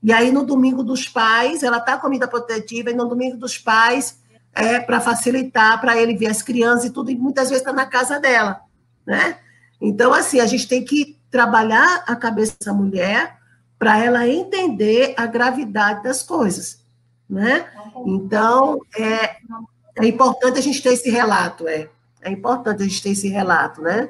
e 0.00 0.12
aí, 0.12 0.30
no 0.30 0.46
domingo 0.46 0.84
dos 0.84 1.08
pais, 1.08 1.64
ela 1.64 1.78
está 1.78 1.96
com 1.96 2.02
comida 2.02 2.28
protetiva, 2.28 2.92
e 2.92 2.94
no 2.94 3.08
domingo 3.08 3.36
dos 3.36 3.58
pais, 3.58 4.20
é 4.56 4.80
para 4.80 5.00
facilitar, 5.00 5.80
para 5.80 5.96
ele 5.96 6.16
ver 6.16 6.28
as 6.28 6.42
crianças 6.42 6.86
e 6.86 6.90
tudo, 6.90 7.10
e 7.10 7.16
muitas 7.16 7.50
vezes 7.50 7.62
está 7.62 7.72
na 7.72 7.84
casa 7.84 8.18
dela, 8.18 8.62
né? 9.06 9.38
Então, 9.80 10.14
assim, 10.14 10.40
a 10.40 10.46
gente 10.46 10.66
tem 10.66 10.82
que 10.82 11.18
trabalhar 11.30 12.02
a 12.06 12.16
cabeça 12.16 12.56
dessa 12.58 12.72
mulher 12.72 13.36
para 13.78 14.02
ela 14.02 14.26
entender 14.26 15.14
a 15.18 15.26
gravidade 15.26 16.02
das 16.02 16.22
coisas, 16.22 16.82
né? 17.28 17.70
Então, 18.06 18.80
é, 18.96 19.36
é 19.96 20.06
importante 20.06 20.58
a 20.58 20.62
gente 20.62 20.82
ter 20.82 20.94
esse 20.94 21.10
relato, 21.10 21.68
é. 21.68 21.90
É 22.22 22.30
importante 22.30 22.82
a 22.82 22.86
gente 22.86 23.02
ter 23.02 23.10
esse 23.10 23.28
relato, 23.28 23.82
né? 23.82 24.08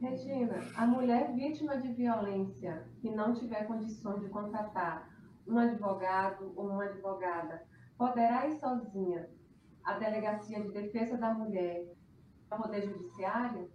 Regina, 0.00 0.62
a 0.76 0.86
mulher 0.86 1.32
vítima 1.34 1.76
de 1.76 1.88
violência 1.88 2.84
que 3.00 3.10
não 3.10 3.34
tiver 3.34 3.66
condições 3.66 4.20
de 4.20 4.28
contratar 4.28 5.08
um 5.48 5.58
advogado 5.58 6.52
ou 6.54 6.68
uma 6.68 6.84
advogada, 6.84 7.62
poderá 7.98 8.46
ir 8.46 8.58
sozinha 8.60 9.28
à 9.84 9.94
Delegacia 9.94 10.62
de 10.62 10.70
Defesa 10.70 11.16
da 11.16 11.34
Mulher 11.34 11.82
ao 12.50 12.62
Poder 12.62 12.82
Judiciário? 12.82 13.68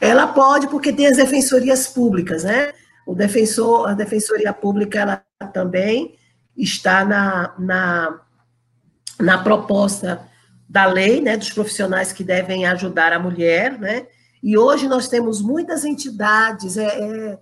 Ela 0.00 0.28
pode, 0.28 0.68
porque 0.68 0.92
tem 0.92 1.06
as 1.06 1.16
defensorias 1.16 1.88
públicas, 1.88 2.44
né? 2.44 2.72
O 3.06 3.14
defensor, 3.14 3.88
a 3.88 3.94
defensoria 3.94 4.52
pública, 4.52 5.00
ela 5.00 5.24
também 5.52 6.16
está 6.56 7.04
na, 7.04 7.54
na, 7.58 8.20
na 9.18 9.42
proposta 9.42 10.28
da 10.68 10.86
lei, 10.86 11.20
né, 11.20 11.36
dos 11.36 11.50
profissionais 11.50 12.12
que 12.12 12.22
devem 12.22 12.64
ajudar 12.66 13.12
a 13.12 13.18
mulher, 13.18 13.78
né? 13.78 14.06
E 14.42 14.56
hoje 14.56 14.86
nós 14.86 15.08
temos 15.08 15.42
muitas 15.42 15.84
entidades. 15.84 16.76
É, 16.76 16.86
é 16.86 17.38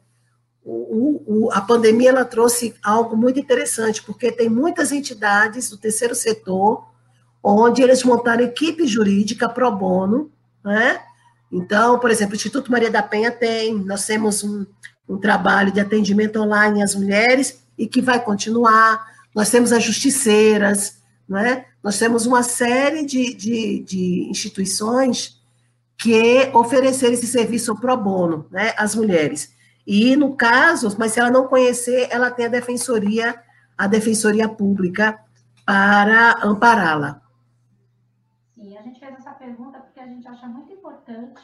o, 0.70 1.22
o, 1.46 1.52
a 1.52 1.60
pandemia 1.62 2.10
ela 2.10 2.24
trouxe 2.24 2.74
algo 2.82 3.16
muito 3.16 3.40
interessante, 3.40 4.02
porque 4.02 4.30
tem 4.30 4.48
muitas 4.48 4.92
entidades 4.92 5.70
do 5.70 5.78
terceiro 5.78 6.14
setor 6.14 6.86
onde 7.42 7.82
eles 7.82 8.02
montaram 8.02 8.44
equipe 8.44 8.86
jurídica 8.86 9.48
pro 9.48 9.70
bono, 9.70 10.30
né? 10.62 11.00
Então, 11.50 11.98
por 11.98 12.10
exemplo, 12.10 12.34
o 12.34 12.36
Instituto 12.36 12.70
Maria 12.70 12.90
da 12.90 13.02
Penha 13.02 13.30
tem, 13.30 13.74
nós 13.74 14.04
temos 14.04 14.44
um, 14.44 14.66
um 15.08 15.16
trabalho 15.16 15.72
de 15.72 15.80
atendimento 15.80 16.38
online 16.38 16.82
às 16.82 16.94
mulheres 16.94 17.62
e 17.78 17.86
que 17.86 18.02
vai 18.02 18.22
continuar. 18.22 19.06
Nós 19.34 19.48
temos 19.48 19.72
as 19.72 19.82
justiceiras, 19.82 20.98
né? 21.26 21.64
nós 21.82 21.98
temos 21.98 22.26
uma 22.26 22.42
série 22.42 23.06
de, 23.06 23.32
de, 23.32 23.80
de 23.80 24.28
instituições 24.28 25.40
que 25.96 26.50
oferecer 26.52 27.12
esse 27.12 27.26
serviço 27.26 27.74
pro 27.76 27.96
bono, 27.96 28.46
né, 28.50 28.74
às 28.76 28.94
mulheres. 28.94 29.50
E 29.90 30.14
no 30.16 30.36
caso, 30.36 30.94
mas 30.98 31.12
se 31.12 31.18
ela 31.18 31.30
não 31.30 31.48
conhecer, 31.48 32.08
ela 32.10 32.30
tem 32.30 32.44
a 32.44 32.50
defensoria, 32.50 33.42
a 33.76 33.86
defensoria 33.86 34.46
pública 34.46 35.18
para 35.64 36.44
ampará-la. 36.44 37.22
Sim, 38.54 38.76
a 38.76 38.82
gente 38.82 39.00
fez 39.00 39.14
essa 39.14 39.30
pergunta 39.30 39.78
porque 39.78 39.98
a 39.98 40.06
gente 40.06 40.28
acha 40.28 40.46
muito 40.46 40.70
importante 40.70 41.40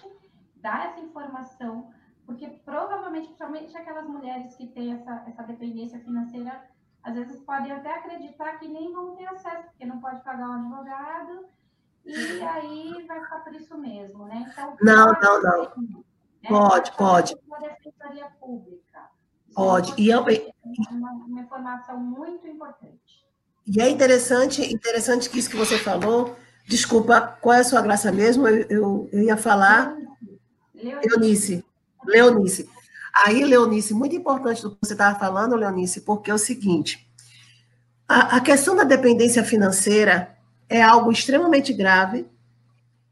dar 0.56 0.90
essa 0.90 1.00
informação, 1.00 1.88
porque 2.26 2.46
provavelmente, 2.66 3.28
principalmente 3.28 3.74
aquelas 3.78 4.06
mulheres 4.06 4.54
que 4.56 4.66
têm 4.66 4.92
essa, 4.92 5.24
essa 5.26 5.42
dependência 5.44 5.98
financeira, 6.00 6.64
às 7.02 7.14
vezes 7.14 7.40
podem 7.40 7.72
até 7.72 7.94
acreditar 7.94 8.58
que 8.58 8.68
nem 8.68 8.92
vão 8.92 9.16
ter 9.16 9.26
acesso, 9.26 9.68
porque 9.70 9.86
não 9.86 10.00
pode 10.00 10.22
pagar 10.22 10.50
um 10.50 10.52
advogado, 10.52 11.46
e 12.04 12.42
aí 12.42 13.06
vai 13.08 13.22
ficar 13.22 13.38
por 13.38 13.54
isso 13.54 13.78
mesmo, 13.78 14.26
né? 14.26 14.46
Então, 14.52 14.76
não, 14.82 15.12
não, 15.12 15.42
não. 15.42 16.04
Né? 16.44 16.48
Pode, 16.48 16.92
pode. 16.96 17.34
Defensoria 17.34 18.26
pública. 18.38 19.10
Pode. 19.54 19.92
É 19.92 19.94
e 19.98 20.10
eu... 20.10 20.20
uma, 20.90 21.12
uma 21.12 21.40
informação 21.40 21.98
muito 21.98 22.46
importante. 22.46 23.24
E 23.66 23.80
é 23.80 23.88
interessante, 23.88 24.62
interessante 24.62 25.30
que 25.30 25.38
isso 25.38 25.48
que 25.48 25.56
você 25.56 25.78
falou. 25.78 26.36
Desculpa, 26.66 27.20
qual 27.40 27.54
é 27.54 27.60
a 27.60 27.64
sua 27.64 27.80
graça 27.80 28.12
mesmo? 28.12 28.46
Eu, 28.46 28.66
eu, 28.68 29.08
eu 29.12 29.22
ia 29.22 29.36
falar. 29.36 29.96
Leonice. 30.74 31.02
Leonice. 31.06 31.64
Leonice. 32.06 32.70
Aí, 33.24 33.44
Leonice, 33.44 33.94
muito 33.94 34.14
importante 34.14 34.60
do 34.60 34.72
que 34.72 34.78
você 34.82 34.92
estava 34.92 35.18
falando, 35.18 35.56
Leonice, 35.56 36.02
porque 36.02 36.30
é 36.30 36.34
o 36.34 36.38
seguinte: 36.38 37.08
a, 38.06 38.36
a 38.36 38.40
questão 38.40 38.76
da 38.76 38.84
dependência 38.84 39.42
financeira 39.44 40.36
é 40.68 40.82
algo 40.82 41.10
extremamente 41.10 41.72
grave 41.72 42.26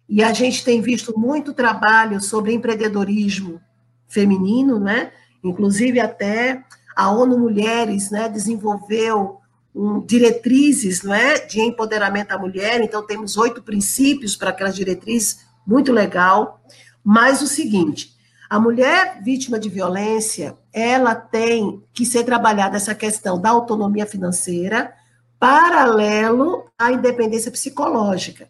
e 0.09 0.23
a 0.23 0.33
gente 0.33 0.65
tem 0.65 0.81
visto 0.81 1.19
muito 1.19 1.55
trabalho 1.55 2.21
sobre 2.21 2.53
empreendedorismo 2.53 3.61
feminino, 4.09 4.79
né? 4.79 5.13
Inclusive 5.43 5.99
até 6.01 6.63
a 6.95 7.11
ONU 7.11 7.39
Mulheres, 7.39 8.11
né, 8.11 8.29
desenvolveu 8.29 9.39
um, 9.75 10.01
diretrizes, 10.01 11.03
não 11.03 11.15
é, 11.15 11.39
de 11.39 11.61
empoderamento 11.61 12.29
da 12.29 12.39
mulher. 12.39 12.81
Então 12.83 13.05
temos 13.07 13.37
oito 13.37 13.63
princípios 13.63 14.37
para 14.37 14.51
aquelas 14.51 14.77
diretrizes, 14.77 15.41
muito 15.67 15.93
legal. 15.93 16.63
Mas 17.03 17.41
o 17.43 17.47
seguinte, 17.47 18.13
a 18.49 18.61
mulher 18.61 19.21
vítima 19.23 19.59
de 19.59 19.69
violência, 19.69 20.57
ela 20.73 21.15
tem 21.15 21.83
que 21.93 22.05
ser 22.05 22.25
trabalhada 22.25 22.77
essa 22.77 22.95
questão 22.95 23.41
da 23.41 23.51
autonomia 23.51 24.07
financeira, 24.07 24.93
paralelo 25.39 26.67
à 26.79 26.93
independência 26.93 27.51
psicológica. 27.51 28.49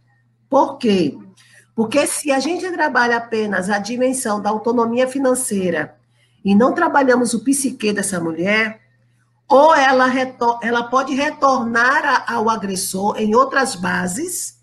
Por 0.52 0.76
quê? 0.76 1.16
Porque 1.74 2.06
se 2.06 2.30
a 2.30 2.38
gente 2.38 2.70
trabalha 2.72 3.16
apenas 3.16 3.70
a 3.70 3.78
dimensão 3.78 4.38
da 4.38 4.50
autonomia 4.50 5.08
financeira 5.08 5.96
e 6.44 6.54
não 6.54 6.74
trabalhamos 6.74 7.32
o 7.32 7.42
psique 7.42 7.90
dessa 7.90 8.20
mulher, 8.20 8.78
ou 9.48 9.74
ela, 9.74 10.08
ela 10.60 10.82
pode 10.82 11.14
retornar 11.14 12.30
ao 12.30 12.50
agressor 12.50 13.16
em 13.18 13.34
outras 13.34 13.74
bases, 13.74 14.62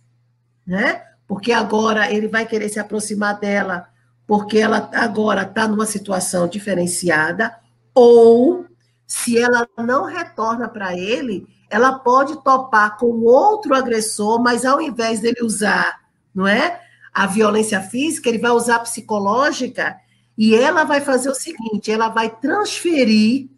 né? 0.63 1.01
Porque 1.27 1.51
agora 1.51 2.13
ele 2.13 2.27
vai 2.27 2.45
querer 2.45 2.69
se 2.69 2.79
aproximar 2.79 3.39
dela, 3.39 3.89
porque 4.27 4.59
ela 4.59 4.91
agora 4.93 5.41
está 5.41 5.67
numa 5.67 5.87
situação 5.87 6.47
diferenciada, 6.47 7.57
ou 7.95 8.63
se 9.09 9.39
ela 9.39 9.67
não 9.75 10.05
retorna 10.05 10.69
para 10.69 10.95
ele, 10.95 11.47
ela 11.67 11.97
pode 11.97 12.43
topar 12.43 12.95
com 12.95 13.07
outro 13.23 13.73
agressor, 13.73 14.39
mas 14.39 14.63
ao 14.63 14.79
invés 14.79 15.19
dele 15.19 15.41
usar, 15.41 15.99
não 16.33 16.47
é, 16.47 16.79
a 17.11 17.25
violência 17.25 17.81
física, 17.81 18.29
ele 18.29 18.37
vai 18.37 18.51
usar 18.51 18.75
a 18.75 18.81
psicológica, 18.81 19.97
e 20.37 20.53
ela 20.53 20.83
vai 20.83 21.01
fazer 21.01 21.27
o 21.27 21.33
seguinte, 21.33 21.91
ela 21.91 22.07
vai 22.09 22.29
transferir, 22.29 23.49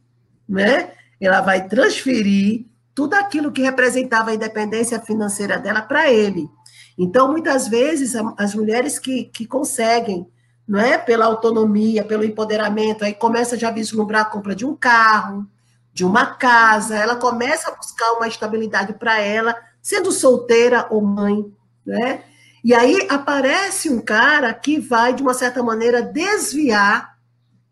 né? 0.48 0.94
Ela 1.20 1.42
vai 1.42 1.68
transferir 1.68 2.66
tudo 2.96 3.16
aquilo 3.16 3.52
que 3.52 3.62
representava 3.62 4.32
a 4.32 4.36
independência 4.36 5.02
financeira 5.02 5.60
dela 5.60 5.82
para 5.82 6.10
ele. 6.10 6.50
Então, 6.98 7.30
muitas 7.30 7.68
vezes, 7.68 8.16
as 8.38 8.56
mulheres 8.56 8.98
que, 8.98 9.26
que 9.26 9.46
conseguem, 9.46 10.26
não 10.72 10.80
é, 10.80 10.98
pela 10.98 11.26
autonomia, 11.26 12.02
pelo 12.02 12.24
empoderamento, 12.24 13.04
aí 13.04 13.14
começa 13.14 13.58
já 13.58 13.68
a 13.68 13.74
vislumbrar 13.74 14.22
a 14.22 14.26
compra 14.30 14.56
de 14.56 14.66
um 14.66 14.74
carro, 14.74 15.46
de 15.94 16.06
uma 16.06 16.26
casa, 16.26 16.98
ela 16.98 17.18
começa 17.18 17.70
a 17.70 17.76
buscar 17.76 18.14
uma 18.14 18.26
estabilidade 18.26 18.94
para 18.94 19.20
ela, 19.20 19.54
sendo 19.82 20.14
solteira 20.14 20.88
ou 20.90 21.02
mãe, 21.02 21.54
né? 21.86 22.24
E 22.64 22.74
aí 22.74 23.06
aparece 23.10 23.90
um 23.90 24.00
cara 24.00 24.54
que 24.54 24.80
vai, 24.80 25.14
de 25.14 25.22
uma 25.22 25.34
certa 25.34 25.62
maneira, 25.62 26.02
desviar, 26.02 27.18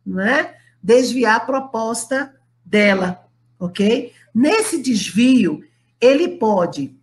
né? 0.05 0.55
Desviar 0.83 1.37
a 1.37 1.45
proposta 1.45 2.35
dela, 2.65 3.25
ok? 3.57 4.11
Nesse 4.35 4.81
desvio, 4.81 5.63
ele 6.01 6.27
pode, 6.37 6.93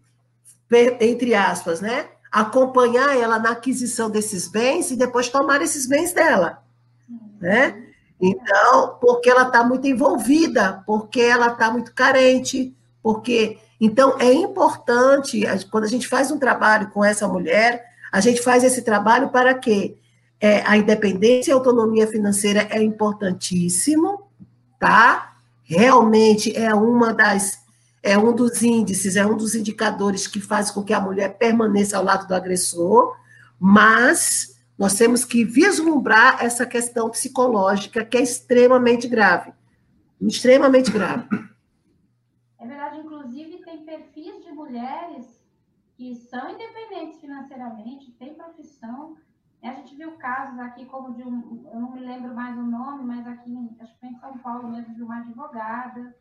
entre 1.00 1.34
aspas, 1.34 1.80
né? 1.80 2.06
Acompanhar 2.36 3.16
ela 3.16 3.38
na 3.38 3.52
aquisição 3.52 4.10
desses 4.10 4.46
bens 4.46 4.90
e 4.90 4.96
depois 4.96 5.30
tomar 5.30 5.62
esses 5.62 5.86
bens 5.86 6.12
dela, 6.12 6.62
né? 7.40 7.82
Então, 8.20 8.98
porque 9.00 9.30
ela 9.30 9.46
está 9.46 9.64
muito 9.64 9.86
envolvida, 9.86 10.82
porque 10.86 11.22
ela 11.22 11.48
está 11.48 11.70
muito 11.70 11.94
carente, 11.94 12.76
porque. 13.02 13.58
Então, 13.80 14.16
é 14.18 14.30
importante, 14.32 15.44
quando 15.70 15.84
a 15.84 15.88
gente 15.88 16.06
faz 16.06 16.30
um 16.30 16.38
trabalho 16.38 16.90
com 16.90 17.02
essa 17.02 17.26
mulher, 17.26 17.86
a 18.12 18.20
gente 18.20 18.42
faz 18.42 18.62
esse 18.62 18.82
trabalho 18.82 19.30
para 19.30 19.54
que 19.54 19.96
é, 20.38 20.62
a 20.66 20.76
independência 20.76 21.50
e 21.50 21.52
a 21.52 21.56
autonomia 21.56 22.06
financeira 22.06 22.66
é 22.70 22.82
importantíssimo, 22.82 24.26
tá? 24.78 25.36
Realmente 25.64 26.54
é 26.54 26.74
uma 26.74 27.14
das 27.14 27.65
é 28.06 28.16
um 28.16 28.32
dos 28.32 28.62
índices, 28.62 29.16
é 29.16 29.26
um 29.26 29.36
dos 29.36 29.56
indicadores 29.56 30.28
que 30.28 30.40
faz 30.40 30.70
com 30.70 30.84
que 30.84 30.92
a 30.92 31.00
mulher 31.00 31.36
permaneça 31.38 31.98
ao 31.98 32.04
lado 32.04 32.28
do 32.28 32.34
agressor, 32.34 33.16
mas 33.58 34.56
nós 34.78 34.94
temos 34.94 35.24
que 35.24 35.44
vislumbrar 35.44 36.38
essa 36.40 36.64
questão 36.64 37.10
psicológica 37.10 38.04
que 38.04 38.16
é 38.16 38.22
extremamente 38.22 39.08
grave. 39.08 39.52
Extremamente 40.20 40.88
grave. 40.92 41.28
É 42.60 42.66
verdade, 42.66 42.98
inclusive 42.98 43.58
tem 43.64 43.84
perfis 43.84 44.44
de 44.44 44.52
mulheres 44.52 45.26
que 45.96 46.14
são 46.14 46.48
independentes 46.48 47.20
financeiramente, 47.20 48.12
têm 48.12 48.34
profissão. 48.34 49.16
A 49.64 49.72
gente 49.72 49.96
viu 49.96 50.12
casos 50.12 50.60
aqui 50.60 50.86
como 50.86 51.12
de 51.12 51.24
um, 51.24 51.68
eu 51.74 51.80
não 51.80 51.90
me 51.90 52.00
lembro 52.00 52.32
mais 52.32 52.56
o 52.56 52.62
nome, 52.62 53.02
mas 53.02 53.26
aqui, 53.26 53.52
acho 53.80 53.98
que 53.98 54.06
em 54.06 54.14
São 54.20 54.38
Paulo 54.38 54.68
mesmo, 54.68 54.94
de 54.94 55.02
uma 55.02 55.18
advogada, 55.18 56.14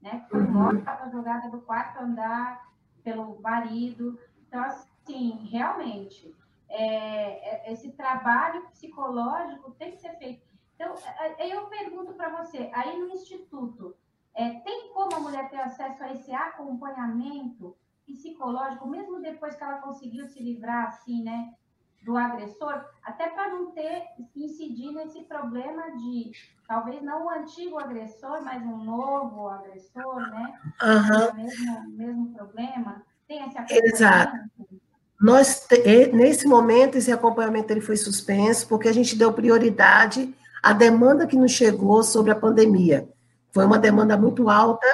né, 0.00 0.24
que 0.28 0.36
uhum. 0.36 1.10
jogada 1.10 1.48
do 1.50 1.60
quarto 1.60 2.00
andar 2.00 2.68
pelo 3.02 3.40
marido. 3.40 4.18
Então, 4.46 4.62
assim, 4.62 5.48
realmente, 5.50 6.34
é, 6.68 7.68
é, 7.68 7.72
esse 7.72 7.92
trabalho 7.92 8.66
psicológico 8.68 9.72
tem 9.72 9.92
que 9.92 9.98
ser 9.98 10.16
feito. 10.18 10.46
Então, 10.74 10.94
eu 11.40 11.66
pergunto 11.66 12.14
para 12.14 12.28
você, 12.36 12.70
aí 12.72 12.98
no 12.98 13.10
Instituto, 13.10 13.96
é, 14.34 14.60
tem 14.60 14.92
como 14.92 15.16
a 15.16 15.20
mulher 15.20 15.50
ter 15.50 15.60
acesso 15.60 16.02
a 16.04 16.12
esse 16.12 16.32
acompanhamento 16.32 17.76
psicológico, 18.06 18.88
mesmo 18.88 19.20
depois 19.20 19.56
que 19.56 19.64
ela 19.64 19.78
conseguiu 19.78 20.24
se 20.26 20.40
livrar, 20.40 20.86
assim, 20.86 21.24
né, 21.24 21.54
do 22.02 22.16
agressor, 22.16 22.84
até 23.02 23.28
para 23.28 23.50
não 23.50 23.72
ter, 23.72 24.04
incidir 24.34 24.92
nesse 24.92 25.20
problema 25.22 25.90
de, 25.96 26.32
talvez 26.66 27.02
não 27.02 27.26
o 27.26 27.30
antigo 27.30 27.78
agressor, 27.78 28.42
mas 28.42 28.62
um 28.62 28.78
novo 28.84 29.48
agressor, 29.48 30.16
né? 30.30 30.58
Uhum. 30.82 31.28
O 31.28 31.34
mesmo, 31.34 31.90
mesmo 31.90 32.34
problema. 32.34 33.02
Tem 33.26 33.38
esse 33.46 33.58
acompanhamento? 33.58 33.94
Exato. 33.94 34.36
Nós, 35.20 35.66
nesse 36.12 36.46
momento, 36.46 36.96
esse 36.96 37.10
acompanhamento 37.10 37.72
ele 37.72 37.80
foi 37.80 37.96
suspenso, 37.96 38.68
porque 38.68 38.88
a 38.88 38.92
gente 38.92 39.16
deu 39.16 39.32
prioridade 39.32 40.32
à 40.62 40.72
demanda 40.72 41.26
que 41.26 41.36
nos 41.36 41.50
chegou 41.50 42.02
sobre 42.04 42.30
a 42.30 42.36
pandemia. 42.36 43.08
Foi 43.50 43.64
uma 43.64 43.78
demanda 43.78 44.16
muito 44.16 44.48
alta, 44.48 44.86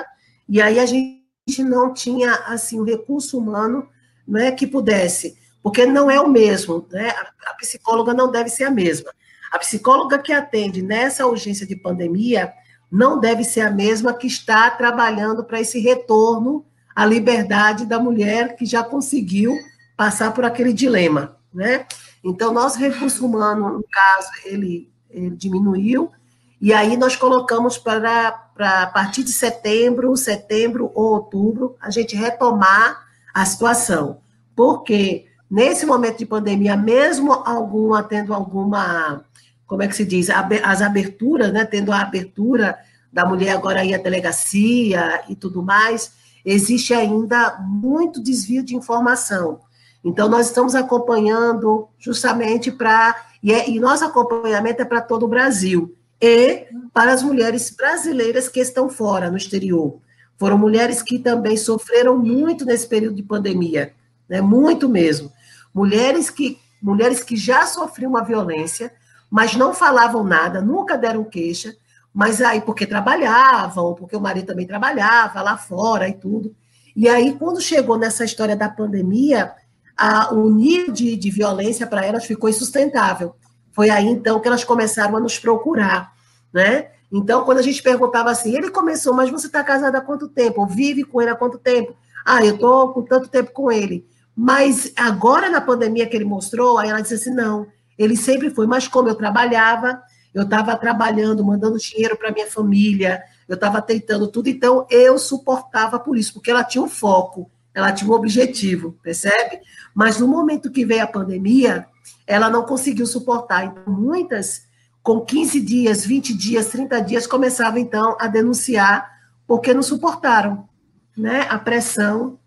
e 0.48 0.62
aí 0.62 0.78
a 0.78 0.86
gente 0.86 1.62
não 1.62 1.92
tinha, 1.92 2.32
assim, 2.46 2.80
o 2.80 2.84
recurso 2.84 3.38
humano 3.38 3.86
né, 4.26 4.50
que 4.50 4.66
pudesse, 4.66 5.38
porque 5.64 5.86
não 5.86 6.10
é 6.10 6.20
o 6.20 6.28
mesmo, 6.28 6.86
né? 6.92 7.08
A 7.46 7.54
psicóloga 7.54 8.12
não 8.12 8.30
deve 8.30 8.50
ser 8.50 8.64
a 8.64 8.70
mesma. 8.70 9.10
A 9.50 9.58
psicóloga 9.58 10.18
que 10.18 10.30
atende 10.30 10.82
nessa 10.82 11.26
urgência 11.26 11.66
de 11.66 11.74
pandemia 11.74 12.52
não 12.92 13.18
deve 13.18 13.44
ser 13.44 13.62
a 13.62 13.70
mesma 13.70 14.12
que 14.12 14.26
está 14.26 14.70
trabalhando 14.70 15.42
para 15.42 15.58
esse 15.58 15.80
retorno 15.80 16.66
à 16.94 17.06
liberdade 17.06 17.86
da 17.86 17.98
mulher 17.98 18.56
que 18.56 18.66
já 18.66 18.84
conseguiu 18.84 19.56
passar 19.96 20.34
por 20.34 20.44
aquele 20.44 20.70
dilema, 20.70 21.38
né? 21.52 21.86
Então, 22.22 22.52
nosso 22.52 22.78
recurso 22.78 23.24
humano, 23.24 23.78
no 23.78 23.84
caso, 23.90 24.28
ele, 24.44 24.92
ele 25.08 25.30
diminuiu, 25.30 26.12
e 26.60 26.74
aí 26.74 26.94
nós 26.94 27.16
colocamos 27.16 27.78
para, 27.78 28.32
para 28.54 28.82
a 28.82 28.86
partir 28.86 29.22
de 29.22 29.32
setembro, 29.32 30.14
setembro 30.14 30.92
ou 30.94 31.14
outubro, 31.14 31.74
a 31.80 31.88
gente 31.88 32.14
retomar 32.14 33.02
a 33.32 33.46
situação. 33.46 34.20
Porque 34.54 35.26
nesse 35.50 35.86
momento 35.86 36.18
de 36.18 36.26
pandemia, 36.26 36.76
mesmo 36.76 37.32
alguma 37.32 38.02
tendo 38.02 38.34
alguma, 38.34 39.24
como 39.66 39.82
é 39.82 39.88
que 39.88 39.96
se 39.96 40.04
diz, 40.04 40.28
as 40.30 40.82
aberturas, 40.82 41.52
né, 41.52 41.64
tendo 41.64 41.92
a 41.92 42.00
abertura 42.00 42.78
da 43.12 43.24
mulher 43.24 43.52
agora 43.52 43.80
aí 43.80 43.94
à 43.94 43.98
delegacia 43.98 45.22
e 45.28 45.36
tudo 45.36 45.62
mais, 45.62 46.12
existe 46.44 46.92
ainda 46.92 47.58
muito 47.60 48.22
desvio 48.22 48.62
de 48.62 48.74
informação. 48.74 49.60
Então, 50.04 50.28
nós 50.28 50.48
estamos 50.48 50.74
acompanhando 50.74 51.88
justamente 51.98 52.70
para. 52.70 53.16
E, 53.42 53.52
é, 53.52 53.70
e 53.70 53.80
nosso 53.80 54.04
acompanhamento 54.04 54.82
é 54.82 54.84
para 54.84 55.00
todo 55.00 55.24
o 55.24 55.28
Brasil 55.28 55.96
e 56.20 56.66
para 56.92 57.12
as 57.12 57.22
mulheres 57.22 57.70
brasileiras 57.70 58.48
que 58.48 58.60
estão 58.60 58.88
fora, 58.88 59.30
no 59.30 59.36
exterior. 59.36 59.98
Foram 60.36 60.58
mulheres 60.58 61.02
que 61.02 61.18
também 61.18 61.56
sofreram 61.56 62.18
muito 62.18 62.64
nesse 62.64 62.86
período 62.86 63.16
de 63.16 63.22
pandemia, 63.22 63.94
né? 64.28 64.40
muito 64.40 64.88
mesmo. 64.88 65.32
Mulheres 65.72 66.30
que, 66.30 66.58
mulheres 66.82 67.22
que 67.22 67.36
já 67.36 67.66
sofriam 67.66 68.10
uma 68.10 68.24
violência, 68.24 68.92
mas 69.30 69.54
não 69.54 69.74
falavam 69.74 70.22
nada, 70.22 70.60
nunca 70.60 70.96
deram 70.96 71.24
queixa, 71.24 71.74
mas 72.12 72.40
aí 72.40 72.60
porque 72.60 72.86
trabalhavam, 72.86 73.94
porque 73.94 74.16
o 74.16 74.20
marido 74.20 74.46
também 74.46 74.66
trabalhava 74.66 75.42
lá 75.42 75.56
fora 75.56 76.08
e 76.08 76.12
tudo. 76.12 76.54
E 76.94 77.08
aí, 77.08 77.34
quando 77.36 77.60
chegou 77.60 77.98
nessa 77.98 78.24
história 78.24 78.54
da 78.54 78.68
pandemia, 78.68 79.52
a, 79.96 80.32
o 80.32 80.48
nível 80.48 80.92
de, 80.92 81.16
de 81.16 81.30
violência 81.30 81.86
para 81.86 82.04
elas 82.04 82.24
ficou 82.24 82.48
insustentável. 82.48 83.34
Foi 83.72 83.90
aí, 83.90 84.06
então, 84.06 84.38
que 84.38 84.46
elas 84.46 84.62
começaram 84.62 85.16
a 85.16 85.20
nos 85.20 85.38
procurar, 85.38 86.12
né? 86.52 86.90
Então, 87.12 87.44
quando 87.44 87.58
a 87.58 87.62
gente 87.62 87.82
perguntava 87.82 88.30
assim, 88.30 88.56
ele 88.56 88.70
começou, 88.70 89.12
mas 89.12 89.30
você 89.30 89.46
está 89.46 89.62
casada 89.64 89.98
há 89.98 90.00
quanto 90.00 90.28
tempo? 90.28 90.60
Ou 90.60 90.66
vive 90.66 91.04
com 91.04 91.20
ele 91.20 91.30
há 91.30 91.36
quanto 91.36 91.58
tempo? 91.58 91.96
Ah, 92.24 92.44
eu 92.44 92.54
estou 92.54 92.92
com 92.92 93.02
tanto 93.02 93.28
tempo 93.28 93.52
com 93.52 93.70
ele. 93.70 94.06
Mas 94.36 94.92
agora, 94.96 95.48
na 95.48 95.60
pandemia 95.60 96.06
que 96.06 96.16
ele 96.16 96.24
mostrou, 96.24 96.78
aí 96.78 96.88
ela 96.88 97.00
disse 97.00 97.14
assim, 97.14 97.34
não, 97.34 97.66
ele 97.96 98.16
sempre 98.16 98.50
foi, 98.50 98.66
mas 98.66 98.88
como 98.88 99.08
eu 99.08 99.14
trabalhava, 99.14 100.02
eu 100.32 100.42
estava 100.42 100.76
trabalhando, 100.76 101.44
mandando 101.44 101.78
dinheiro 101.78 102.16
para 102.16 102.32
minha 102.32 102.50
família, 102.50 103.22
eu 103.48 103.54
estava 103.54 103.80
tentando 103.80 104.26
tudo, 104.26 104.48
então 104.48 104.86
eu 104.90 105.18
suportava 105.18 106.00
por 106.00 106.18
isso, 106.18 106.34
porque 106.34 106.50
ela 106.50 106.64
tinha 106.64 106.82
um 106.82 106.88
foco, 106.88 107.48
ela 107.72 107.92
tinha 107.92 108.10
um 108.10 108.14
objetivo, 108.14 108.98
percebe? 109.02 109.60
Mas 109.94 110.18
no 110.18 110.26
momento 110.26 110.70
que 110.70 110.84
veio 110.84 111.04
a 111.04 111.08
pandemia, 111.08 111.86
ela 112.26 112.50
não 112.50 112.64
conseguiu 112.64 113.06
suportar. 113.06 113.64
Então, 113.64 113.92
muitas, 113.92 114.62
com 115.02 115.20
15 115.20 115.60
dias, 115.60 116.04
20 116.04 116.34
dias, 116.34 116.68
30 116.68 117.00
dias, 117.02 117.26
começavam 117.26 117.78
então 117.78 118.16
a 118.20 118.26
denunciar 118.26 119.12
porque 119.46 119.74
não 119.74 119.82
suportaram 119.82 120.68
né, 121.16 121.46
a 121.48 121.58
pressão 121.58 122.38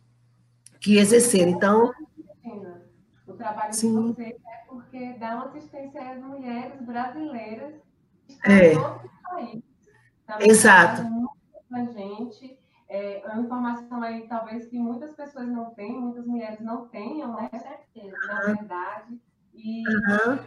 que 0.80 0.98
exerceram. 0.98 1.52
Então. 1.52 1.94
O 3.28 3.34
trabalho 3.34 3.74
Sim. 3.74 4.02
de 4.02 4.14
vocês 4.14 4.36
é 4.36 4.66
porque 4.68 5.14
dá 5.14 5.36
uma 5.36 5.46
assistência 5.46 6.02
às 6.02 6.22
mulheres 6.22 6.82
brasileiras 6.82 7.74
que 8.26 8.34
estão 8.34 8.52
é. 8.52 8.74
em 8.74 8.78
outros 8.78 9.12
países. 9.24 9.64
Exato. 10.40 11.02
A 11.72 11.84
gente 11.84 12.58
é, 12.90 13.22
é 13.22 13.28
uma 13.28 13.42
informação 13.42 14.02
aí, 14.02 14.28
talvez, 14.28 14.66
que 14.68 14.80
muitas 14.80 15.14
pessoas 15.14 15.48
não 15.48 15.72
têm, 15.72 16.00
muitas 16.00 16.26
mulheres 16.26 16.60
não 16.62 16.88
tenham, 16.88 17.36
né? 17.36 17.50
Certeza, 17.52 18.18
na 18.28 18.42
verdade. 18.42 19.20
E 19.54 19.84
uhum. 19.88 20.40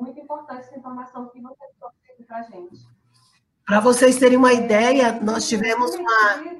muito 0.00 0.18
importante 0.18 0.60
essa 0.60 0.78
informação 0.78 1.28
que 1.28 1.40
você 1.40 1.64
trouxe 1.78 2.24
para 2.26 2.38
a 2.38 2.42
gente. 2.42 2.76
Para 3.66 3.80
vocês 3.80 4.18
terem 4.18 4.36
uma 4.36 4.52
ideia, 4.52 5.20
nós 5.20 5.48
tivemos 5.48 5.94
uma. 5.94 6.53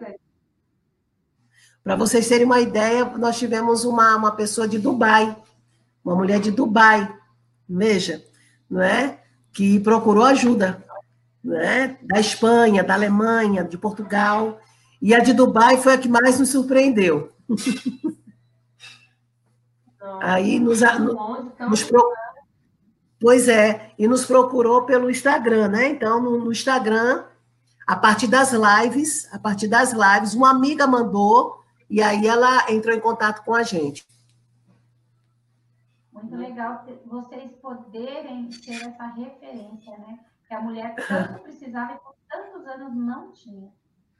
Para 1.84 1.96
vocês 1.96 2.26
terem 2.26 2.46
uma 2.46 2.60
ideia, 2.60 3.04
nós 3.04 3.38
tivemos 3.38 3.84
uma, 3.84 4.16
uma 4.16 4.32
pessoa 4.32 4.66
de 4.66 4.78
Dubai, 4.78 5.36
uma 6.02 6.16
mulher 6.16 6.40
de 6.40 6.50
Dubai, 6.50 7.14
veja, 7.68 8.24
não 8.68 8.82
é? 8.82 9.18
que 9.54 9.78
procurou 9.78 10.24
ajuda, 10.24 10.84
né? 11.42 11.96
Da 12.02 12.18
Espanha, 12.18 12.82
da 12.82 12.94
Alemanha, 12.94 13.62
de 13.62 13.78
Portugal, 13.78 14.60
e 15.00 15.14
a 15.14 15.20
de 15.20 15.32
Dubai 15.32 15.76
foi 15.76 15.94
a 15.94 15.98
que 15.98 16.08
mais 16.08 16.40
nos 16.40 16.50
surpreendeu. 16.50 17.32
Aí 20.20 20.58
nos, 20.58 20.80
nos 21.60 21.82
pro... 21.84 22.12
Pois 23.20 23.48
é, 23.48 23.92
e 23.98 24.08
nos 24.08 24.26
procurou 24.26 24.82
pelo 24.84 25.08
Instagram, 25.10 25.68
né? 25.68 25.88
Então, 25.88 26.20
no, 26.20 26.44
no, 26.44 26.52
Instagram, 26.52 27.24
a 27.86 27.96
partir 27.96 28.26
das 28.26 28.52
lives, 28.52 29.32
a 29.32 29.38
partir 29.38 29.68
das 29.68 29.92
lives, 29.92 30.34
uma 30.34 30.50
amiga 30.50 30.86
mandou 30.86 31.63
e 31.88 32.02
aí 32.02 32.26
ela 32.26 32.70
entrou 32.70 32.94
em 32.94 33.00
contato 33.00 33.44
com 33.44 33.54
a 33.54 33.62
gente. 33.62 34.06
Muito 36.12 36.36
legal 36.36 36.84
vocês 37.06 37.52
poderem 37.60 38.48
ter 38.48 38.86
essa 38.86 39.06
referência, 39.06 39.96
né? 39.98 40.18
Que 40.46 40.54
a 40.54 40.60
mulher 40.60 40.94
tanto 40.94 41.42
precisava 41.42 41.94
e 41.94 41.98
por 41.98 42.14
tantos 42.28 42.66
anos 42.66 42.94
não 42.94 43.32
tinha. 43.32 43.72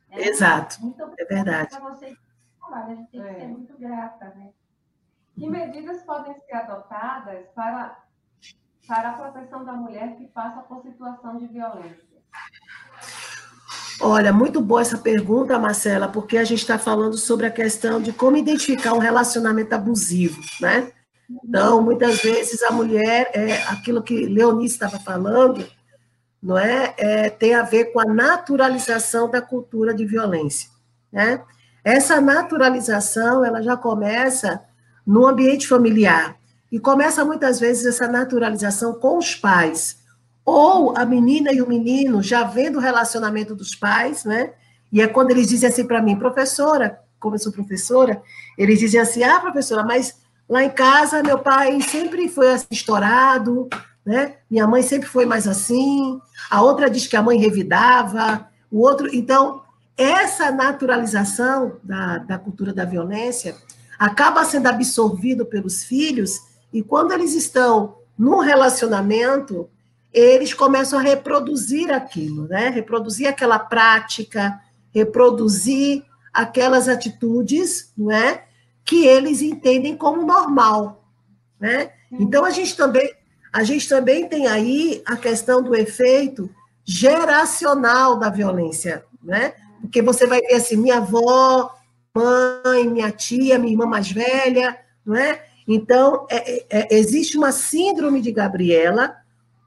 Né? 0.09 0.29
Exato. 0.29 0.81
Muito 0.81 1.03
é 1.19 1.25
verdade. 1.25 1.71
Para 1.71 1.91
vocês, 1.91 2.17
a 2.73 2.83
gente 2.89 3.11
tem 3.11 3.21
que 3.23 3.29
é. 3.29 3.35
ser 3.41 3.49
muito 3.49 3.79
grata, 3.79 4.27
né? 4.37 4.53
Que 5.35 5.49
medidas 5.49 6.03
podem 6.03 6.39
ser 6.41 6.55
adotadas 6.55 7.49
para, 7.55 8.05
para 8.87 9.11
a 9.11 9.12
proteção 9.15 9.65
da 9.65 9.73
mulher 9.73 10.17
que 10.17 10.29
passa 10.29 10.62
por 10.62 10.83
situação 10.83 11.39
de 11.39 11.47
violência? 11.49 12.15
Olha, 14.01 14.32
muito 14.32 14.61
boa 14.61 14.82
essa 14.82 14.99
pergunta, 14.99 15.59
Marcela, 15.59 16.09
porque 16.09 16.36
a 16.36 16.45
gente 16.45 16.61
está 16.61 16.78
falando 16.78 17.16
sobre 17.16 17.47
a 17.47 17.51
questão 17.51 18.01
de 18.01 18.12
como 18.12 18.36
identificar 18.36 18.92
um 18.92 18.99
relacionamento 18.99 19.72
abusivo, 19.74 20.40
né? 20.61 20.90
Então, 21.45 21.80
muitas 21.80 22.20
vezes 22.20 22.62
a 22.62 22.70
mulher, 22.70 23.30
é, 23.32 23.62
aquilo 23.68 24.03
que 24.03 24.26
Leonice 24.26 24.74
estava 24.74 24.99
falando, 24.99 25.66
não 26.42 26.59
é, 26.59 26.95
é, 26.99 27.30
tem 27.30 27.55
a 27.55 27.62
ver 27.62 27.92
com 27.92 28.01
a 28.01 28.05
naturalização 28.05 29.30
da 29.30 29.40
cultura 29.40 29.95
de 29.95 30.05
violência, 30.05 30.68
né? 31.12 31.42
Essa 31.82 32.20
naturalização, 32.20 33.45
ela 33.45 33.62
já 33.62 33.76
começa 33.76 34.62
no 35.07 35.26
ambiente 35.26 35.68
familiar 35.68 36.36
e 36.72 36.78
começa 36.78 37.24
muitas 37.24 37.61
vezes 37.61 37.86
essa 37.86 38.09
naturalização 38.09 38.95
com 38.95 39.18
os 39.18 39.34
pais, 39.34 39.99
ou 40.45 40.97
a 40.97 41.05
menina 41.05 41.53
e 41.53 41.62
o 41.62 41.68
menino 41.68 42.22
já 42.22 42.45
vendo 42.45 42.76
o 42.76 42.80
relacionamento 42.80 43.55
dos 43.55 43.74
pais, 43.74 44.24
né? 44.24 44.53
E 44.92 45.01
é 45.01 45.07
quando 45.07 45.30
eles 45.30 45.49
dizem 45.49 45.68
assim 45.68 45.86
para 45.86 46.03
mim, 46.03 46.16
professora, 46.16 47.01
como 47.18 47.34
eu 47.34 47.38
sou 47.38 47.53
professora, 47.53 48.22
eles 48.59 48.78
dizem 48.78 49.01
assim: 49.01 49.22
ah, 49.22 49.40
professora, 49.40 49.82
mas 49.82 50.22
Lá 50.49 50.62
em 50.62 50.70
casa, 50.70 51.22
meu 51.22 51.38
pai 51.38 51.80
sempre 51.80 52.28
foi 52.28 52.53
assim, 52.53 52.66
estourado, 52.70 53.68
né? 54.05 54.36
Minha 54.51 54.66
mãe 54.66 54.82
sempre 54.82 55.09
foi 55.09 55.24
mais 55.24 55.49
assim. 55.49 56.20
A 56.51 56.62
outra 56.62 56.90
diz 56.90 57.07
que 57.07 57.16
a 57.16 57.22
mãe 57.22 57.38
revidava, 57.38 58.47
o 58.70 58.80
outro. 58.80 59.09
Então, 59.14 59.62
essa 59.97 60.51
naturalização 60.51 61.76
da, 61.82 62.18
da 62.18 62.38
cultura 62.38 62.74
da 62.74 62.84
violência 62.84 63.57
acaba 63.99 64.45
sendo 64.45 64.66
absorvido 64.66 65.47
pelos 65.47 65.84
filhos, 65.84 66.40
e 66.72 66.82
quando 66.82 67.12
eles 67.12 67.34
estão 67.34 67.97
num 68.18 68.40
relacionamento, 68.40 69.68
eles 70.15 70.55
começam 70.55 70.99
a 70.99 71.03
reproduzir 71.03 71.93
aquilo, 71.93 72.47
né? 72.49 72.69
Reproduzir 72.69 73.27
aquela 73.27 73.59
prática, 73.59 74.61
reproduzir 74.95 76.05
aquelas 76.33 76.89
atitudes, 76.89 77.93
não 77.97 78.11
é? 78.11 78.45
que 78.85 79.07
eles 79.07 79.41
entendem 79.41 79.97
como 79.97 80.27
normal, 80.27 81.09
né? 81.59 81.93
Então 82.12 82.45
a 82.45 82.51
gente 82.51 82.77
também 82.77 83.11
a 83.53 83.62
gente 83.62 83.89
também 83.89 84.29
tem 84.29 84.49
aí 84.49 85.01
a 85.07 85.17
questão 85.17 85.62
do 85.62 85.75
efeito 85.77 86.51
geracional 86.85 88.19
da 88.19 88.29
violência, 88.29 89.05
né? 89.23 89.55
Porque 89.81 90.03
você 90.03 90.27
vai 90.27 90.41
ver 90.41 90.55
assim, 90.55 90.77
minha 90.77 90.97
avó, 90.97 91.73
mãe, 92.12 92.89
minha 92.89 93.12
tia, 93.12 93.59
minha 93.59 93.73
irmã 93.73 93.87
mais 93.87 94.11
velha, 94.11 94.77
não 95.07 95.15
é? 95.15 95.45
Então, 95.69 96.27
é, 96.29 96.59
é, 96.59 96.67
é 96.69 96.95
existe 96.99 97.39
uma 97.39 97.53
síndrome 97.53 98.21
de 98.21 98.33
Gabriela 98.33 99.17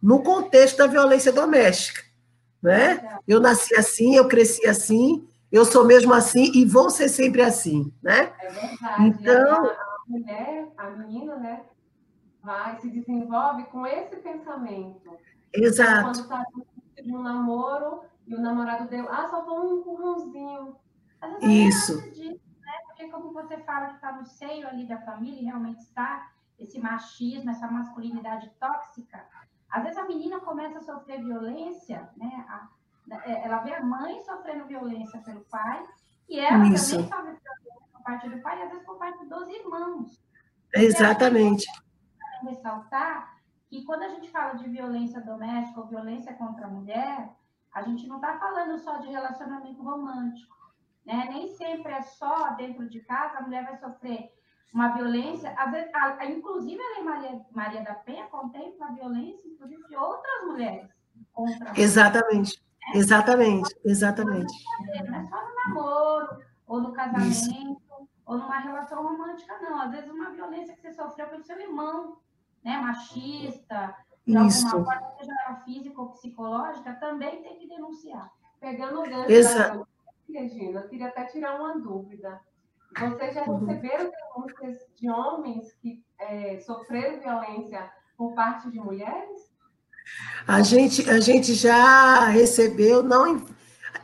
no 0.02 0.22
contexto 0.22 0.78
da 0.78 0.88
violência 0.88 1.32
doméstica, 1.32 2.02
né? 2.62 3.20
Eu 3.28 3.39
nasci 3.39 3.76
assim, 3.76 4.16
eu 4.16 4.28
cresci 4.28 4.68
assim, 4.68 5.28
eu 5.52 5.66
sou 5.66 5.86
mesmo 5.86 6.14
assim 6.14 6.52
e 6.54 6.66
vou 6.66 6.89
ser 6.89 7.10
sempre 7.10 7.41
assim, 7.41 7.93
né? 8.02 8.34
É 8.39 8.50
verdade. 8.50 9.08
Então, 9.08 9.66
a 9.66 10.04
mulher, 10.08 10.68
a 10.78 10.89
menina, 10.91 11.36
né, 11.38 11.62
vai 12.41 12.80
se 12.80 12.89
desenvolve 12.89 13.64
com 13.66 13.86
esse 13.86 14.16
pensamento. 14.18 15.18
Exato. 15.54 16.04
Quando 16.04 16.20
está 16.22 16.45
no 17.06 17.22
namoro 17.24 18.02
e 18.26 18.36
o 18.36 18.41
namorado 18.41 18.89
deu, 18.89 19.08
ah, 19.10 19.28
só 19.30 19.45
foi 19.45 19.60
um 19.60 19.80
empurrãozinho. 19.80 20.76
Isso. 21.41 22.02
Disso, 22.12 22.39
né? 22.62 22.74
Porque 22.86 23.08
como 23.10 23.32
você 23.34 23.58
fala 23.60 23.88
que 23.88 23.95
está 23.95 24.12
no 24.14 24.26
seio 24.26 24.68
ali 24.68 24.88
da 24.88 24.98
família, 25.00 25.43
realmente 25.43 25.80
está 25.80 26.30
esse 26.60 26.80
machismo, 26.80 27.50
essa 27.50 27.68
masculinidade 27.68 28.52
tóxica, 28.60 29.26
às 29.70 29.84
vezes 29.84 29.97
a 29.97 30.05
menina 30.05 30.39
começa 30.39 30.80
a 30.80 30.82
sofrer 30.82 31.24
violência, 31.24 32.09
né? 32.18 32.45
A, 32.47 32.70
é, 33.26 33.45
ela 33.45 33.59
vê 33.59 33.74
a 33.74 33.84
mãe 33.84 34.22
sofrendo 34.22 34.65
violência 34.65 35.22
pelo 35.22 35.41
pai, 35.45 35.86
e 36.30 36.39
ela 36.39 36.68
Isso. 36.68 36.91
também 36.91 37.09
sofre 37.09 37.22
violência 37.22 37.51
por 37.91 38.03
parte 38.03 38.30
do 38.30 38.41
pai, 38.41 38.59
e 38.59 38.63
às 38.63 38.70
vezes 38.70 38.86
por 38.86 38.97
parte 38.97 39.26
dos 39.26 39.47
irmãos. 39.47 40.24
Exatamente. 40.74 41.65
Ressaltar 42.43 43.38
que 43.70 43.84
quando 43.84 44.03
a 44.03 44.09
gente 44.09 44.30
fala 44.30 44.53
de 44.53 44.70
violência 44.70 45.22
doméstica 45.22 45.80
ou 45.80 45.88
violência 45.88 46.34
contra 46.34 46.65
a 46.65 46.70
mulher, 46.70 47.30
a 47.74 47.82
gente 47.82 48.07
não 48.07 48.18
está 48.18 48.38
falando 48.38 48.78
só 48.80 48.97
de 48.97 49.07
relacionamento 49.07 49.82
romântico. 49.82 50.55
Né? 51.05 51.28
Nem 51.30 51.47
sempre 51.55 51.91
é 51.91 52.01
só 52.01 52.55
dentro 52.55 52.89
de 52.89 52.99
casa 53.01 53.38
a 53.38 53.41
mulher 53.41 53.63
vai 53.63 53.78
sofrer 53.78 54.34
uma 54.74 54.89
violência. 54.89 55.53
Às 55.57 55.72
vezes, 55.72 55.93
a, 55.93 56.18
a, 56.20 56.26
inclusive, 56.26 56.82
a 56.82 56.95
Lei 56.95 57.03
Maria, 57.03 57.41
Maria 57.51 57.84
da 57.84 57.95
Penha 57.95 58.26
contempla 58.28 58.88
a 58.88 58.91
violência, 58.91 59.47
inclusive, 59.47 59.84
de 59.88 59.95
outras 59.95 60.45
mulheres 60.45 60.89
contra 61.34 61.80
Exatamente. 61.80 62.61
Exatamente, 62.93 63.76
exatamente. 63.84 64.53
Não 65.09 65.15
é 65.15 65.28
só 65.28 65.45
no 65.45 65.55
namoro, 65.55 66.41
ou 66.65 66.82
no 66.82 66.93
casamento, 66.93 67.32
Isso. 67.32 67.80
ou 68.26 68.38
numa 68.38 68.59
relação 68.59 69.03
romântica, 69.03 69.57
não. 69.61 69.82
Às 69.82 69.91
vezes 69.91 70.09
uma 70.09 70.32
violência 70.32 70.74
que 70.74 70.82
você 70.82 70.93
sofreu 70.93 71.28
pelo 71.28 71.43
seu 71.43 71.59
irmão, 71.59 72.18
né? 72.63 72.78
Machista, 72.78 73.95
de 74.26 74.38
Isso. 74.38 74.68
alguma 74.68 74.93
forma, 74.93 75.18
seja 75.20 75.61
física 75.65 76.01
ou 76.01 76.09
psicológica, 76.09 76.93
também 76.93 77.41
tem 77.41 77.57
que 77.57 77.68
denunciar. 77.68 78.32
Pegando 78.59 79.01
o 79.01 79.03
gancho 79.03 79.32
Exato. 79.32 79.80
da 79.80 80.39
Regina, 80.39 80.82
eu 80.82 80.89
queria 80.89 81.07
até 81.07 81.26
tirar 81.26 81.59
uma 81.59 81.78
dúvida. 81.78 82.39
Vocês 82.95 83.33
já 83.33 83.43
receberam 83.43 84.11
denúncias 84.11 84.77
de 84.99 85.09
homens 85.09 85.73
que 85.81 86.03
é, 86.19 86.59
sofreram 86.59 87.19
violência 87.19 87.89
por 88.17 88.33
parte 88.33 88.69
de 88.71 88.79
mulheres? 88.79 89.51
A 90.47 90.61
gente, 90.61 91.09
a 91.09 91.19
gente 91.19 91.53
já 91.53 92.25
recebeu, 92.25 93.03
não. 93.03 93.45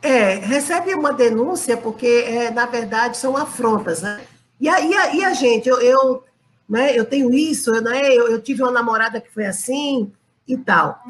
É, 0.02 0.34
recebe 0.34 0.94
uma 0.94 1.12
denúncia, 1.12 1.76
porque, 1.76 2.24
é, 2.26 2.50
na 2.50 2.66
verdade, 2.66 3.16
são 3.16 3.36
afrontas, 3.36 4.02
né? 4.02 4.20
E 4.60 4.68
a, 4.68 4.80
e 4.80 5.16
e 5.16 5.24
a 5.24 5.32
gente, 5.32 5.68
eu, 5.68 5.80
eu, 5.80 6.24
né, 6.68 6.96
eu 6.96 7.04
tenho 7.04 7.32
isso, 7.32 7.70
né, 7.82 8.08
eu, 8.08 8.28
eu 8.28 8.40
tive 8.40 8.62
uma 8.62 8.70
namorada 8.70 9.20
que 9.20 9.30
foi 9.30 9.46
assim 9.46 10.12
e 10.46 10.56
tal. 10.56 11.00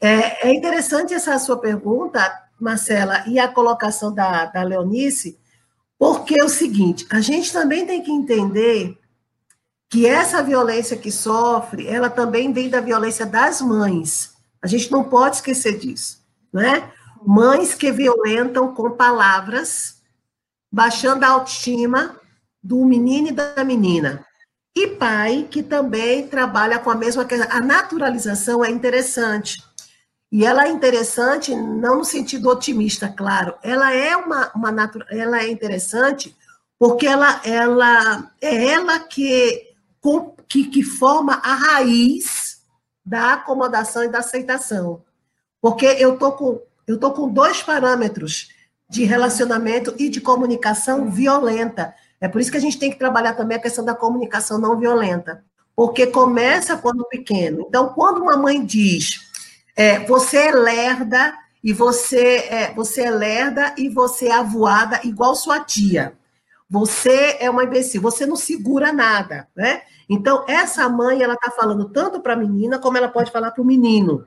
É, 0.00 0.48
é 0.48 0.54
interessante 0.54 1.14
essa 1.14 1.38
sua 1.38 1.58
pergunta, 1.58 2.20
Marcela, 2.60 3.24
e 3.26 3.38
a 3.38 3.48
colocação 3.48 4.12
da, 4.12 4.46
da 4.46 4.62
Leonice, 4.62 5.38
porque 6.02 6.34
é 6.34 6.44
o 6.44 6.48
seguinte, 6.48 7.06
a 7.10 7.20
gente 7.20 7.52
também 7.52 7.86
tem 7.86 8.02
que 8.02 8.10
entender 8.10 8.98
que 9.88 10.04
essa 10.04 10.42
violência 10.42 10.96
que 10.96 11.12
sofre, 11.12 11.86
ela 11.86 12.10
também 12.10 12.52
vem 12.52 12.68
da 12.68 12.80
violência 12.80 13.24
das 13.24 13.60
mães. 13.60 14.32
A 14.60 14.66
gente 14.66 14.90
não 14.90 15.04
pode 15.04 15.36
esquecer 15.36 15.78
disso, 15.78 16.20
né? 16.52 16.90
Mães 17.24 17.72
que 17.72 17.92
violentam 17.92 18.74
com 18.74 18.90
palavras, 18.90 20.02
baixando 20.72 21.24
a 21.24 21.28
autoestima 21.28 22.16
do 22.60 22.84
menino 22.84 23.28
e 23.28 23.32
da 23.32 23.62
menina. 23.62 24.26
E 24.74 24.88
pai 24.88 25.46
que 25.48 25.62
também 25.62 26.26
trabalha 26.26 26.80
com 26.80 26.90
a 26.90 26.96
mesma 26.96 27.24
a 27.48 27.60
naturalização 27.60 28.64
é 28.64 28.70
interessante. 28.70 29.62
E 30.32 30.46
ela 30.46 30.64
é 30.66 30.70
interessante 30.70 31.54
não 31.54 31.98
no 31.98 32.04
sentido 32.04 32.48
otimista, 32.48 33.06
claro. 33.06 33.54
Ela 33.62 33.92
é 33.92 34.16
uma, 34.16 34.50
uma 34.54 34.90
ela 35.10 35.42
é 35.42 35.50
interessante 35.50 36.34
porque 36.78 37.06
ela, 37.06 37.42
ela 37.44 38.32
é 38.40 38.68
ela 38.70 38.98
que, 39.00 39.74
que, 40.48 40.64
que 40.64 40.82
forma 40.82 41.34
a 41.34 41.54
raiz 41.54 42.62
da 43.04 43.34
acomodação 43.34 44.04
e 44.04 44.08
da 44.08 44.20
aceitação. 44.20 45.04
Porque 45.60 45.84
eu 45.86 46.16
tô 46.16 46.32
com 46.32 46.62
eu 46.88 46.98
tô 46.98 47.12
com 47.12 47.28
dois 47.28 47.62
parâmetros 47.62 48.48
de 48.88 49.04
relacionamento 49.04 49.94
e 49.98 50.08
de 50.08 50.20
comunicação 50.20 51.10
violenta. 51.10 51.94
É 52.20 52.26
por 52.26 52.40
isso 52.40 52.50
que 52.50 52.56
a 52.56 52.60
gente 52.60 52.78
tem 52.78 52.90
que 52.90 52.98
trabalhar 52.98 53.34
também 53.34 53.58
a 53.58 53.62
questão 53.62 53.84
da 53.84 53.94
comunicação 53.94 54.58
não 54.58 54.78
violenta. 54.78 55.44
Porque 55.76 56.06
começa 56.06 56.76
quando 56.76 57.04
pequeno. 57.04 57.64
Então, 57.68 57.90
quando 57.90 58.20
uma 58.20 58.36
mãe 58.36 58.64
diz, 58.64 59.31
é, 59.82 59.98
você 60.06 60.36
é 60.36 60.52
lerda 60.52 61.34
e 61.62 61.72
você 61.72 62.46
é, 62.48 62.72
você 62.72 63.02
é 63.02 63.10
lerda 63.10 63.74
e 63.76 63.88
você 63.88 64.28
é 64.28 64.34
avoada 64.34 65.00
igual 65.02 65.34
sua 65.34 65.58
tia. 65.58 66.16
Você 66.70 67.36
é 67.40 67.50
uma 67.50 67.64
imbecil, 67.64 68.00
você 68.00 68.24
não 68.24 68.36
segura 68.36 68.92
nada, 68.92 69.48
né? 69.56 69.82
Então, 70.08 70.44
essa 70.48 70.88
mãe, 70.88 71.20
ela 71.20 71.36
tá 71.36 71.50
falando 71.50 71.88
tanto 71.88 72.20
para 72.20 72.34
a 72.34 72.36
menina, 72.36 72.78
como 72.78 72.96
ela 72.96 73.08
pode 73.08 73.32
falar 73.32 73.50
para 73.50 73.60
o 73.60 73.66
menino. 73.66 74.24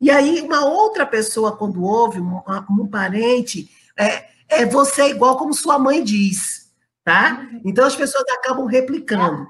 E 0.00 0.10
aí, 0.12 0.40
uma 0.40 0.64
outra 0.64 1.04
pessoa, 1.04 1.56
quando 1.56 1.82
ouve, 1.82 2.20
um, 2.20 2.40
um 2.70 2.86
parente, 2.86 3.68
é, 3.98 4.26
é 4.48 4.64
você 4.64 5.02
é 5.02 5.10
igual 5.10 5.36
como 5.36 5.52
sua 5.52 5.78
mãe 5.78 6.04
diz, 6.04 6.72
tá? 7.02 7.48
Então, 7.64 7.84
as 7.84 7.96
pessoas 7.96 8.24
acabam 8.30 8.66
replicando. 8.66 9.46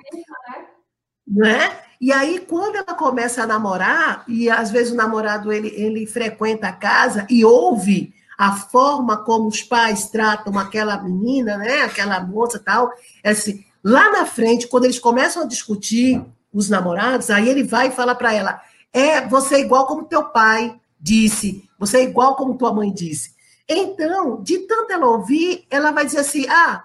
Não 1.27 1.47
é? 1.47 1.84
E 2.01 2.13
aí, 2.13 2.41
quando 2.41 2.77
ela 2.77 2.95
começa 2.95 3.43
a 3.43 3.47
namorar, 3.47 4.25
e 4.29 4.51
às 4.51 4.71
vezes 4.71 4.93
o 4.93 4.97
namorado 4.97 5.53
ele, 5.53 5.69
ele 5.69 6.07
frequenta 6.07 6.69
a 6.69 6.73
casa 6.73 7.27
e 7.31 7.45
ouve 7.45 8.13
a 8.37 8.53
forma 8.53 9.17
como 9.19 9.49
os 9.49 9.63
pais 9.63 10.09
tratam 10.09 10.59
aquela 10.59 11.01
menina, 11.03 11.57
né, 11.57 11.83
aquela 11.83 12.21
moça 12.21 12.59
tal, 12.59 12.91
é 13.23 13.31
assim, 13.31 13.65
lá 13.83 14.11
na 14.11 14.27
frente, 14.27 14.67
quando 14.67 14.85
eles 14.85 14.99
começam 14.99 15.43
a 15.43 15.47
discutir 15.47 16.23
os 16.53 16.69
namorados, 16.69 17.31
aí 17.31 17.49
ele 17.49 17.63
vai 17.63 17.89
e 17.89 17.93
fala 17.93 18.15
para 18.15 18.33
ela: 18.33 18.61
é, 18.93 19.27
você 19.27 19.57
é 19.57 19.61
igual 19.61 19.87
como 19.87 20.05
teu 20.05 20.25
pai 20.25 20.79
disse, 21.01 21.69
você 21.79 21.99
é 21.99 22.03
igual 22.05 22.37
como 22.37 22.57
tua 22.57 22.73
mãe 22.73 22.93
disse. 22.93 23.35
Então, 23.69 24.43
de 24.43 24.59
tanto 24.61 24.93
ela 24.93 25.07
ouvir, 25.07 25.67
ela 25.71 25.91
vai 25.91 26.05
dizer 26.05 26.21
assim: 26.21 26.47
ah, 26.49 26.85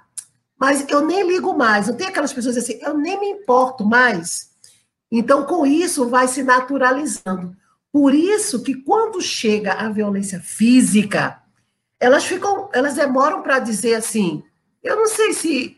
mas 0.59 0.85
eu 0.89 1.05
nem 1.05 1.25
ligo 1.25 1.53
mais. 1.53 1.87
Não 1.87 1.95
tem 1.95 2.07
aquelas 2.07 2.33
pessoas 2.33 2.57
assim, 2.57 2.79
eu 2.81 2.97
nem 2.97 3.19
me 3.19 3.29
importo 3.29 3.85
mais. 3.85 4.48
Então, 5.11 5.45
com 5.45 5.65
isso, 5.65 6.07
vai 6.07 6.27
se 6.27 6.43
naturalizando. 6.43 7.55
Por 7.91 8.13
isso 8.13 8.61
que 8.61 8.75
quando 8.75 9.21
chega 9.21 9.73
a 9.73 9.89
violência 9.89 10.39
física, 10.39 11.41
elas 11.99 12.23
ficam, 12.23 12.69
elas 12.73 12.95
demoram 12.95 13.41
para 13.41 13.59
dizer 13.59 13.95
assim, 13.95 14.43
eu 14.83 14.95
não 14.95 15.07
sei 15.07 15.33
se 15.33 15.77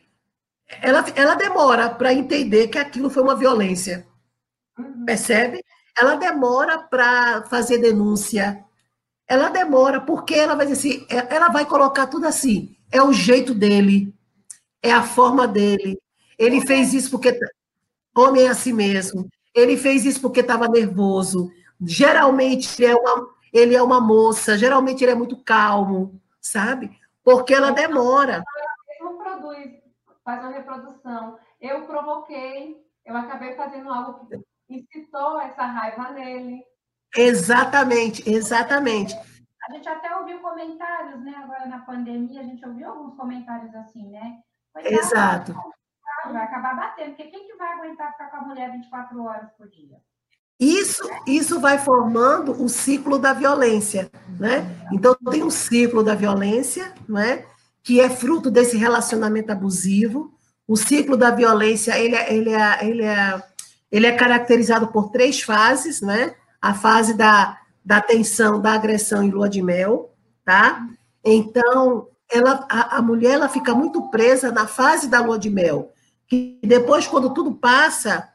ela, 0.81 1.05
ela 1.15 1.35
demora 1.35 1.89
para 1.89 2.13
entender 2.13 2.67
que 2.67 2.77
aquilo 2.77 3.09
foi 3.09 3.23
uma 3.23 3.35
violência. 3.35 4.05
Uhum. 4.77 5.05
Percebe? 5.05 5.63
Ela 5.97 6.15
demora 6.15 6.79
para 6.79 7.43
fazer 7.43 7.79
denúncia. 7.79 8.63
Ela 9.27 9.49
demora 9.49 10.01
porque 10.01 10.35
ela 10.35 10.55
vai 10.55 10.65
dizer 10.65 10.79
assim, 10.79 11.05
é, 11.09 11.35
ela 11.35 11.49
vai 11.49 11.65
colocar 11.65 12.07
tudo 12.07 12.27
assim, 12.27 12.75
é 12.91 13.01
o 13.01 13.13
jeito 13.13 13.53
dele, 13.53 14.13
é 14.83 14.91
a 14.91 15.03
forma 15.03 15.47
dele. 15.47 15.97
Ele 16.37 16.65
fez 16.65 16.93
isso 16.93 17.09
porque 17.11 17.37
Homem 18.15 18.45
é 18.45 18.49
assim 18.49 18.73
mesmo. 18.73 19.27
Ele 19.53 19.77
fez 19.77 20.05
isso 20.05 20.21
porque 20.21 20.41
estava 20.41 20.67
nervoso. 20.67 21.51
Geralmente 21.81 22.81
ele 22.81 22.91
é, 22.91 22.95
uma, 22.95 23.29
ele 23.53 23.75
é 23.75 23.81
uma 23.81 23.99
moça, 23.99 24.57
geralmente 24.57 25.03
ele 25.03 25.11
é 25.11 25.15
muito 25.15 25.41
calmo, 25.43 26.21
sabe? 26.39 26.99
Porque 27.23 27.53
ela 27.53 27.71
demora. 27.71 28.43
Ela 28.99 29.13
produz, 29.17 29.71
faz 30.23 30.41
uma 30.41 30.51
reprodução. 30.51 31.37
Eu 31.59 31.85
provoquei, 31.85 32.77
eu 33.05 33.15
acabei 33.15 33.55
fazendo 33.55 33.89
algo 33.91 34.27
que 34.27 34.41
incitou 34.69 35.39
essa 35.41 35.65
raiva 35.65 36.11
nele. 36.11 36.63
Exatamente, 37.15 38.29
exatamente. 38.29 39.13
A 39.67 39.73
gente 39.73 39.87
até 39.87 40.15
ouviu 40.15 40.39
comentários, 40.39 41.21
né? 41.23 41.33
Agora 41.43 41.65
na 41.65 41.79
pandemia, 41.79 42.41
a 42.41 42.43
gente 42.43 42.65
ouviu 42.65 42.89
alguns 42.89 43.15
comentários 43.15 43.73
assim, 43.75 44.09
né? 44.09 44.39
Coitado, 44.73 44.95
Exato 44.95 45.55
vai 46.29 46.43
acabar 46.43 46.75
batendo, 46.75 47.15
porque 47.15 47.31
quem 47.31 47.47
que 47.47 47.55
vai 47.55 47.73
aguentar 47.73 48.11
ficar 48.11 48.29
com 48.29 48.37
a 48.37 48.41
mulher 48.41 48.71
24 48.71 49.23
horas 49.23 49.49
por 49.57 49.67
dia? 49.69 49.97
Isso, 50.59 51.09
isso 51.25 51.59
vai 51.59 51.79
formando 51.79 52.51
o 52.63 52.69
ciclo 52.69 53.17
da 53.17 53.33
violência, 53.33 54.11
né? 54.39 54.63
Então 54.93 55.15
tem 55.31 55.41
um 55.43 55.49
ciclo 55.49 56.03
da 56.03 56.13
violência, 56.13 56.93
né? 57.09 57.45
Que 57.81 57.99
é 57.99 58.07
fruto 58.09 58.51
desse 58.51 58.77
relacionamento 58.77 59.51
abusivo. 59.51 60.31
O 60.67 60.77
ciclo 60.77 61.17
da 61.17 61.31
violência 61.31 61.97
ele 61.97 62.15
é, 62.15 62.31
ele 62.31 62.53
é, 62.53 62.85
ele 62.85 63.03
é, 63.03 63.43
ele 63.91 64.05
é 64.05 64.11
caracterizado 64.11 64.89
por 64.89 65.09
três 65.09 65.41
fases, 65.41 65.99
né? 65.99 66.35
A 66.61 66.75
fase 66.75 67.15
da, 67.15 67.57
da 67.83 67.99
tensão, 67.99 68.61
da 68.61 68.73
agressão 68.73 69.23
e 69.23 69.31
lua 69.31 69.49
de 69.49 69.63
mel, 69.63 70.13
tá? 70.45 70.85
Então 71.25 72.07
ela, 72.31 72.67
a, 72.69 72.97
a 72.97 73.01
mulher 73.01 73.33
ela 73.33 73.49
fica 73.49 73.73
muito 73.73 74.11
presa 74.11 74.51
na 74.51 74.67
fase 74.67 75.07
da 75.07 75.21
lua 75.21 75.39
de 75.39 75.49
mel 75.49 75.90
que 76.31 76.57
depois, 76.63 77.05
quando 77.07 77.33
tudo 77.33 77.53
passa, 77.53 78.29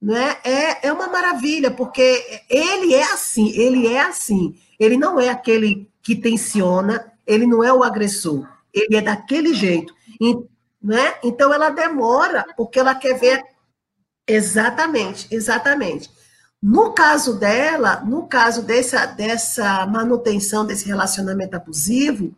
né, 0.00 0.38
é, 0.42 0.88
é 0.88 0.92
uma 0.92 1.06
maravilha, 1.06 1.70
porque 1.70 2.42
ele 2.48 2.94
é 2.94 3.12
assim, 3.12 3.50
ele 3.50 3.86
é 3.86 4.00
assim. 4.00 4.58
Ele 4.80 4.96
não 4.96 5.20
é 5.20 5.28
aquele 5.28 5.86
que 6.02 6.16
tensiona, 6.16 7.12
ele 7.26 7.46
não 7.46 7.62
é 7.62 7.70
o 7.70 7.82
agressor, 7.82 8.48
ele 8.72 8.96
é 8.96 9.02
daquele 9.02 9.52
jeito. 9.52 9.94
E, 10.18 10.34
né? 10.82 11.16
Então 11.22 11.52
ela 11.52 11.68
demora, 11.68 12.46
porque 12.56 12.78
ela 12.78 12.94
quer 12.94 13.18
ver. 13.18 13.44
Exatamente, 14.26 15.28
exatamente. 15.30 16.10
No 16.62 16.94
caso 16.94 17.38
dela, 17.38 18.00
no 18.00 18.26
caso 18.26 18.62
dessa, 18.62 19.04
dessa 19.04 19.84
manutenção 19.86 20.64
desse 20.64 20.86
relacionamento 20.86 21.54
abusivo, 21.54 22.34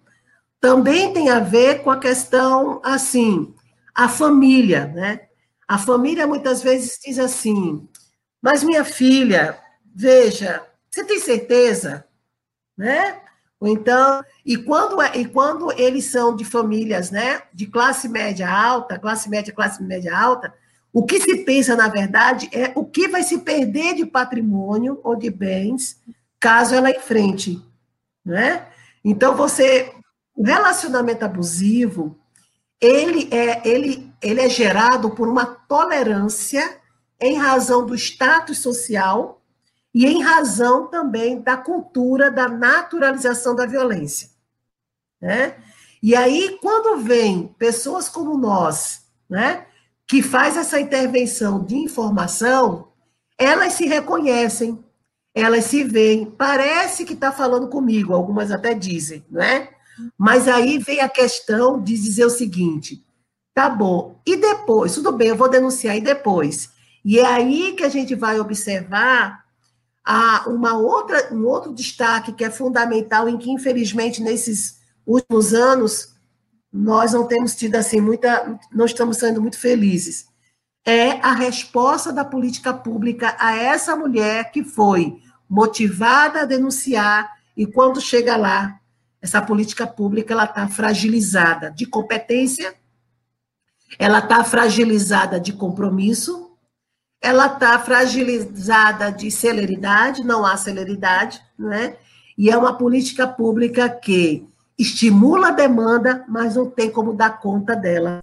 também 0.61 1.13
tem 1.13 1.31
a 1.31 1.39
ver 1.39 1.83
com 1.85 1.91
a 1.91 1.99
questão 2.01 2.81
assim 2.83 3.55
a 3.99 4.09
família, 4.09 4.87
né? 4.87 5.23
A 5.67 5.77
família 5.77 6.25
muitas 6.25 6.63
vezes 6.63 7.01
diz 7.05 7.19
assim: 7.19 7.89
"Mas 8.41 8.63
minha 8.63 8.85
filha, 8.85 9.59
veja, 9.93 10.65
você 10.89 11.05
tem 11.05 11.19
certeza?", 11.19 12.07
né? 12.77 13.21
Ou 13.61 13.69
então, 13.69 14.23
e 14.47 14.57
quando 14.57 15.03
é, 15.03 15.19
e 15.19 15.25
quando 15.27 15.73
eles 15.73 16.05
são 16.05 16.37
de 16.37 16.45
famílias, 16.45 17.11
né, 17.11 17.43
de 17.53 17.67
classe 17.67 18.09
média 18.09 18.49
alta, 18.49 18.99
classe 19.01 19.29
média, 19.29 19.53
classe 19.53 19.83
média 19.83 20.17
alta, 20.17 20.55
o 20.93 21.05
que 21.05 21.21
se 21.21 21.39
pensa 21.45 21.75
na 21.75 21.89
verdade 21.89 22.49
é 22.53 22.73
o 22.77 22.85
que 22.85 23.09
vai 23.09 23.25
se 23.25 23.39
perder 23.39 23.95
de 23.97 24.07
patrimônio 24.07 25.01
ou 25.03 25.17
de 25.17 25.29
bens 25.31 26.01
caso 26.41 26.75
ela 26.75 26.91
enfrente, 26.91 27.61
né? 28.25 28.69
Então 29.05 29.35
você 29.37 29.93
o 30.37 30.45
relacionamento 30.45 31.25
abusivo, 31.25 32.18
ele 32.81 33.29
é, 33.33 33.69
ele, 33.69 34.13
ele 34.23 34.41
é 34.41 34.49
gerado 34.49 35.11
por 35.11 35.29
uma 35.29 35.45
tolerância 35.45 36.81
em 37.21 37.37
razão 37.37 37.85
do 37.85 37.95
status 37.95 38.59
social 38.59 39.43
e 39.93 40.07
em 40.07 40.23
razão 40.23 40.87
também 40.87 41.41
da 41.41 41.57
cultura 41.57 42.31
da 42.31 42.49
naturalização 42.49 43.55
da 43.55 43.67
violência. 43.67 44.31
Né? 45.21 45.57
E 46.03 46.15
aí, 46.15 46.57
quando 46.63 47.03
vem 47.03 47.49
pessoas 47.59 48.09
como 48.09 48.39
nós, 48.39 49.07
né, 49.29 49.67
que 50.07 50.23
faz 50.23 50.57
essa 50.57 50.81
intervenção 50.81 51.65
de 51.65 51.77
informação, 51.77 52.89
elas 53.37 53.73
se 53.73 53.87
reconhecem, 53.87 54.83
elas 55.35 55.65
se 55.65 55.83
veem, 55.83 56.27
parece 56.27 57.05
que 57.05 57.15
está 57.15 57.33
falando 57.33 57.69
comigo, 57.69 58.15
algumas 58.15 58.51
até 58.51 58.75
dizem, 58.75 59.25
não 59.29 59.43
é? 59.43 59.71
Mas 60.17 60.49
aí 60.49 60.79
vem 60.79 61.01
a 61.01 61.09
questão 61.09 61.81
de 61.81 61.95
dizer 61.95 62.25
o 62.25 62.31
seguinte: 62.31 63.05
tá 63.55 63.69
bom, 63.69 64.21
e 64.27 64.37
depois? 64.37 64.95
Tudo 64.95 65.13
bem, 65.13 65.29
eu 65.29 65.37
vou 65.37 65.49
denunciar, 65.49 65.97
e 65.97 66.01
depois? 66.01 66.71
E 67.05 67.19
é 67.19 67.27
aí 67.27 67.73
que 67.73 67.85
a 67.85 67.89
gente 67.89 68.15
vai 68.15 68.39
observar 68.39 69.45
a, 70.05 70.49
uma 70.49 70.77
outra, 70.77 71.33
um 71.33 71.45
outro 71.47 71.73
destaque 71.73 72.33
que 72.33 72.45
é 72.45 72.51
fundamental, 72.51 73.29
em 73.29 73.37
que, 73.37 73.51
infelizmente, 73.51 74.23
nesses 74.23 74.79
últimos 75.07 75.53
anos, 75.53 76.15
nós 76.73 77.13
não 77.13 77.27
temos 77.27 77.55
tido 77.55 77.77
assim 77.77 78.01
muita, 78.01 78.59
não 78.73 78.85
estamos 78.85 79.17
sendo 79.17 79.41
muito 79.41 79.59
felizes. 79.59 80.27
É 80.87 81.13
a 81.21 81.33
resposta 81.33 82.13
da 82.13 82.25
política 82.25 82.73
pública 82.73 83.37
a 83.39 83.57
essa 83.57 83.95
mulher 83.97 84.51
que 84.51 84.65
foi 84.65 85.19
motivada 85.49 86.43
a 86.43 86.45
denunciar 86.45 87.31
e 87.57 87.67
quando 87.67 88.01
chega 88.01 88.37
lá 88.37 88.79
essa 89.21 89.43
política 89.43 89.87
pública 89.87 90.33
ela 90.33 90.45
está 90.45 90.69
fragilizada 90.69 91.71
de 91.71 91.87
competência, 91.87 92.75
ela 93.99 94.19
está 94.19 94.45
fragilizada 94.45 95.41
de 95.41 95.53
compromisso, 95.53 96.53
ela 97.21 97.47
está 97.47 97.79
fragilizada 97.79 99.11
de 99.11 99.31
celeridade, 99.31 100.25
não 100.25 100.45
há 100.47 100.57
celeridade, 100.57 101.43
né? 101.59 101.97
E 102.37 102.49
é 102.49 102.57
uma 102.57 102.75
política 102.75 103.27
pública 103.27 103.89
que 103.89 104.47
estimula 104.79 105.49
a 105.49 105.53
demanda, 105.53 106.25
mas 106.29 106.55
não 106.55 106.71
tem 106.71 106.91
como 106.91 107.13
dar 107.13 107.41
conta 107.41 107.75
dela. 107.75 108.23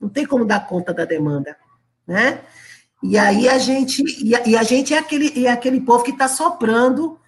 Não 0.00 0.08
tem 0.08 0.24
como 0.24 0.44
dar 0.44 0.66
conta 0.68 0.94
da 0.94 1.04
demanda, 1.04 1.56
né? 2.06 2.40
E 3.02 3.18
aí 3.18 3.48
a 3.48 3.58
gente, 3.58 4.04
e 4.24 4.34
a, 4.34 4.46
e 4.46 4.56
a 4.56 4.62
gente 4.62 4.94
é 4.94 4.98
aquele, 4.98 5.44
é 5.44 5.50
aquele 5.50 5.80
povo 5.80 6.04
que 6.04 6.12
está 6.12 6.28
soprando, 6.28 7.18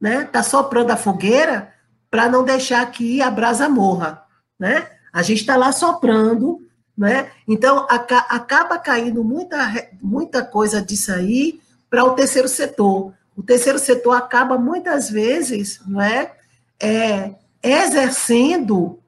né? 0.00 0.22
Está 0.22 0.42
soprando 0.42 0.92
a 0.92 0.96
fogueira, 0.96 1.72
para 2.10 2.28
não 2.28 2.44
deixar 2.44 2.84
que 2.90 3.20
a 3.20 3.30
brasa 3.30 3.68
morra, 3.68 4.22
né? 4.58 4.88
A 5.12 5.22
gente 5.22 5.40
está 5.40 5.56
lá 5.56 5.72
soprando, 5.72 6.66
né? 6.96 7.30
Então 7.46 7.86
acaba 7.88 8.78
caindo 8.78 9.22
muita, 9.22 9.88
muita 10.02 10.44
coisa 10.44 10.82
disso 10.82 11.12
aí 11.12 11.60
para 11.88 12.04
o 12.04 12.14
terceiro 12.14 12.48
setor. 12.48 13.14
o 13.36 13.42
terceiro 13.42 13.78
setor 13.78 14.12
acaba 14.12 14.58
muitas 14.58 15.08
vezes, 15.08 15.80
não 15.86 16.00
é, 16.00 16.34
é 16.80 17.34
exercendo 17.62 18.98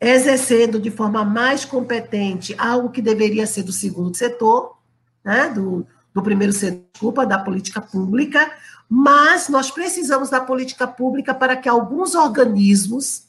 exercendo 0.00 0.78
de 0.78 0.90
forma 0.90 1.24
mais 1.24 1.64
competente 1.64 2.54
algo 2.56 2.90
que 2.90 3.02
deveria 3.02 3.46
ser 3.46 3.64
do 3.64 3.72
segundo 3.72 4.16
setor, 4.16 4.76
né, 5.24 5.48
do, 5.48 5.86
do 6.14 6.22
primeiro 6.22 6.52
setor, 6.52 6.84
desculpa, 6.92 7.26
da 7.26 7.38
política 7.38 7.80
pública, 7.80 8.50
mas 8.88 9.48
nós 9.48 9.70
precisamos 9.70 10.30
da 10.30 10.40
política 10.40 10.86
pública 10.86 11.34
para 11.34 11.56
que 11.56 11.68
alguns 11.68 12.14
organismos, 12.14 13.24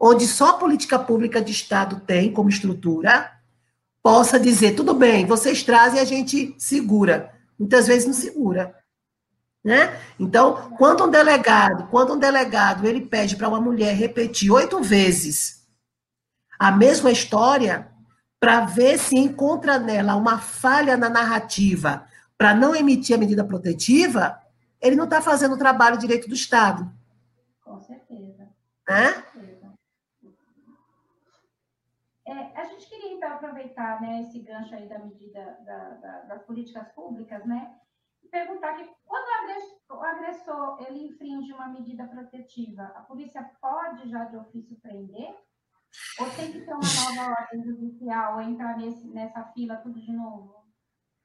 onde 0.00 0.26
só 0.26 0.50
a 0.50 0.58
política 0.58 0.98
pública 0.98 1.40
de 1.40 1.52
Estado 1.52 2.00
tem 2.06 2.32
como 2.32 2.48
estrutura, 2.48 3.30
possa 4.02 4.40
dizer, 4.40 4.74
tudo 4.74 4.94
bem, 4.94 5.26
vocês 5.26 5.62
trazem, 5.62 6.00
a 6.00 6.04
gente 6.04 6.54
segura. 6.58 7.32
Muitas 7.58 7.86
vezes 7.86 8.06
não 8.06 8.14
segura. 8.14 8.74
Né? 9.62 10.00
Então, 10.18 10.70
quando 10.78 11.04
um 11.04 11.10
delegado, 11.10 11.88
quando 11.88 12.14
um 12.14 12.18
delegado 12.18 12.86
ele 12.86 13.00
pede 13.00 13.36
para 13.36 13.48
uma 13.48 13.60
mulher 13.60 13.94
repetir 13.96 14.50
oito 14.52 14.80
vezes 14.80 15.66
a 16.58 16.70
mesma 16.70 17.10
história, 17.10 17.90
para 18.38 18.60
ver 18.60 18.98
se 18.98 19.16
encontra 19.16 19.78
nela 19.78 20.14
uma 20.14 20.38
falha 20.38 20.96
na 20.96 21.08
narrativa 21.08 22.06
para 22.38 22.54
não 22.54 22.74
emitir 22.76 23.16
a 23.16 23.18
medida 23.18 23.44
protetiva, 23.44 24.38
ele 24.80 24.96
não 24.96 25.04
está 25.04 25.20
fazendo 25.20 25.54
o 25.54 25.58
trabalho 25.58 25.98
direito 25.98 26.28
do 26.28 26.34
Estado. 26.34 26.90
Com 27.62 27.80
certeza. 27.80 28.48
É? 28.88 29.12
Com 29.12 29.40
certeza. 29.40 29.74
É, 32.26 32.60
a 32.60 32.64
gente 32.64 32.88
queria, 32.88 33.12
então, 33.12 33.32
aproveitar 33.32 34.00
né, 34.00 34.22
esse 34.22 34.40
gancho 34.40 34.74
aí 34.74 34.88
da 34.88 34.98
medida 34.98 35.58
da, 35.64 35.90
da, 35.90 36.20
das 36.22 36.42
políticas 36.42 36.88
públicas, 36.88 37.44
né? 37.46 37.78
E 38.22 38.28
perguntar 38.28 38.74
que 38.74 38.90
quando 39.04 39.26
o 39.90 40.02
agressor 40.02 40.82
ele 40.82 41.06
infringe 41.06 41.52
uma 41.52 41.68
medida 41.68 42.04
protetiva, 42.08 42.82
a 42.96 43.02
polícia 43.02 43.48
pode 43.60 44.08
já 44.10 44.24
de 44.24 44.36
ofício 44.36 44.76
prender? 44.80 45.36
Ou 46.18 46.28
tem 46.30 46.50
que 46.50 46.62
ter 46.62 46.74
uma 46.74 46.80
nova 46.80 47.40
ordem 47.40 47.62
judicial 47.62 48.34
ou 48.34 48.40
entrar 48.40 48.76
nesse, 48.76 49.06
nessa 49.06 49.44
fila 49.52 49.76
tudo 49.76 50.00
de 50.00 50.12
novo? 50.12 50.65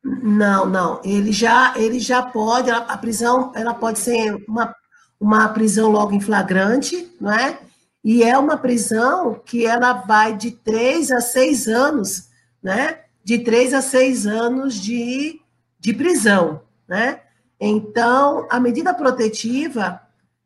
Não, 0.03 0.65
não. 0.65 1.01
Ele 1.03 1.31
já, 1.31 1.73
ele 1.77 1.99
já 1.99 2.23
pode, 2.23 2.71
a 2.71 2.97
prisão, 2.97 3.51
ela 3.55 3.73
pode 3.73 3.99
ser 3.99 4.43
uma, 4.47 4.75
uma 5.19 5.49
prisão 5.49 5.91
logo 5.91 6.13
em 6.13 6.19
flagrante, 6.19 7.07
não 7.19 7.31
é? 7.31 7.59
E 8.03 8.23
é 8.23 8.35
uma 8.37 8.57
prisão 8.57 9.39
que 9.45 9.65
ela 9.65 9.93
vai 9.93 10.35
de 10.35 10.51
três 10.51 11.11
a 11.11 11.21
seis 11.21 11.67
anos, 11.67 12.29
né? 12.61 13.01
De 13.23 13.39
três 13.39 13.73
a 13.75 13.81
seis 13.81 14.25
anos 14.25 14.73
de, 14.75 15.39
de 15.79 15.93
prisão, 15.93 16.61
né? 16.87 17.21
Então, 17.59 18.47
a 18.49 18.59
medida 18.59 18.91
protetiva, 18.91 20.01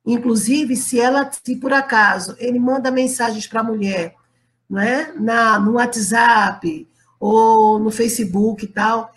inclusive, 0.06 0.76
se 0.76 1.00
ela, 1.00 1.30
se 1.32 1.56
por 1.56 1.72
acaso 1.72 2.36
ele 2.40 2.60
manda 2.60 2.92
mensagens 2.92 3.48
para 3.48 3.62
a 3.62 3.64
mulher, 3.64 4.16
né? 4.70 5.14
Na, 5.18 5.58
no 5.58 5.74
WhatsApp 5.74 6.86
ou 7.18 7.80
no 7.80 7.90
Facebook 7.90 8.66
e 8.66 8.68
tal, 8.68 9.12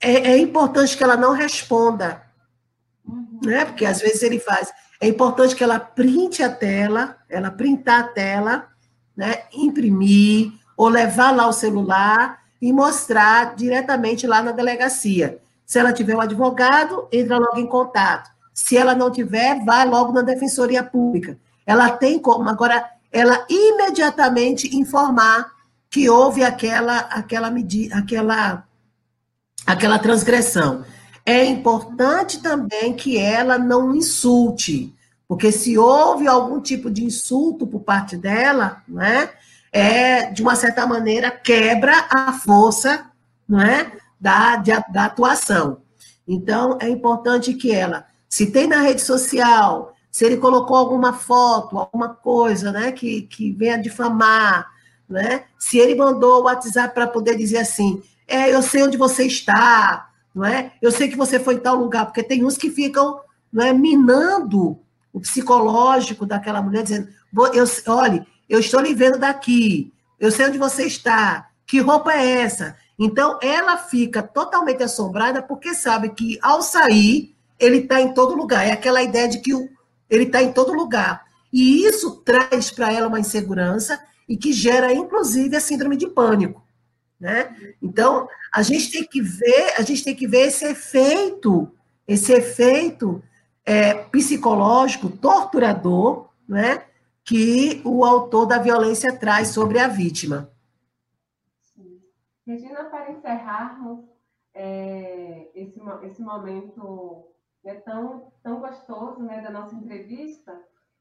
é, 0.00 0.32
é 0.32 0.38
importante 0.38 0.96
que 0.96 1.02
ela 1.02 1.16
não 1.16 1.32
responda, 1.32 2.22
uhum. 3.06 3.40
né? 3.42 3.64
Porque 3.64 3.84
às 3.84 4.00
vezes 4.00 4.22
ele 4.22 4.38
faz 4.38 4.72
é 5.00 5.08
importante 5.08 5.54
que 5.54 5.62
ela 5.62 5.78
printe 5.78 6.42
a 6.42 6.50
tela, 6.50 7.16
ela 7.28 7.50
printar 7.50 8.00
a 8.00 8.08
tela, 8.08 8.68
né, 9.16 9.42
imprimir, 9.52 10.52
ou 10.76 10.88
levar 10.88 11.32
lá 11.32 11.46
o 11.46 11.52
celular 11.52 12.40
e 12.60 12.72
mostrar 12.72 13.54
diretamente 13.54 14.26
lá 14.26 14.42
na 14.42 14.52
delegacia. 14.52 15.38
Se 15.64 15.78
ela 15.78 15.92
tiver 15.92 16.16
um 16.16 16.20
advogado, 16.20 17.08
entra 17.12 17.38
logo 17.38 17.58
em 17.58 17.66
contato. 17.66 18.30
Se 18.54 18.76
ela 18.76 18.94
não 18.94 19.10
tiver, 19.10 19.64
vai 19.64 19.86
logo 19.86 20.12
na 20.12 20.22
defensoria 20.22 20.82
pública. 20.82 21.38
Ela 21.66 21.90
tem 21.90 22.18
como 22.18 22.48
agora 22.48 22.88
ela 23.12 23.44
imediatamente 23.48 24.76
informar 24.76 25.50
que 25.90 26.08
houve 26.08 26.44
aquela 26.44 26.98
aquela 26.98 27.50
medida, 27.50 27.96
aquela 27.96 28.65
aquela 29.66 29.98
transgressão. 29.98 30.84
É 31.24 31.44
importante 31.44 32.40
também 32.40 32.94
que 32.94 33.18
ela 33.18 33.58
não 33.58 33.94
insulte, 33.94 34.94
porque 35.26 35.50
se 35.50 35.76
houve 35.76 36.28
algum 36.28 36.60
tipo 36.60 36.88
de 36.88 37.04
insulto 37.04 37.66
por 37.66 37.80
parte 37.80 38.16
dela, 38.16 38.82
né, 38.86 39.30
é, 39.72 40.30
de 40.30 40.40
uma 40.40 40.54
certa 40.54 40.86
maneira, 40.86 41.30
quebra 41.30 42.06
a 42.08 42.32
força 42.32 43.10
né, 43.48 43.92
da, 44.20 44.56
de, 44.56 44.70
da 44.92 45.06
atuação. 45.06 45.78
Então, 46.26 46.78
é 46.80 46.88
importante 46.88 47.52
que 47.54 47.72
ela, 47.72 48.06
se 48.28 48.46
tem 48.50 48.68
na 48.68 48.80
rede 48.80 49.02
social, 49.02 49.94
se 50.10 50.24
ele 50.24 50.36
colocou 50.36 50.76
alguma 50.76 51.12
foto, 51.12 51.76
alguma 51.76 52.08
coisa 52.08 52.70
né, 52.70 52.92
que, 52.92 53.22
que 53.22 53.52
venha 53.52 53.76
difamar, 53.76 54.66
né, 55.08 55.44
se 55.58 55.78
ele 55.78 55.94
mandou 55.94 56.40
o 56.40 56.44
WhatsApp 56.44 56.94
para 56.94 57.06
poder 57.06 57.36
dizer 57.36 57.58
assim, 57.58 58.02
é, 58.26 58.52
eu 58.52 58.62
sei 58.62 58.82
onde 58.82 58.96
você 58.96 59.24
está, 59.24 60.10
não 60.34 60.44
é? 60.44 60.72
Eu 60.82 60.90
sei 60.90 61.08
que 61.08 61.16
você 61.16 61.38
foi 61.38 61.54
em 61.54 61.60
tal 61.60 61.76
lugar, 61.76 62.06
porque 62.06 62.22
tem 62.22 62.44
uns 62.44 62.56
que 62.56 62.70
ficam 62.70 63.20
não 63.52 63.64
é, 63.64 63.72
minando 63.72 64.78
o 65.12 65.20
psicológico 65.20 66.26
daquela 66.26 66.60
mulher, 66.60 66.82
dizendo: 66.82 67.08
eu, 67.54 67.64
olha, 67.94 68.26
eu 68.48 68.60
estou 68.60 68.80
lhe 68.80 68.94
vendo 68.94 69.18
daqui, 69.18 69.92
eu 70.18 70.30
sei 70.30 70.46
onde 70.46 70.58
você 70.58 70.84
está, 70.84 71.48
que 71.66 71.80
roupa 71.80 72.12
é 72.12 72.42
essa? 72.42 72.76
Então, 72.98 73.38
ela 73.42 73.76
fica 73.76 74.22
totalmente 74.22 74.82
assombrada 74.82 75.42
porque 75.42 75.74
sabe 75.74 76.10
que, 76.10 76.38
ao 76.42 76.62
sair, 76.62 77.34
ele 77.58 77.78
está 77.78 78.00
em 78.00 78.14
todo 78.14 78.36
lugar. 78.36 78.66
É 78.66 78.72
aquela 78.72 79.02
ideia 79.02 79.28
de 79.28 79.40
que 79.40 79.52
ele 80.08 80.24
está 80.24 80.42
em 80.42 80.52
todo 80.52 80.72
lugar. 80.72 81.24
E 81.52 81.84
isso 81.84 82.22
traz 82.24 82.70
para 82.70 82.92
ela 82.92 83.08
uma 83.08 83.20
insegurança 83.20 84.00
e 84.28 84.36
que 84.36 84.52
gera, 84.52 84.92
inclusive, 84.92 85.54
a 85.56 85.60
síndrome 85.60 85.96
de 85.96 86.08
pânico. 86.08 86.65
Né? 87.18 87.74
Então, 87.82 88.28
a 88.54 88.62
gente 88.62 88.90
tem 88.90 89.04
que 89.04 89.20
ver, 89.22 89.74
a 89.78 89.82
gente 89.82 90.04
tem 90.04 90.14
que 90.14 90.26
ver 90.26 90.48
esse 90.48 90.66
efeito, 90.66 91.72
esse 92.06 92.32
efeito 92.32 93.22
é, 93.64 93.94
psicológico, 93.94 95.08
torturador, 95.08 96.28
né, 96.48 96.84
que 97.24 97.82
o 97.84 98.04
autor 98.04 98.46
da 98.46 98.58
violência 98.58 99.18
traz 99.18 99.48
sobre 99.48 99.78
a 99.78 99.88
vítima. 99.88 100.48
Sim. 101.60 102.00
Regina, 102.46 102.84
para 102.84 103.10
encerrarmos 103.10 104.04
é, 104.54 105.50
esse, 105.54 105.80
esse 106.04 106.22
momento 106.22 107.26
né, 107.64 107.74
tão, 107.76 108.32
tão 108.42 108.60
gostoso 108.60 109.20
né, 109.22 109.40
da 109.40 109.50
nossa 109.50 109.74
entrevista, 109.74 110.56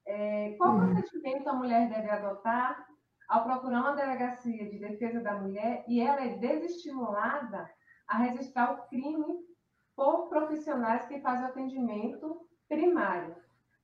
é, 0.06 0.56
qual 0.58 0.76
hum. 0.76 0.94
procedimento 0.94 1.48
a 1.50 1.54
mulher 1.54 1.90
deve 1.90 2.10
adotar 2.10 2.88
ao 3.28 3.44
procurar 3.44 3.82
uma 3.82 3.96
delegacia 3.96 4.70
de 4.70 4.80
defesa 4.80 5.20
da 5.20 5.34
mulher 5.34 5.84
e 5.88 6.00
ela 6.02 6.22
é 6.22 6.38
desestimulada 6.38 7.70
a 8.08 8.18
registrar 8.18 8.74
o 8.74 8.88
crime 8.88 9.40
por 9.96 10.30
profissionais 10.30 11.06
que 11.06 11.22
fazem 11.22 11.46
atendimento 11.46 12.48
primário. 12.68 13.36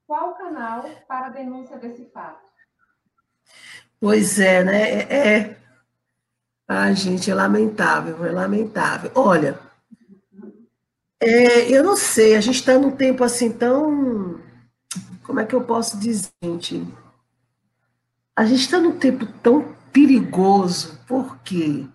Qual 0.06 0.32
o 0.32 0.36
canal 0.36 0.84
para 1.08 1.28
a 1.28 1.30
denúncia 1.30 1.78
desse 1.78 2.10
fato? 2.12 2.50
Pois 4.00 4.40
é, 4.40 4.64
né? 4.64 4.92
É, 4.92 5.38
é... 5.38 5.58
Ai, 6.68 6.96
gente, 6.96 7.30
é 7.30 7.36
lamentável, 7.36 8.26
é 8.26 8.32
lamentável. 8.32 9.12
Olha, 9.16 9.60
é, 11.20 11.70
eu 11.70 11.84
não 11.84 11.96
sei, 11.96 12.36
a 12.36 12.42
gente 12.42 12.56
está 12.56 12.80
num 12.80 12.92
tempo 12.92 13.24
assim 13.24 13.52
tão. 13.52 14.40
Como 15.24 15.40
é 15.40 15.46
que 15.46 15.54
eu 15.54 15.64
posso 15.64 16.00
dizer, 16.00 16.32
gente? 16.44 16.84
A 18.36 18.46
gente 18.46 18.62
está 18.62 18.80
num 18.80 18.98
tempo 18.98 19.26
tão 19.44 19.76
perigoso, 19.92 21.00
por 21.08 21.40
quê? 21.40 21.86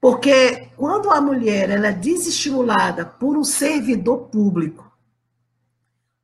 Porque 0.00 0.68
quando 0.76 1.10
a 1.10 1.20
mulher 1.20 1.70
ela 1.70 1.88
é 1.88 1.92
desestimulada 1.92 3.04
por 3.04 3.36
um 3.36 3.44
servidor 3.44 4.28
público, 4.28 4.86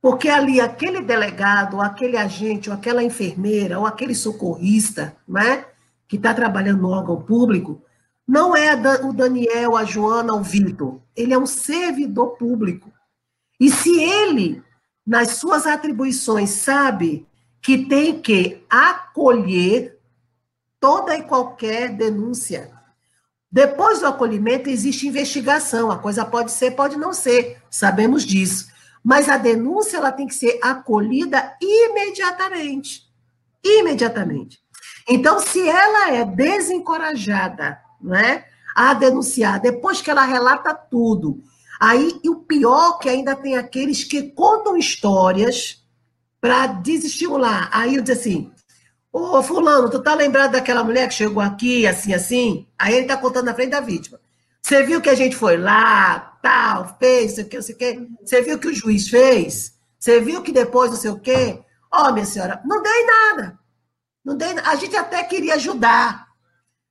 porque 0.00 0.28
ali 0.28 0.60
aquele 0.60 1.00
delegado, 1.00 1.76
ou 1.76 1.80
aquele 1.80 2.16
agente, 2.16 2.68
ou 2.68 2.74
aquela 2.74 3.02
enfermeira, 3.02 3.78
ou 3.78 3.86
aquele 3.86 4.14
socorrista, 4.14 5.16
né, 5.26 5.64
que 6.06 6.16
está 6.16 6.34
trabalhando 6.34 6.82
no 6.82 6.90
órgão 6.90 7.22
público, 7.22 7.82
não 8.26 8.54
é 8.54 8.74
o 9.02 9.12
Daniel, 9.12 9.76
a 9.76 9.84
Joana, 9.84 10.34
o 10.34 10.42
Vitor. 10.42 11.00
Ele 11.16 11.32
é 11.32 11.38
um 11.38 11.46
servidor 11.46 12.36
público. 12.36 12.92
E 13.58 13.70
se 13.70 14.00
ele, 14.00 14.62
nas 15.06 15.36
suas 15.36 15.66
atribuições, 15.66 16.50
sabe 16.50 17.26
que 17.62 17.86
tem 17.86 18.20
que 18.20 18.64
acolher 18.68 19.98
toda 20.80 21.16
e 21.16 21.22
qualquer 21.22 21.96
denúncia. 21.96 22.72
Depois 23.50 24.00
do 24.00 24.06
acolhimento, 24.06 24.68
existe 24.68 25.06
investigação. 25.06 25.90
A 25.90 25.98
coisa 25.98 26.24
pode 26.24 26.50
ser, 26.50 26.72
pode 26.72 26.96
não 26.96 27.12
ser, 27.12 27.62
sabemos 27.70 28.24
disso. 28.24 28.68
Mas 29.04 29.28
a 29.28 29.36
denúncia 29.36 29.98
ela 29.98 30.10
tem 30.10 30.26
que 30.26 30.34
ser 30.34 30.58
acolhida 30.62 31.56
imediatamente. 31.60 33.02
Imediatamente. 33.64 34.58
Então, 35.08 35.38
se 35.38 35.68
ela 35.68 36.10
é 36.10 36.24
desencorajada 36.24 37.78
né, 38.00 38.44
a 38.74 38.94
denunciar, 38.94 39.60
depois 39.60 40.00
que 40.00 40.10
ela 40.10 40.24
relata 40.24 40.74
tudo, 40.74 41.42
Aí, 41.84 42.20
e 42.22 42.30
o 42.30 42.36
pior 42.36 43.00
que 43.00 43.08
ainda 43.08 43.34
tem 43.34 43.56
aqueles 43.56 44.04
que 44.04 44.30
contam 44.30 44.76
histórias 44.76 45.81
para 46.42 46.66
desestimular. 46.66 47.70
Aí 47.72 47.94
eu 47.94 48.02
disse 48.02 48.18
assim, 48.18 48.52
ô 49.12 49.40
fulano, 49.44 49.88
tu 49.88 50.02
tá 50.02 50.12
lembrado 50.12 50.50
daquela 50.50 50.82
mulher 50.82 51.06
que 51.06 51.14
chegou 51.14 51.40
aqui, 51.40 51.86
assim, 51.86 52.12
assim? 52.12 52.66
Aí 52.76 52.96
ele 52.96 53.06
tá 53.06 53.16
contando 53.16 53.44
na 53.44 53.54
frente 53.54 53.70
da 53.70 53.80
vítima. 53.80 54.20
Você 54.60 54.82
viu 54.82 55.00
que 55.00 55.08
a 55.08 55.14
gente 55.14 55.36
foi 55.36 55.56
lá, 55.56 56.36
tal, 56.42 56.96
fez, 56.98 57.36
sei 57.36 57.44
o 57.44 57.48
que, 57.48 57.56
não 57.56 57.62
sei 57.62 57.74
o 57.76 57.78
que. 57.78 58.08
Você 58.24 58.42
viu 58.42 58.58
que 58.58 58.66
o 58.66 58.74
juiz 58.74 59.08
fez? 59.08 59.74
Você 59.96 60.20
viu 60.20 60.42
que 60.42 60.50
depois 60.50 60.90
não 60.90 60.98
sei 60.98 61.12
o 61.12 61.20
quê? 61.20 61.60
Ó, 61.92 62.08
oh, 62.08 62.12
minha 62.12 62.26
senhora, 62.26 62.60
não 62.64 62.82
dei 62.82 63.06
nada. 63.06 63.58
Não 64.24 64.36
dei 64.36 64.48
A 64.64 64.74
gente 64.74 64.96
até 64.96 65.22
queria 65.22 65.54
ajudar. 65.54 66.26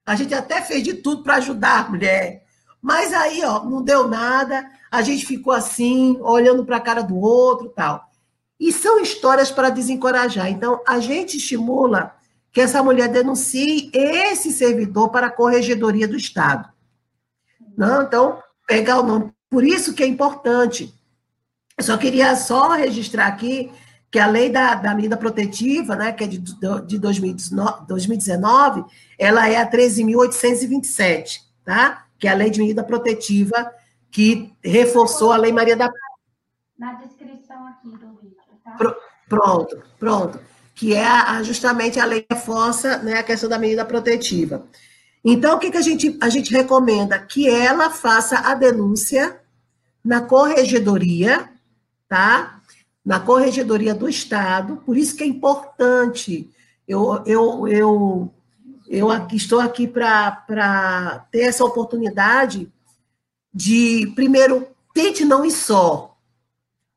A 0.05 0.15
gente 0.15 0.33
até 0.33 0.61
fez 0.61 0.81
de 0.81 0.93
tudo 0.93 1.23
para 1.23 1.35
ajudar 1.35 1.79
a 1.79 1.89
mulher. 1.89 2.45
Mas 2.81 3.13
aí, 3.13 3.43
ó, 3.43 3.65
não 3.65 3.83
deu 3.83 4.07
nada. 4.07 4.65
A 4.89 5.01
gente 5.01 5.25
ficou 5.25 5.51
assim, 5.51 6.17
olhando 6.21 6.65
para 6.65 6.77
a 6.77 6.81
cara 6.81 7.01
do 7.03 7.17
outro 7.17 7.67
tal. 7.69 8.10
E 8.61 8.71
são 8.71 9.01
histórias 9.01 9.49
para 9.49 9.71
desencorajar. 9.71 10.47
Então, 10.51 10.83
a 10.87 10.99
gente 10.99 11.37
estimula 11.37 12.15
que 12.51 12.61
essa 12.61 12.83
mulher 12.83 13.09
denuncie 13.09 13.89
esse 13.91 14.51
servidor 14.51 15.09
para 15.09 15.27
a 15.27 15.31
corregedoria 15.31 16.07
do 16.07 16.15
Estado. 16.15 16.69
Não, 17.75 18.03
então, 18.03 18.37
pegar 18.67 18.99
o 18.99 19.03
nome. 19.03 19.33
Por 19.49 19.63
isso 19.63 19.95
que 19.95 20.03
é 20.03 20.05
importante. 20.05 20.93
Eu 21.75 21.83
só 21.83 21.97
queria 21.97 22.35
só 22.35 22.73
registrar 22.73 23.25
aqui 23.25 23.71
que 24.11 24.19
a 24.19 24.27
lei 24.27 24.49
da, 24.49 24.75
da 24.75 24.93
medida 24.93 25.17
protetiva, 25.17 25.95
né, 25.95 26.11
que 26.11 26.23
é 26.23 26.27
de, 26.27 26.37
de 26.37 26.99
2019, 26.99 28.85
ela 29.17 29.49
é 29.49 29.57
a 29.57 29.67
13.827, 29.67 31.39
tá? 31.65 32.05
Que 32.19 32.27
é 32.27 32.31
a 32.31 32.35
lei 32.35 32.51
de 32.51 32.59
medida 32.59 32.83
protetiva 32.83 33.73
que 34.11 34.53
reforçou 34.63 35.31
a 35.31 35.37
Lei 35.37 35.51
Maria 35.51 35.75
da 35.75 35.89
Na 36.77 36.93
descrição 36.93 37.65
aqui 37.65 37.89
do 37.97 38.10
Pronto, 39.29 39.81
pronto. 39.99 40.39
Que 40.75 40.93
é 40.93 41.07
a, 41.07 41.41
justamente 41.43 41.99
a 41.99 42.05
lei 42.05 42.21
que 42.21 42.33
reforça 42.33 42.97
né, 42.97 43.19
a 43.19 43.23
questão 43.23 43.49
da 43.49 43.59
medida 43.59 43.85
protetiva. 43.85 44.65
Então, 45.23 45.55
o 45.55 45.59
que, 45.59 45.69
que 45.69 45.77
a, 45.77 45.81
gente, 45.81 46.17
a 46.19 46.29
gente 46.29 46.51
recomenda? 46.51 47.19
Que 47.19 47.47
ela 47.47 47.89
faça 47.89 48.39
a 48.39 48.55
denúncia 48.55 49.39
na 50.03 50.21
corregedoria, 50.21 51.49
tá? 52.09 52.59
Na 53.05 53.19
corregedoria 53.19 53.93
do 53.93 54.09
Estado, 54.09 54.77
por 54.77 54.97
isso 54.97 55.15
que 55.15 55.23
é 55.23 55.27
importante. 55.27 56.49
Eu, 56.87 57.23
eu, 57.25 57.67
eu, 57.67 58.33
eu 58.87 59.11
aqui, 59.11 59.35
estou 59.35 59.59
aqui 59.59 59.87
para 59.87 61.25
ter 61.31 61.41
essa 61.41 61.63
oportunidade 61.63 62.71
de, 63.53 64.11
primeiro, 64.15 64.67
tente 64.93 65.23
não 65.23 65.45
ir 65.45 65.51
só. 65.51 66.10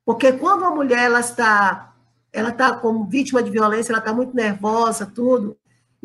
Porque 0.04 0.32
quando 0.32 0.64
a 0.64 0.70
mulher 0.70 1.04
ela 1.04 1.20
está, 1.20 1.94
ela 2.32 2.50
está 2.50 2.74
como 2.74 3.04
vítima 3.04 3.42
de 3.42 3.50
violência, 3.50 3.92
ela 3.92 4.00
está 4.00 4.12
muito 4.12 4.34
nervosa, 4.34 5.06
tudo, 5.06 5.56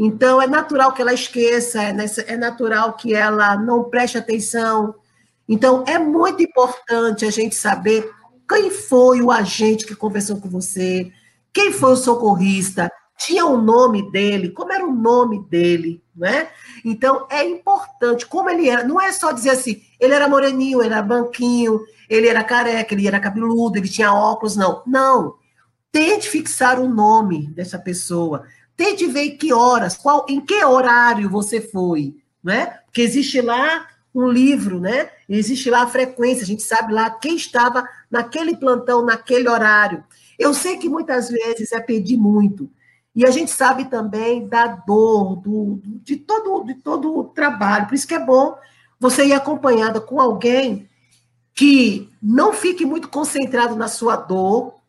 então, 0.02 0.42
é 0.42 0.48
natural 0.48 0.94
que 0.94 1.02
ela 1.02 1.12
esqueça, 1.12 1.84
é, 1.84 1.94
é 2.28 2.38
natural 2.38 2.94
que 2.94 3.14
ela 3.14 3.58
não 3.58 3.84
preste 3.84 4.18
atenção. 4.18 4.96
Então, 5.46 5.84
é 5.86 6.00
muito 6.00 6.42
importante 6.42 7.26
a 7.26 7.30
gente 7.30 7.54
saber 7.54 8.10
quem 8.48 8.72
foi 8.72 9.22
o 9.22 9.30
agente 9.30 9.86
que 9.86 9.94
conversou 9.94 10.40
com 10.40 10.48
você, 10.48 11.12
quem 11.52 11.74
foi 11.74 11.92
o 11.92 11.98
socorrista, 11.98 12.90
tinha 13.20 13.46
o 13.46 13.62
nome 13.62 14.10
dele, 14.12 14.50
como 14.50 14.72
era 14.72 14.86
o 14.86 14.96
nome 14.96 15.44
dele, 15.50 16.02
né? 16.16 16.48
Então, 16.86 17.28
é 17.30 17.44
importante, 17.44 18.26
como 18.26 18.50
ele 18.50 18.70
era, 18.70 18.88
não 18.88 19.00
é 19.00 19.12
só 19.12 19.34
dizer 19.34 19.50
assim, 19.50 19.84
ele 20.00 20.14
era 20.14 20.28
moreninho, 20.30 20.82
ele 20.82 20.94
era 20.94 21.02
banquinho, 21.02 21.82
ele 22.10 22.30
era 22.30 22.44
careca, 22.44 22.94
ele 22.94 23.08
era 23.08 23.20
cabeludo, 23.20 23.78
ele 23.78 23.90
tinha 23.90 24.14
óculos, 24.14 24.56
não. 24.56 24.82
Não. 24.88 25.36
Tente 25.92 26.30
fixar 26.30 26.80
o 26.80 26.88
nome 26.88 27.48
dessa 27.48 27.78
pessoa. 27.78 28.46
Tente 28.78 29.06
ver 29.06 29.32
que 29.32 29.52
horas, 29.52 29.98
qual, 29.98 30.26
em 30.30 30.40
que 30.40 30.64
horário 30.64 31.30
você 31.30 31.60
foi, 31.60 32.16
né? 32.42 32.80
Porque 32.86 33.02
existe 33.02 33.42
lá 33.42 33.86
um 34.16 34.30
livro, 34.30 34.80
né? 34.80 35.10
Existe 35.28 35.70
lá 35.70 35.84
a 35.84 35.88
frequência, 35.88 36.44
a 36.44 36.48
gente 36.48 36.64
sabe 36.64 36.94
lá 36.94 37.10
quem 37.10 37.36
estava 37.36 37.86
naquele 38.10 38.56
plantão, 38.56 39.04
naquele 39.04 39.50
horário. 39.50 40.04
Eu 40.38 40.54
sei 40.54 40.78
que 40.78 40.88
muitas 40.88 41.30
vezes 41.30 41.74
é 41.74 41.82
pedir 41.82 42.16
muito. 42.16 42.70
E 43.20 43.26
a 43.26 43.32
gente 43.32 43.52
sabe 43.52 43.84
também 43.84 44.48
da 44.48 44.66
dor, 44.66 45.42
do, 45.42 45.82
de, 45.84 46.16
todo, 46.16 46.64
de 46.64 46.76
todo 46.76 47.18
o 47.18 47.26
trabalho. 47.26 47.86
Por 47.86 47.94
isso 47.94 48.08
que 48.08 48.14
é 48.14 48.26
bom 48.26 48.58
você 48.98 49.26
ir 49.26 49.34
acompanhada 49.34 50.00
com 50.00 50.22
alguém 50.22 50.90
que 51.54 52.10
não 52.24 52.54
fique 52.54 52.86
muito 52.86 53.10
concentrado 53.10 53.76
na 53.76 53.90
sua 53.90 54.16
dor, 54.16 54.80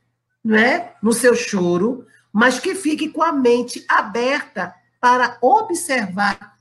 né? 0.45 0.93
no 1.03 1.13
seu 1.13 1.35
choro, 1.35 2.07
mas 2.33 2.61
que 2.61 2.73
fique 2.77 3.09
com 3.09 3.21
a 3.21 3.33
mente 3.33 3.85
aberta 3.89 4.77
para 5.01 5.37
observar 5.43 6.55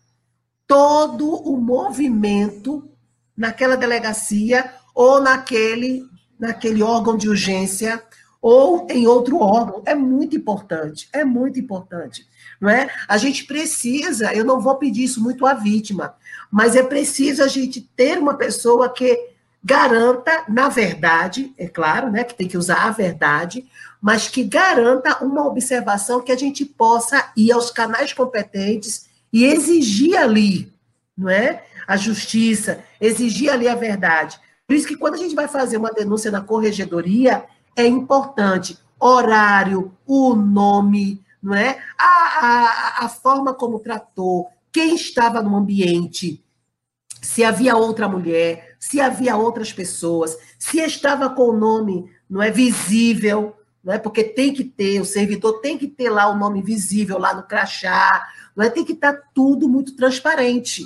todo 0.65 1.35
o 1.35 1.55
movimento 1.55 2.89
naquela 3.37 3.77
delegacia 3.77 4.73
ou 4.95 5.21
naquele, 5.21 6.03
naquele 6.39 6.81
órgão 6.81 7.15
de 7.15 7.29
urgência 7.29 8.03
ou 8.41 8.87
em 8.89 9.07
outro 9.07 9.39
órgão. 9.39 9.81
É 9.85 9.93
muito 9.93 10.35
importante, 10.35 11.09
é 11.11 11.23
muito 11.23 11.59
importante. 11.59 12.27
Não 12.59 12.69
é? 12.69 12.89
A 13.07 13.17
gente 13.17 13.45
precisa, 13.45 14.33
eu 14.33 14.43
não 14.43 14.59
vou 14.59 14.75
pedir 14.75 15.03
isso 15.03 15.21
muito 15.21 15.45
à 15.45 15.53
vítima, 15.53 16.15
mas 16.51 16.75
é 16.75 16.83
preciso 16.83 17.43
a 17.43 17.47
gente 17.47 17.81
ter 17.81 18.17
uma 18.17 18.35
pessoa 18.35 18.89
que 18.89 19.29
garanta, 19.63 20.45
na 20.47 20.69
verdade, 20.69 21.53
é 21.57 21.67
claro, 21.67 22.09
né, 22.09 22.23
que 22.23 22.33
tem 22.33 22.47
que 22.47 22.57
usar 22.57 22.85
a 22.85 22.91
verdade, 22.91 23.65
mas 24.01 24.27
que 24.27 24.43
garanta 24.43 25.23
uma 25.23 25.45
observação 25.45 26.21
que 26.21 26.31
a 26.31 26.37
gente 26.37 26.63
possa 26.63 27.31
ir 27.35 27.51
aos 27.51 27.69
canais 27.69 28.13
competentes 28.13 29.09
e 29.31 29.45
exigir 29.45 30.17
ali, 30.17 30.71
não 31.17 31.29
é? 31.29 31.63
A 31.85 31.97
justiça, 31.97 32.79
exigir 33.01 33.51
ali 33.51 33.67
a 33.67 33.75
verdade. 33.75 34.39
Por 34.65 34.75
isso 34.75 34.87
que 34.87 34.95
quando 34.95 35.15
a 35.15 35.17
gente 35.17 35.35
vai 35.35 35.47
fazer 35.47 35.77
uma 35.77 35.91
denúncia 35.91 36.31
na 36.31 36.41
corregedoria, 36.41 37.43
é 37.79 37.87
importante 37.87 38.77
horário, 38.99 39.93
o 40.05 40.35
nome, 40.35 41.23
não 41.41 41.55
é? 41.55 41.81
A, 41.97 42.05
a, 42.05 43.05
a 43.05 43.09
forma 43.09 43.53
como 43.53 43.79
tratou, 43.79 44.47
quem 44.71 44.95
estava 44.95 45.41
no 45.41 45.55
ambiente, 45.55 46.43
se 47.21 47.43
havia 47.43 47.77
outra 47.77 48.09
mulher, 48.09 48.75
se 48.77 48.99
havia 48.99 49.37
outras 49.37 49.71
pessoas, 49.71 50.37
se 50.57 50.79
estava 50.79 51.29
com 51.29 51.49
o 51.49 51.57
nome, 51.57 52.11
não 52.29 52.41
é 52.41 52.51
visível, 52.51 53.55
não 53.81 53.93
é? 53.93 53.97
Porque 53.97 54.23
tem 54.23 54.53
que 54.53 54.65
ter, 54.65 54.99
o 54.99 55.05
servidor 55.05 55.61
tem 55.61 55.77
que 55.77 55.87
ter 55.87 56.09
lá 56.09 56.29
o 56.29 56.37
nome 56.37 56.61
visível 56.61 57.17
lá 57.17 57.33
no 57.33 57.43
crachá, 57.43 58.27
não 58.55 58.65
é? 58.65 58.69
Tem 58.69 58.83
que 58.83 58.93
estar 58.93 59.13
tudo 59.33 59.69
muito 59.69 59.95
transparente. 59.95 60.85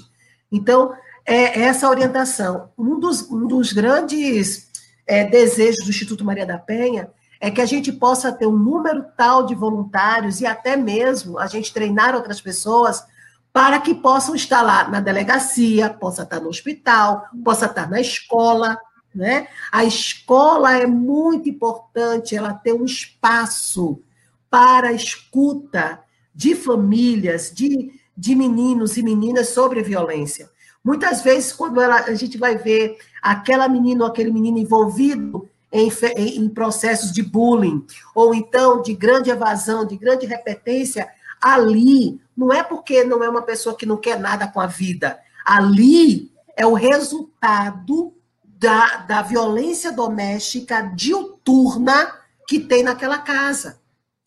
Então, 0.52 0.94
é 1.26 1.62
essa 1.62 1.90
orientação. 1.90 2.70
Um 2.78 3.00
dos, 3.00 3.30
um 3.32 3.48
dos 3.48 3.74
grandes 3.74 4.70
é, 5.06 5.24
desejos 5.26 5.84
do 5.84 5.90
Instituto 5.90 6.26
Maria 6.26 6.46
da 6.46 6.58
Penha 6.58 7.10
é 7.40 7.52
que 7.52 7.62
a 7.62 7.66
gente 7.66 7.92
possa 7.92 8.32
ter 8.32 8.48
um 8.48 8.58
número 8.58 9.06
tal 9.18 9.46
de 9.46 9.54
voluntários 9.54 10.40
e 10.40 10.46
até 10.46 10.78
mesmo 10.78 11.38
a 11.38 11.46
gente 11.46 11.74
treinar 11.74 12.16
outras 12.16 12.40
pessoas 12.40 13.04
para 13.52 13.80
que 13.80 13.94
possam 13.94 14.34
estar 14.34 14.62
lá 14.62 14.88
na 14.88 15.00
delegacia, 15.00 15.90
possa 15.90 16.24
estar 16.24 16.40
no 16.40 16.50
hospital, 16.50 17.28
possa 17.44 17.66
estar 17.66 17.90
na 17.90 18.00
escola, 18.00 18.78
né? 19.14 19.48
A 19.72 19.84
escola 19.84 20.76
é 20.78 20.88
muito 20.88 21.50
importante, 21.50 22.36
ela 22.36 22.54
ter 22.54 22.74
um 22.74 22.86
espaço 22.86 24.02
para 24.50 24.88
a 24.88 24.94
escuta 24.94 26.00
de 26.34 26.56
famílias, 26.56 27.52
de, 27.54 27.92
de 28.18 28.36
meninos 28.36 28.98
e 28.98 29.04
meninas 29.04 29.50
sobre 29.50 29.84
violência. 29.84 30.50
Muitas 30.84 31.22
vezes, 31.22 31.54
quando 31.54 31.80
ela, 31.80 32.02
a 32.02 32.16
gente 32.16 32.38
vai 32.38 32.58
ver 32.58 32.98
aquela 33.22 33.70
menina 33.70 34.04
ou 34.04 34.10
aquele 34.10 34.32
menino 34.32 34.58
envolvido 34.58 35.50
em, 35.72 35.90
em, 36.18 36.50
processos 36.50 37.12
de 37.12 37.24
bullying, 37.24 37.86
ou 38.14 38.36
então 38.36 38.82
de 38.82 38.94
grande 38.94 39.30
evasão, 39.30 39.86
de 39.86 39.96
grande 39.96 40.26
repetência, 40.26 41.08
ali 41.42 42.20
não 42.36 42.52
é 42.52 42.62
porque 42.62 43.04
não 43.04 43.24
é 43.24 43.30
uma 43.30 43.42
pessoa 43.42 43.76
que 43.76 43.86
não 43.86 43.98
quer 43.98 44.20
nada 44.20 44.48
com 44.48 44.60
a 44.60 44.68
vida. 44.68 45.20
Ali 45.46 46.32
é 46.56 46.66
o 46.66 46.74
resultado 46.74 48.14
da, 48.44 48.98
da 48.98 49.22
violência 49.22 49.92
doméstica 49.92 50.82
diuturna 50.96 52.14
que 52.48 52.60
tem 52.60 52.84
naquela 52.84 53.18
casa. 53.18 53.82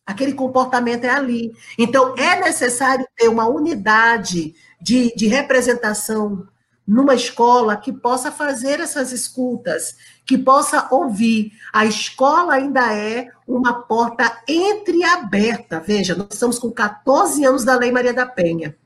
Aquele 0.07 0.34
comportamento 0.34 1.04
é 1.04 1.11
ali. 1.11 1.52
Então, 1.76 2.14
é 2.16 2.40
necessário 2.40 3.07
ter 3.16 3.28
uma 3.28 3.46
unidade 3.46 4.54
de, 4.81 5.14
de 5.14 5.27
representação 5.27 6.47
numa 6.87 7.14
escola 7.14 7.77
que 7.77 7.93
possa 7.93 8.31
fazer 8.31 8.79
essas 8.79 9.11
escutas, 9.11 9.97
que 10.24 10.39
possa 10.39 10.87
ouvir. 10.91 11.53
A 11.72 11.85
escola 11.85 12.55
ainda 12.55 12.93
é 12.95 13.29
uma 13.47 13.83
porta 13.83 14.41
entreaberta. 14.47 15.81
Veja, 15.81 16.14
nós 16.14 16.29
estamos 16.33 16.59
com 16.59 16.70
14 16.70 17.45
anos 17.45 17.64
da 17.64 17.77
Lei 17.77 17.91
Maria 17.91 18.14
da 18.14 18.24
Penha. 18.24 18.77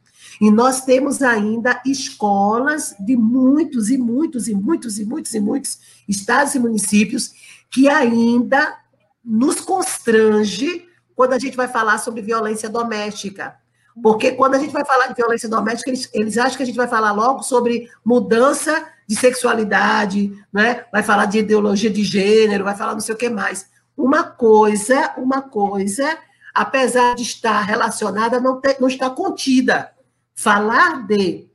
E 0.41 0.51
nós 0.51 0.82
temos 0.86 1.20
ainda 1.22 1.82
escolas 1.84 2.95
de 2.99 3.14
muitos 3.14 3.91
e 3.91 3.99
muitos 3.99 4.49
e 4.49 4.55
muitos 4.55 4.99
e 4.99 5.05
muitos 5.05 5.34
e 5.34 5.41
muitos 5.41 5.78
estados 6.09 6.55
e 6.55 6.59
municípios 6.59 7.32
que 7.70 7.88
ainda 7.88 8.78
nos 9.22 9.61
constrange 9.61 10.86
quando 11.14 11.34
a 11.34 11.38
gente 11.38 11.57
vai 11.57 11.68
falar 11.68 11.99
sobre 11.99 12.22
violência 12.22 12.70
doméstica. 12.70 13.59
Porque 14.03 14.32
quando 14.32 14.55
a 14.55 14.59
gente 14.59 14.72
vai 14.72 14.84
falar 14.84 15.09
de 15.09 15.14
violência 15.14 15.49
doméstica, 15.49 15.91
eles, 15.91 16.09
eles 16.12 16.38
acham 16.38 16.57
que 16.57 16.62
a 16.62 16.66
gente 16.66 16.76
vai 16.76 16.88
falar 16.88 17.12
logo 17.12 17.43
sobre 17.43 17.88
mudança 18.05 18.86
de 19.07 19.16
sexualidade, 19.16 20.32
né? 20.53 20.84
vai 20.93 21.03
falar 21.03 21.26
de 21.26 21.38
ideologia 21.38 21.91
de 21.91 22.05
gênero, 22.05 22.64
vai 22.64 22.76
falar 22.76 22.93
não 22.93 23.01
sei 23.01 23.14
o 23.14 23.18
que 23.18 23.28
mais. 23.28 23.68
Uma 23.97 24.22
coisa, 24.22 25.14
uma 25.16 25.43
coisa, 25.43 26.16
apesar 26.55 27.14
de 27.14 27.22
estar 27.22 27.61
relacionada, 27.62 28.41
não, 28.41 28.61
não 28.78 28.88
está 28.88 29.11
contida. 29.11 29.93
Falar 30.34 31.07
de 31.07 31.49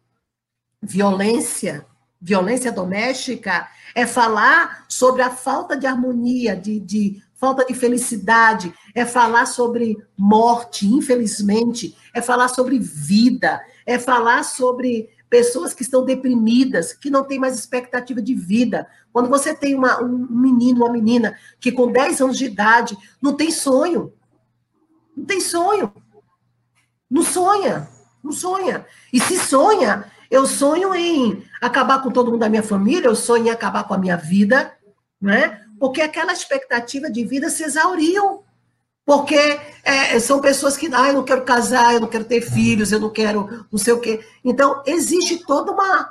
violência, 0.81 1.85
violência 2.21 2.71
doméstica, 2.71 3.67
é 3.95 4.05
falar 4.05 4.85
sobre 4.89 5.21
a 5.21 5.29
falta 5.29 5.77
de 5.77 5.87
harmonia, 5.87 6.55
de, 6.55 6.79
de 6.79 7.23
falta 7.45 7.63
de 7.63 7.75
felicidade, 7.75 8.73
é 8.95 9.05
falar 9.05 9.45
sobre 9.45 9.95
morte, 10.17 10.87
infelizmente, 10.87 11.95
é 12.11 12.19
falar 12.19 12.47
sobre 12.47 12.79
vida, 12.79 13.61
é 13.85 13.99
falar 13.99 14.41
sobre 14.41 15.11
pessoas 15.29 15.71
que 15.71 15.83
estão 15.83 16.03
deprimidas, 16.03 16.91
que 16.91 17.11
não 17.11 17.23
têm 17.23 17.37
mais 17.37 17.53
expectativa 17.53 18.19
de 18.19 18.33
vida. 18.33 18.87
Quando 19.13 19.29
você 19.29 19.53
tem 19.53 19.75
uma, 19.75 20.01
um 20.01 20.27
menino, 20.27 20.83
uma 20.83 20.91
menina 20.91 21.37
que 21.59 21.71
com 21.71 21.91
10 21.91 22.19
anos 22.21 22.37
de 22.39 22.45
idade 22.45 22.97
não 23.21 23.33
tem 23.33 23.51
sonho, 23.51 24.11
não 25.15 25.23
tem 25.23 25.39
sonho, 25.39 25.93
não 27.07 27.21
sonha, 27.21 27.87
não 28.23 28.31
sonha. 28.31 28.87
E 29.13 29.19
se 29.19 29.37
sonha, 29.37 30.11
eu 30.31 30.47
sonho 30.47 30.95
em 30.95 31.43
acabar 31.61 32.01
com 32.01 32.09
todo 32.09 32.31
mundo 32.31 32.39
da 32.39 32.49
minha 32.49 32.63
família, 32.63 33.07
eu 33.07 33.15
sonho 33.15 33.45
em 33.45 33.51
acabar 33.51 33.83
com 33.83 33.93
a 33.93 33.99
minha 33.99 34.17
vida, 34.17 34.75
né? 35.21 35.61
Porque 35.79 36.01
aquela 36.01 36.33
expectativa 36.33 37.09
de 37.09 37.23
vida 37.25 37.49
se 37.49 37.63
exauriu. 37.63 38.43
Porque 39.05 39.37
é, 39.83 40.19
são 40.19 40.41
pessoas 40.41 40.75
que, 40.75 40.89
ah, 40.91 41.09
eu 41.09 41.13
não 41.13 41.23
quero 41.23 41.43
casar, 41.43 41.93
eu 41.93 41.99
não 41.99 42.07
quero 42.07 42.25
ter 42.25 42.41
filhos, 42.41 42.91
eu 42.91 42.99
não 42.99 43.11
quero 43.11 43.65
não 43.71 43.77
sei 43.77 43.93
o 43.93 43.99
quê. 43.99 44.25
Então, 44.43 44.81
existe 44.85 45.45
toda 45.45 45.71
uma. 45.71 46.09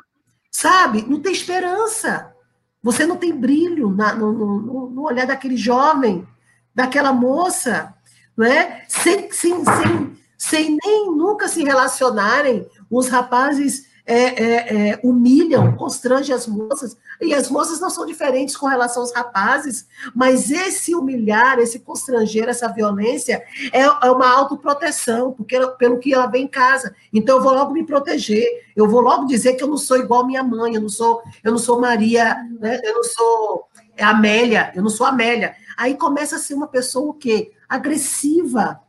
Sabe? 0.50 1.04
Não 1.08 1.20
tem 1.20 1.32
esperança. 1.32 2.32
Você 2.80 3.04
não 3.04 3.16
tem 3.16 3.34
brilho 3.34 3.90
na, 3.90 4.14
no, 4.14 4.32
no, 4.32 4.90
no, 4.90 5.02
olhar 5.02 5.26
daquele 5.26 5.56
jovem, 5.56 6.28
daquela 6.74 7.12
moça, 7.12 7.92
né? 8.36 8.84
sem, 8.86 9.32
sem, 9.32 9.64
sem, 9.64 10.16
sem 10.36 10.78
nem 10.84 11.10
nunca 11.16 11.48
se 11.48 11.64
relacionarem. 11.64 12.68
Os 12.88 13.08
rapazes 13.08 13.86
é, 14.06 14.16
é, 14.16 14.90
é, 14.90 15.00
humilham, 15.02 15.74
constrangem 15.76 16.34
as 16.34 16.46
moças, 16.46 16.96
e 17.20 17.32
as 17.32 17.48
moças 17.48 17.80
não 17.80 17.88
são 17.88 18.04
diferentes 18.04 18.56
com 18.56 18.66
relação 18.66 19.02
aos 19.02 19.14
rapazes, 19.14 19.86
mas 20.14 20.50
esse 20.50 20.94
humilhar, 20.94 21.58
esse 21.58 21.80
constranger, 21.80 22.48
essa 22.48 22.68
violência 22.68 23.42
é, 23.72 23.82
é 23.82 24.10
uma 24.10 24.28
autoproteção, 24.28 25.32
porque 25.32 25.58
pelo 25.78 25.98
que 25.98 26.12
ela 26.12 26.26
vem 26.26 26.44
em 26.44 26.48
casa. 26.48 26.94
Então 27.12 27.38
eu 27.38 27.42
vou 27.42 27.54
logo 27.54 27.72
me 27.72 27.86
proteger, 27.86 28.44
eu 28.76 28.88
vou 28.88 29.00
logo 29.00 29.26
dizer 29.26 29.54
que 29.54 29.62
eu 29.62 29.68
não 29.68 29.78
sou 29.78 29.96
igual 29.96 30.26
minha 30.26 30.42
mãe, 30.42 30.74
eu 30.74 30.82
não 30.82 30.88
sou, 30.88 31.22
eu 31.42 31.50
não 31.50 31.58
sou 31.58 31.80
Maria, 31.80 32.36
né? 32.60 32.80
eu 32.84 32.94
não 32.94 33.04
sou 33.04 33.68
Amélia, 33.98 34.72
eu 34.74 34.82
não 34.82 34.90
sou 34.90 35.06
Amélia. 35.06 35.54
Aí 35.78 35.94
começa 35.94 36.36
a 36.36 36.38
ser 36.38 36.54
uma 36.54 36.68
pessoa 36.68 37.10
o 37.10 37.14
quê? 37.14 37.52
Agressiva, 37.68 38.80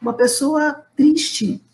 uma 0.00 0.12
pessoa 0.12 0.84
triste, 0.94 1.64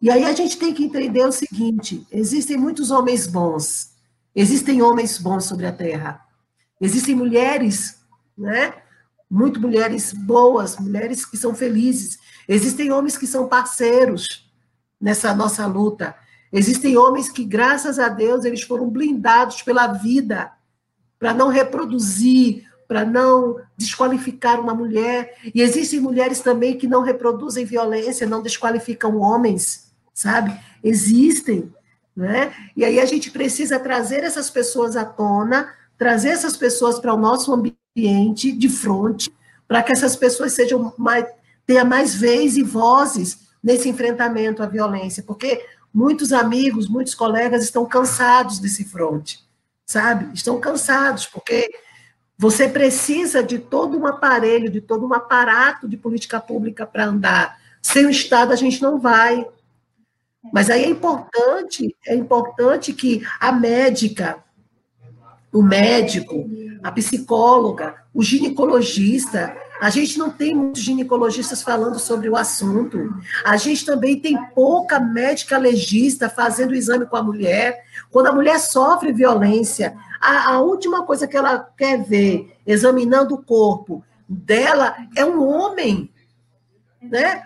e 0.00 0.10
aí 0.10 0.24
a 0.24 0.32
gente 0.32 0.56
tem 0.56 0.72
que 0.72 0.84
entender 0.84 1.24
o 1.26 1.32
seguinte: 1.32 2.06
existem 2.10 2.56
muitos 2.56 2.90
homens 2.90 3.26
bons, 3.26 3.92
existem 4.34 4.80
homens 4.80 5.18
bons 5.18 5.44
sobre 5.44 5.66
a 5.66 5.72
terra, 5.72 6.20
existem 6.80 7.14
mulheres, 7.14 7.98
né? 8.36 8.74
Muito 9.30 9.60
mulheres 9.60 10.12
boas, 10.12 10.78
mulheres 10.78 11.26
que 11.26 11.36
são 11.36 11.54
felizes. 11.54 12.18
Existem 12.48 12.90
homens 12.90 13.18
que 13.18 13.26
são 13.26 13.46
parceiros 13.46 14.50
nessa 14.98 15.34
nossa 15.34 15.66
luta. 15.66 16.14
Existem 16.50 16.96
homens 16.96 17.28
que, 17.28 17.44
graças 17.44 17.98
a 17.98 18.08
Deus, 18.08 18.46
eles 18.46 18.62
foram 18.62 18.88
blindados 18.88 19.60
pela 19.60 19.88
vida 19.88 20.50
para 21.18 21.34
não 21.34 21.48
reproduzir, 21.48 22.66
para 22.86 23.04
não 23.04 23.60
desqualificar 23.76 24.58
uma 24.58 24.74
mulher. 24.74 25.36
E 25.54 25.60
existem 25.60 26.00
mulheres 26.00 26.40
também 26.40 26.78
que 26.78 26.86
não 26.86 27.02
reproduzem 27.02 27.66
violência, 27.66 28.26
não 28.26 28.40
desqualificam 28.40 29.18
homens 29.18 29.87
sabe? 30.18 30.58
Existem, 30.82 31.72
né? 32.16 32.52
E 32.76 32.84
aí 32.84 32.98
a 32.98 33.04
gente 33.04 33.30
precisa 33.30 33.78
trazer 33.78 34.24
essas 34.24 34.50
pessoas 34.50 34.96
à 34.96 35.04
tona, 35.04 35.72
trazer 35.96 36.30
essas 36.30 36.56
pessoas 36.56 36.98
para 36.98 37.14
o 37.14 37.16
nosso 37.16 37.54
ambiente 37.54 38.50
de 38.50 38.68
frente, 38.68 39.32
para 39.68 39.80
que 39.80 39.92
essas 39.92 40.16
pessoas 40.16 40.52
sejam 40.52 40.92
mais 40.98 41.24
tenha 41.64 41.84
mais 41.84 42.14
vez 42.14 42.56
e 42.56 42.62
vozes 42.64 43.46
nesse 43.62 43.88
enfrentamento 43.88 44.62
à 44.62 44.66
violência, 44.66 45.22
porque 45.22 45.64
muitos 45.94 46.32
amigos, 46.32 46.88
muitos 46.88 47.14
colegas 47.14 47.62
estão 47.62 47.86
cansados 47.86 48.58
desse 48.58 48.84
fronte, 48.84 49.46
sabe? 49.86 50.34
Estão 50.34 50.58
cansados 50.58 51.26
porque 51.26 51.70
você 52.36 52.68
precisa 52.68 53.40
de 53.40 53.58
todo 53.58 53.96
um 53.96 54.06
aparelho, 54.06 54.70
de 54.70 54.80
todo 54.80 55.06
um 55.06 55.14
aparato 55.14 55.86
de 55.86 55.96
política 55.96 56.40
pública 56.40 56.86
para 56.86 57.04
andar. 57.04 57.58
Sem 57.82 58.06
o 58.06 58.10
Estado 58.10 58.52
a 58.52 58.56
gente 58.56 58.80
não 58.82 58.98
vai, 58.98 59.46
mas 60.52 60.70
aí 60.70 60.84
é 60.84 60.88
importante, 60.88 61.96
é 62.06 62.14
importante 62.14 62.92
que 62.92 63.22
a 63.40 63.52
médica, 63.52 64.42
o 65.52 65.62
médico, 65.62 66.48
a 66.82 66.92
psicóloga, 66.92 67.94
o 68.14 68.22
ginecologista, 68.22 69.56
a 69.80 69.90
gente 69.90 70.18
não 70.18 70.30
tem 70.30 70.54
muitos 70.54 70.82
ginecologistas 70.82 71.62
falando 71.62 71.98
sobre 71.98 72.28
o 72.28 72.36
assunto. 72.36 73.14
A 73.44 73.56
gente 73.56 73.84
também 73.84 74.18
tem 74.18 74.36
pouca 74.50 74.98
médica 74.98 75.56
legista 75.56 76.28
fazendo 76.28 76.72
o 76.72 76.74
exame 76.74 77.06
com 77.06 77.16
a 77.16 77.22
mulher. 77.22 77.84
Quando 78.10 78.26
a 78.26 78.32
mulher 78.32 78.58
sofre 78.58 79.12
violência, 79.12 79.96
a, 80.20 80.54
a 80.54 80.60
última 80.60 81.04
coisa 81.04 81.28
que 81.28 81.36
ela 81.36 81.60
quer 81.76 82.02
ver, 82.02 82.56
examinando 82.66 83.34
o 83.34 83.42
corpo 83.42 84.04
dela, 84.28 84.96
é 85.16 85.24
um 85.24 85.46
homem. 85.46 86.12
Né? 87.00 87.44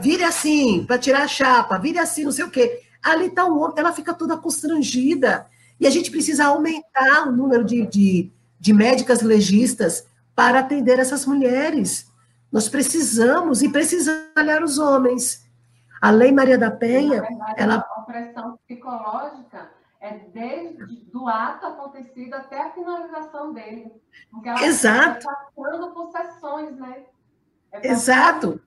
Vire 0.00 0.24
assim, 0.24 0.84
para 0.84 0.98
tirar 0.98 1.22
a 1.22 1.28
chapa, 1.28 1.78
vire 1.78 1.98
assim, 1.98 2.24
não 2.24 2.32
sei 2.32 2.44
o 2.44 2.50
quê. 2.50 2.82
Ali 3.02 3.26
está 3.26 3.46
um 3.46 3.58
homem, 3.58 3.74
ela 3.78 3.92
fica 3.92 4.12
toda 4.12 4.36
constrangida. 4.36 5.46
E 5.78 5.86
a 5.86 5.90
gente 5.90 6.10
precisa 6.10 6.46
aumentar 6.46 7.26
o 7.26 7.32
número 7.32 7.64
de, 7.64 7.86
de, 7.86 8.30
de 8.58 8.72
médicas 8.72 9.22
legistas 9.22 10.06
para 10.34 10.60
atender 10.60 10.98
essas 10.98 11.24
mulheres. 11.24 12.10
Nós 12.52 12.68
precisamos, 12.68 13.62
e 13.62 13.68
precisamos 13.68 14.26
olhar 14.36 14.62
os 14.62 14.78
homens. 14.78 15.48
A 16.00 16.10
Lei 16.10 16.32
Maria 16.32 16.58
da 16.58 16.70
Penha, 16.70 17.22
verdade, 17.22 17.54
ela... 17.56 17.86
A 17.88 18.00
opressão 18.00 18.58
psicológica 18.66 19.70
é 20.00 20.18
desde 20.32 21.04
do 21.10 21.28
ato 21.28 21.66
acontecido 21.66 22.34
até 22.34 22.60
a 22.60 22.70
finalização 22.72 23.52
dele. 23.52 23.92
Porque 24.30 24.48
ela 24.48 24.62
Exato. 24.62 25.18
está 25.18 25.32
passando 25.32 25.90
por 25.92 26.10
sessões, 26.10 26.76
né? 26.76 27.04
É 27.72 27.88
Exato. 27.88 28.60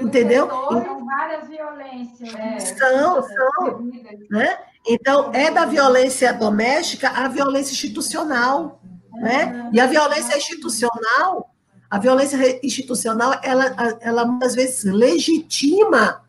Entendeu? 0.00 0.48
São 0.48 1.06
várias 1.06 1.48
violências. 1.48 2.34
É, 2.34 2.58
são, 2.60 3.22
são. 3.22 3.90
Né? 4.30 4.58
Então, 4.86 5.30
é 5.32 5.50
da 5.50 5.64
violência 5.64 6.32
doméstica 6.32 7.08
a 7.08 7.28
violência 7.28 7.72
institucional. 7.72 8.80
Né? 9.12 9.70
E 9.72 9.80
a 9.80 9.86
violência 9.86 10.36
institucional, 10.36 11.50
a 11.88 11.98
violência 11.98 12.36
institucional, 12.64 13.38
ela, 13.42 13.98
ela 14.00 14.24
muitas 14.24 14.54
vezes 14.54 14.84
legitima 14.84 16.22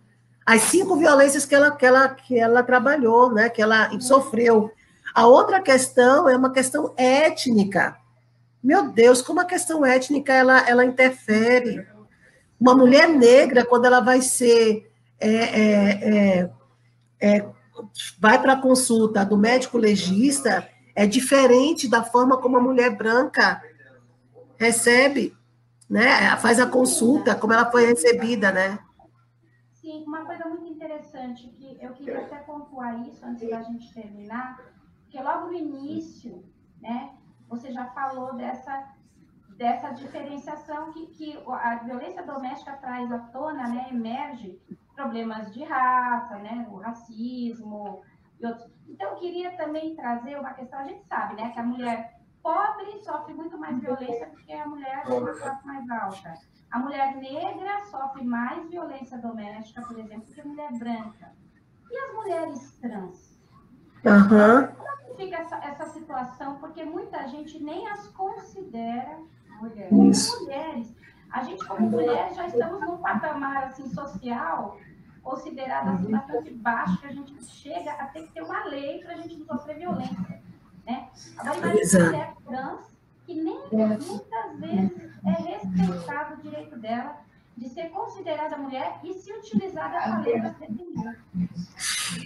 as 0.46 0.62
cinco 0.64 0.96
violências 0.96 1.46
que 1.46 1.56
ela, 1.56 1.72
que 1.72 1.86
ela, 1.86 2.10
que 2.10 2.40
ela 2.40 2.62
trabalhou, 2.62 3.32
né? 3.34 3.50
que 3.50 3.62
ela 3.62 3.90
sofreu. 4.00 4.72
A 5.14 5.26
outra 5.26 5.60
questão 5.60 6.30
é 6.30 6.36
uma 6.36 6.52
questão 6.52 6.94
étnica. 6.96 7.98
Meu 8.64 8.90
Deus, 8.90 9.22
como 9.22 9.40
a 9.40 9.46
questão 9.46 9.86
étnica 9.86 10.34
ela, 10.34 10.60
ela 10.68 10.86
interfere 10.86 11.86
uma 12.60 12.76
mulher 12.76 13.08
negra, 13.10 13.66
quando 13.66 13.86
ela 13.86 14.00
vai 14.00 14.22
ser. 14.22 14.92
É, 15.20 15.28
é, 15.28 16.40
é, 16.40 16.52
é 17.20 17.56
vai 18.20 18.42
para 18.42 18.54
a 18.54 18.62
consulta 18.62 19.26
do 19.26 19.38
médico 19.38 19.78
legista, 19.78 20.68
é 20.96 21.06
diferente 21.06 21.90
da 21.90 22.04
forma 22.04 22.38
como 22.38 22.58
a 22.58 22.62
mulher 22.62 22.96
branca 22.96 23.62
recebe, 24.58 25.36
né? 25.90 26.36
Faz 26.38 26.60
a 26.60 26.66
consulta, 26.66 27.36
como 27.36 27.54
ela 27.54 27.70
foi 27.70 27.86
recebida, 27.86 28.52
né? 28.52 28.80
Sim, 29.74 30.04
uma 30.08 30.26
coisa 30.26 30.46
muito 30.46 30.66
interessante 30.66 31.48
que 31.50 31.78
eu 31.82 31.92
queria 31.94 32.22
até 32.22 32.38
pontuar 32.38 33.06
isso 33.08 33.26
antes 33.26 33.48
da 33.50 33.62
gente 33.62 33.94
terminar, 33.94 34.60
porque 35.04 35.22
logo 35.22 35.48
no 35.48 35.54
início, 35.54 36.44
né, 36.82 37.12
você 37.48 37.72
já 37.72 37.86
falou 37.88 38.34
dessa 38.36 38.95
dessa 39.56 39.90
diferenciação 39.92 40.92
que, 40.92 41.08
que 41.08 41.44
a 41.48 41.76
violência 41.76 42.24
doméstica 42.24 42.74
traz 42.74 43.12
à 43.12 43.20
tona, 43.20 43.68
né, 43.68 43.88
emerge 43.90 44.60
problemas 44.94 45.54
de 45.54 45.64
raça, 45.64 46.36
né, 46.38 46.68
o 46.70 46.78
racismo 46.78 48.02
e 48.40 48.46
outros. 48.46 48.70
Então, 48.88 49.12
eu 49.12 49.16
queria 49.16 49.56
também 49.56 49.96
trazer 49.96 50.38
uma 50.38 50.54
questão, 50.54 50.80
a 50.80 50.84
gente 50.84 51.06
sabe, 51.06 51.36
né, 51.36 51.52
que 51.52 51.60
a 51.60 51.64
mulher 51.64 52.20
pobre 52.44 53.00
sofre 53.04 53.34
muito 53.34 53.58
mais 53.58 53.80
violência 53.80 54.28
do 54.28 54.36
que 54.38 54.54
a 54.54 54.68
mulher 54.68 55.04
de 55.06 55.14
uma 55.14 55.34
classe 55.34 55.66
mais 55.66 55.90
alta. 55.90 56.34
A 56.72 56.80
mulher 56.80 57.16
negra 57.16 57.82
sofre 57.86 58.24
mais 58.24 58.70
violência 58.70 59.18
doméstica, 59.18 59.82
por 59.82 59.98
exemplo, 59.98 60.26
do 60.26 60.34
que 60.34 60.42
a 60.42 60.46
mulher 60.46 60.72
branca. 60.74 61.34
E 61.90 61.98
as 61.98 62.14
mulheres 62.14 62.78
trans? 62.80 63.40
Uhum. 64.04 64.68
Como 64.76 65.16
fica 65.16 65.38
essa, 65.38 65.56
essa 65.58 65.86
situação? 65.88 66.58
Porque 66.60 66.84
muita 66.84 67.28
gente 67.28 67.58
nem 67.64 67.88
as 67.88 68.08
considera 68.10 69.18
mulheres. 69.62 70.40
Mulheres. 70.40 70.96
A 71.32 71.44
gente, 71.44 71.66
como 71.66 71.90
mulheres, 71.90 72.36
já 72.36 72.48
estamos 72.48 72.80
num 72.82 72.98
patamar 72.98 73.66
assim, 73.66 73.90
social 73.90 74.78
considerado 75.26 75.90
assim, 75.90 76.12
bastante 76.12 76.54
baixo, 76.54 76.98
que 77.00 77.08
a 77.08 77.12
gente 77.12 77.44
chega 77.44 77.92
a 77.92 78.06
ter 78.06 78.22
que 78.28 78.34
ter 78.34 78.44
uma 78.44 78.66
lei 78.66 79.00
para 79.00 79.14
a 79.14 79.18
gente 79.18 79.38
não 79.38 79.46
sofrer 79.48 79.78
violência. 79.80 80.42
Né? 80.86 81.10
Agora, 81.38 81.58
imagina 81.58 82.06
mulher 82.06 82.34
trans 82.46 82.96
que 83.26 83.34
nem 83.34 83.60
muitas 83.72 84.60
vezes 84.60 84.92
é 85.26 85.32
respeitado 85.32 86.36
o 86.36 86.38
direito 86.44 86.78
dela 86.78 87.18
de 87.58 87.70
ser 87.70 87.90
considerada 87.90 88.58
mulher 88.58 89.00
e 89.04 89.14
se 89.14 89.32
utilizar 89.32 89.92
dessa 89.92 90.18
lei 90.20 90.40
para 90.40 90.50
defender. 90.50 91.18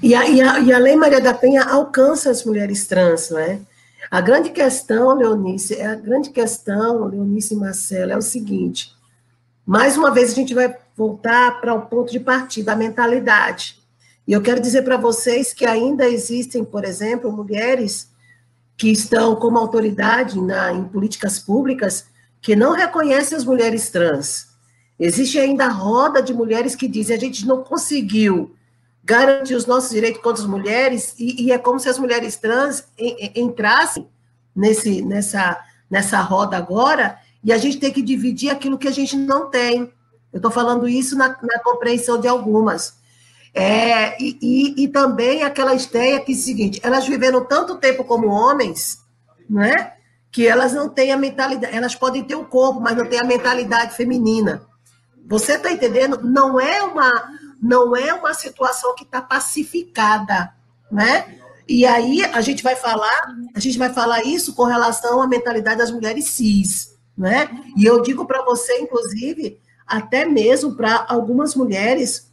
E 0.03 0.13
a, 0.13 0.27
e, 0.27 0.41
a, 0.41 0.59
e 0.59 0.73
a 0.73 0.77
Lei 0.77 0.95
Maria 0.95 1.21
da 1.21 1.33
Penha 1.33 1.63
alcança 1.63 2.29
as 2.29 2.43
mulheres 2.43 2.87
trans, 2.87 3.29
não 3.29 3.39
é? 3.39 3.61
A 4.11 4.21
grande 4.21 4.49
questão, 4.49 5.15
Leonice, 5.15 5.75
é 5.75 5.85
a 5.85 5.95
grande 5.95 6.31
questão, 6.31 7.05
Leonice 7.05 7.53
e 7.53 7.57
Marcelo, 7.57 8.11
é 8.11 8.17
o 8.17 8.21
seguinte: 8.21 8.91
mais 9.63 9.97
uma 9.97 10.09
vez 10.09 10.31
a 10.31 10.35
gente 10.35 10.53
vai 10.53 10.75
voltar 10.95 11.61
para 11.61 11.73
o 11.75 11.83
ponto 11.83 12.11
de 12.11 12.19
partida, 12.19 12.73
a 12.73 12.75
mentalidade. 12.75 13.77
E 14.27 14.33
eu 14.33 14.41
quero 14.41 14.59
dizer 14.59 14.83
para 14.83 14.97
vocês 14.97 15.53
que 15.53 15.65
ainda 15.65 16.07
existem, 16.07 16.63
por 16.63 16.85
exemplo, 16.85 17.31
mulheres 17.31 18.09
que 18.75 18.91
estão 18.91 19.35
como 19.35 19.57
autoridade 19.57 20.41
na, 20.41 20.71
em 20.71 20.85
políticas 20.85 21.37
públicas 21.37 22.05
que 22.41 22.55
não 22.55 22.73
reconhecem 22.73 23.37
as 23.37 23.43
mulheres 23.43 23.89
trans. 23.89 24.47
Existe 24.99 25.37
ainda 25.37 25.65
a 25.65 25.71
roda 25.71 26.21
de 26.21 26.33
mulheres 26.33 26.75
que 26.75 26.87
dizem 26.87 27.15
a 27.15 27.19
gente 27.19 27.45
não 27.45 27.63
conseguiu 27.63 28.55
garantir 29.09 29.55
os 29.55 29.65
nossos 29.65 29.89
direitos 29.89 30.21
contra 30.21 30.43
as 30.43 30.47
mulheres 30.47 31.15
e, 31.17 31.45
e 31.45 31.51
é 31.51 31.57
como 31.57 31.79
se 31.79 31.89
as 31.89 31.97
mulheres 31.97 32.37
trans 32.37 32.87
entrassem 33.35 34.07
nesse, 34.55 35.01
nessa, 35.01 35.59
nessa 35.89 36.21
roda 36.21 36.55
agora 36.55 37.17
e 37.43 37.51
a 37.51 37.57
gente 37.57 37.79
tem 37.79 37.91
que 37.91 38.03
dividir 38.03 38.51
aquilo 38.51 38.77
que 38.77 38.87
a 38.87 38.91
gente 38.91 39.17
não 39.17 39.49
tem. 39.49 39.91
Eu 40.31 40.37
estou 40.37 40.51
falando 40.51 40.87
isso 40.87 41.17
na, 41.17 41.29
na, 41.41 41.57
compreensão 41.63 42.19
de 42.19 42.27
algumas. 42.27 42.99
É, 43.51 44.21
e, 44.21 44.37
e, 44.43 44.83
e, 44.83 44.87
também 44.89 45.41
aquela 45.41 45.73
ideia 45.73 46.19
que 46.19 46.31
é 46.31 46.35
o 46.35 46.37
seguinte, 46.37 46.79
elas 46.83 47.07
viveram 47.07 47.43
tanto 47.43 47.77
tempo 47.77 48.03
como 48.03 48.27
homens, 48.27 48.99
né, 49.49 49.93
que 50.31 50.45
elas 50.45 50.71
não 50.71 50.87
têm 50.87 51.11
a 51.11 51.17
mentalidade, 51.17 51.75
elas 51.75 51.95
podem 51.95 52.23
ter 52.23 52.35
o 52.35 52.45
corpo, 52.45 52.79
mas 52.79 52.95
não 52.95 53.07
têm 53.07 53.19
a 53.19 53.23
mentalidade 53.23 53.95
feminina. 53.95 54.61
Você 55.25 55.53
está 55.53 55.71
entendendo? 55.71 56.21
Não 56.21 56.59
é 56.59 56.83
uma, 56.83 57.38
não 57.61 57.95
é 57.95 58.13
uma 58.13 58.33
situação 58.33 58.95
que 58.95 59.03
está 59.03 59.21
pacificada, 59.21 60.53
né? 60.91 61.39
E 61.67 61.85
aí 61.85 62.23
a 62.23 62.41
gente 62.41 62.63
vai 62.63 62.75
falar, 62.75 63.35
a 63.53 63.59
gente 63.59 63.77
vai 63.77 63.93
falar 63.93 64.23
isso 64.23 64.55
com 64.55 64.63
relação 64.63 65.21
à 65.21 65.27
mentalidade 65.27 65.77
das 65.77 65.91
mulheres 65.91 66.25
cis, 66.25 66.97
né? 67.17 67.49
E 67.77 67.85
eu 67.85 68.01
digo 68.01 68.25
para 68.25 68.43
você, 68.43 68.79
inclusive, 68.79 69.59
até 69.85 70.25
mesmo 70.25 70.75
para 70.75 71.05
algumas 71.07 71.55
mulheres, 71.55 72.31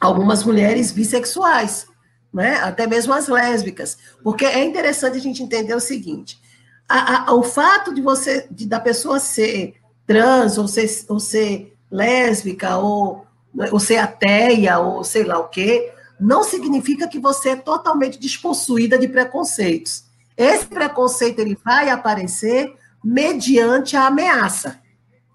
algumas 0.00 0.44
mulheres 0.44 0.92
bissexuais, 0.92 1.86
né? 2.32 2.56
até 2.56 2.86
mesmo 2.86 3.12
as 3.12 3.28
lésbicas, 3.28 3.98
porque 4.22 4.44
é 4.44 4.64
interessante 4.64 5.16
a 5.16 5.20
gente 5.20 5.42
entender 5.42 5.74
o 5.74 5.80
seguinte: 5.80 6.40
a, 6.88 7.30
a, 7.30 7.34
o 7.34 7.42
fato 7.42 7.92
de 7.94 8.00
você, 8.00 8.46
de, 8.50 8.66
da 8.66 8.80
pessoa 8.80 9.18
ser 9.18 9.74
trans, 10.06 10.58
ou 10.58 10.68
ser, 10.68 11.04
ou 11.08 11.18
ser 11.18 11.76
lésbica, 11.90 12.76
ou, 12.76 13.26
ou 13.70 13.78
ser 13.78 13.98
ateia, 13.98 14.78
ou 14.78 15.04
sei 15.04 15.24
lá 15.24 15.38
o 15.38 15.48
quê, 15.48 15.92
não 16.18 16.42
significa 16.42 17.08
que 17.08 17.18
você 17.18 17.50
é 17.50 17.56
totalmente 17.56 18.18
despossuída 18.18 18.98
de 18.98 19.08
preconceitos. 19.08 20.04
Esse 20.36 20.66
preconceito 20.66 21.40
ele 21.40 21.58
vai 21.62 21.90
aparecer 21.90 22.74
mediante 23.02 23.96
a 23.96 24.06
ameaça, 24.06 24.80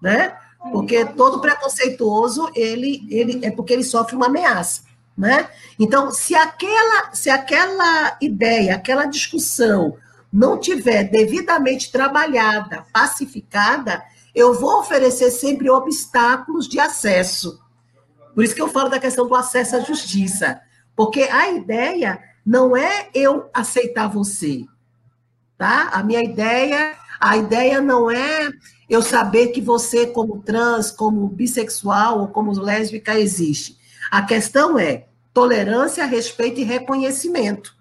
né? 0.02 0.36
Porque 0.72 1.04
todo 1.04 1.40
preconceituoso, 1.40 2.50
ele, 2.54 3.06
ele 3.10 3.44
é 3.44 3.50
porque 3.50 3.72
ele 3.72 3.84
sofre 3.84 4.16
uma 4.16 4.26
ameaça, 4.26 4.82
né? 5.16 5.48
Então, 5.78 6.10
se 6.10 6.34
aquela, 6.34 7.14
se 7.14 7.30
aquela 7.30 8.16
ideia, 8.20 8.74
aquela 8.74 9.04
discussão 9.04 9.96
não 10.32 10.58
tiver 10.58 11.04
devidamente 11.04 11.90
trabalhada, 11.92 12.84
pacificada, 12.92 14.02
eu 14.34 14.54
vou 14.54 14.80
oferecer 14.80 15.30
sempre 15.30 15.70
obstáculos 15.70 16.68
de 16.68 16.78
acesso. 16.78 17.60
Por 18.38 18.44
isso 18.44 18.54
que 18.54 18.62
eu 18.62 18.68
falo 18.68 18.88
da 18.88 19.00
questão 19.00 19.26
do 19.26 19.34
acesso 19.34 19.74
à 19.74 19.80
justiça. 19.80 20.60
Porque 20.94 21.22
a 21.22 21.50
ideia 21.50 22.22
não 22.46 22.76
é 22.76 23.08
eu 23.12 23.50
aceitar 23.52 24.06
você, 24.06 24.64
tá? 25.56 25.88
A 25.88 26.04
minha 26.04 26.22
ideia, 26.22 26.94
a 27.18 27.36
ideia 27.36 27.80
não 27.80 28.08
é 28.08 28.48
eu 28.88 29.02
saber 29.02 29.48
que 29.48 29.60
você, 29.60 30.06
como 30.06 30.40
trans, 30.40 30.92
como 30.92 31.26
bissexual 31.26 32.20
ou 32.20 32.28
como 32.28 32.52
lésbica, 32.52 33.18
existe. 33.18 33.76
A 34.08 34.22
questão 34.22 34.78
é 34.78 35.06
tolerância, 35.34 36.06
respeito 36.06 36.60
e 36.60 36.62
reconhecimento. 36.62 37.74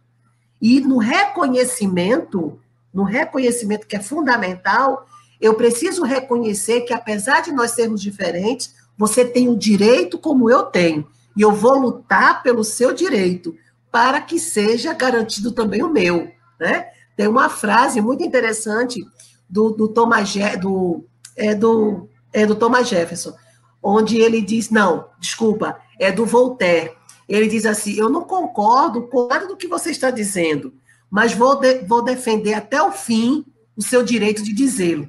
E 0.59 0.81
no 0.81 0.97
reconhecimento, 0.97 2.59
no 2.91 3.03
reconhecimento 3.03 3.85
que 3.85 3.95
é 3.95 4.01
fundamental, 4.01 5.05
eu 5.39 5.53
preciso 5.53 6.03
reconhecer 6.03 6.81
que, 6.81 6.93
apesar 6.93 7.41
de 7.41 7.51
nós 7.51 7.73
sermos 7.73 8.01
diferentes, 8.01 8.75
você 8.97 9.23
tem 9.23 9.47
o 9.47 9.55
direito 9.55 10.17
como 10.17 10.49
eu 10.49 10.63
tenho. 10.63 11.07
E 11.35 11.41
eu 11.41 11.51
vou 11.51 11.77
lutar 11.77 12.41
pelo 12.41 12.63
seu 12.63 12.93
direito, 12.93 13.55
para 13.91 14.19
que 14.19 14.39
seja 14.39 14.93
garantido 14.93 15.51
também 15.51 15.83
o 15.83 15.89
meu. 15.89 16.31
Né? 16.59 16.87
Tem 17.15 17.27
uma 17.27 17.49
frase 17.49 18.01
muito 18.01 18.23
interessante 18.23 19.05
do, 19.49 19.69
do 19.71 19.87
Thomas 19.87 20.33
do, 20.59 21.05
é 21.35 21.53
do, 21.53 22.09
é 22.33 22.45
do 22.45 22.55
Thomas 22.55 22.87
Jefferson, 22.87 23.33
onde 23.81 24.17
ele 24.17 24.41
diz, 24.41 24.69
não, 24.69 25.07
desculpa, 25.19 25.79
é 25.99 26.11
do 26.11 26.25
Voltaire. 26.25 26.97
Ele 27.27 27.47
diz 27.47 27.65
assim: 27.65 27.93
eu 27.93 28.09
não 28.09 28.23
concordo 28.23 29.03
com 29.03 29.27
nada 29.27 29.47
do 29.47 29.57
que 29.57 29.67
você 29.67 29.91
está 29.91 30.09
dizendo, 30.09 30.73
mas 31.09 31.33
vou, 31.33 31.55
de, 31.55 31.79
vou 31.79 32.01
defender 32.01 32.53
até 32.53 32.81
o 32.81 32.91
fim 32.91 33.45
o 33.75 33.81
seu 33.81 34.03
direito 34.03 34.43
de 34.43 34.53
dizê-lo. 34.53 35.07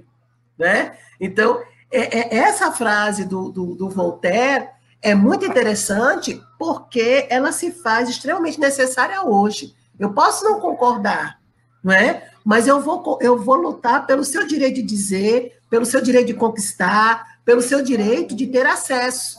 Né? 0.59 0.97
Então, 1.21 1.61
é, 1.91 2.19
é, 2.19 2.37
essa 2.39 2.71
frase 2.73 3.25
do, 3.25 3.51
do, 3.51 3.75
do 3.75 3.89
Voltaire 3.89 4.69
é 5.01 5.15
muito 5.15 5.47
interessante 5.47 6.43
porque 6.59 7.27
ela 7.31 7.53
se 7.53 7.71
faz 7.71 8.09
extremamente 8.09 8.59
necessária 8.59 9.23
hoje. 9.23 9.75
Eu 9.99 10.13
posso 10.13 10.45
não 10.45 10.61
concordar, 10.61 11.39
não 11.83 11.93
é? 11.93 12.29
mas 12.49 12.67
eu 12.67 12.81
vou, 12.81 13.19
eu 13.21 13.39
vou 13.39 13.57
lutar 13.57 14.07
pelo 14.07 14.25
seu 14.25 14.47
direito 14.47 14.77
de 14.77 14.83
dizer, 14.83 15.61
pelo 15.69 15.85
seu 15.85 16.01
direito 16.01 16.29
de 16.29 16.33
conquistar, 16.33 17.39
pelo 17.45 17.61
seu 17.61 17.83
direito 17.83 18.35
de 18.35 18.47
ter 18.47 18.65
acesso, 18.65 19.37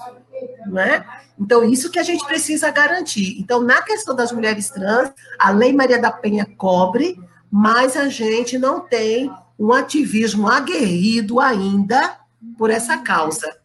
não 0.67 0.79
é? 0.79 1.03
Então, 1.39 1.63
isso 1.63 1.89
que 1.89 1.97
a 1.97 2.03
gente 2.03 2.23
precisa 2.23 2.69
garantir. 2.69 3.39
Então, 3.39 3.63
na 3.63 3.81
questão 3.81 4.15
das 4.15 4.31
mulheres 4.31 4.69
trans, 4.69 5.11
a 5.39 5.49
Lei 5.49 5.73
Maria 5.73 5.99
da 5.99 6.11
Penha 6.11 6.47
cobre, 6.55 7.19
mas 7.51 7.97
a 7.97 8.07
gente 8.09 8.59
não 8.59 8.79
tem 8.79 9.33
um 9.57 9.73
ativismo 9.73 10.47
aguerrido 10.47 11.39
ainda 11.39 12.15
por 12.57 12.69
essa 12.69 12.97
causa, 12.97 13.57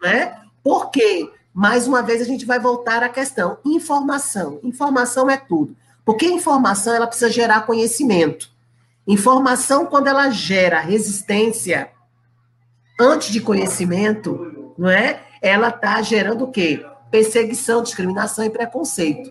né? 0.00 0.40
Por 0.62 0.90
quê? 0.90 1.30
Mais 1.52 1.86
uma 1.86 2.02
vez, 2.02 2.22
a 2.22 2.24
gente 2.24 2.46
vai 2.46 2.58
voltar 2.58 3.02
à 3.02 3.08
questão 3.08 3.58
informação. 3.64 4.58
Informação 4.62 5.28
é 5.28 5.36
tudo. 5.36 5.76
Porque 6.04 6.26
informação, 6.26 6.94
ela 6.94 7.06
precisa 7.06 7.30
gerar 7.30 7.62
conhecimento. 7.62 8.50
Informação, 9.06 9.86
quando 9.86 10.06
ela 10.06 10.30
gera 10.30 10.80
resistência 10.80 11.90
antes 12.98 13.30
de 13.30 13.40
conhecimento, 13.40 14.74
não 14.78 14.88
é? 14.88 15.22
Ela 15.40 15.68
está 15.68 16.00
gerando 16.02 16.44
o 16.44 16.50
quê? 16.50 16.84
Perseguição, 17.10 17.82
discriminação 17.82 18.44
e 18.44 18.50
preconceito. 18.50 19.30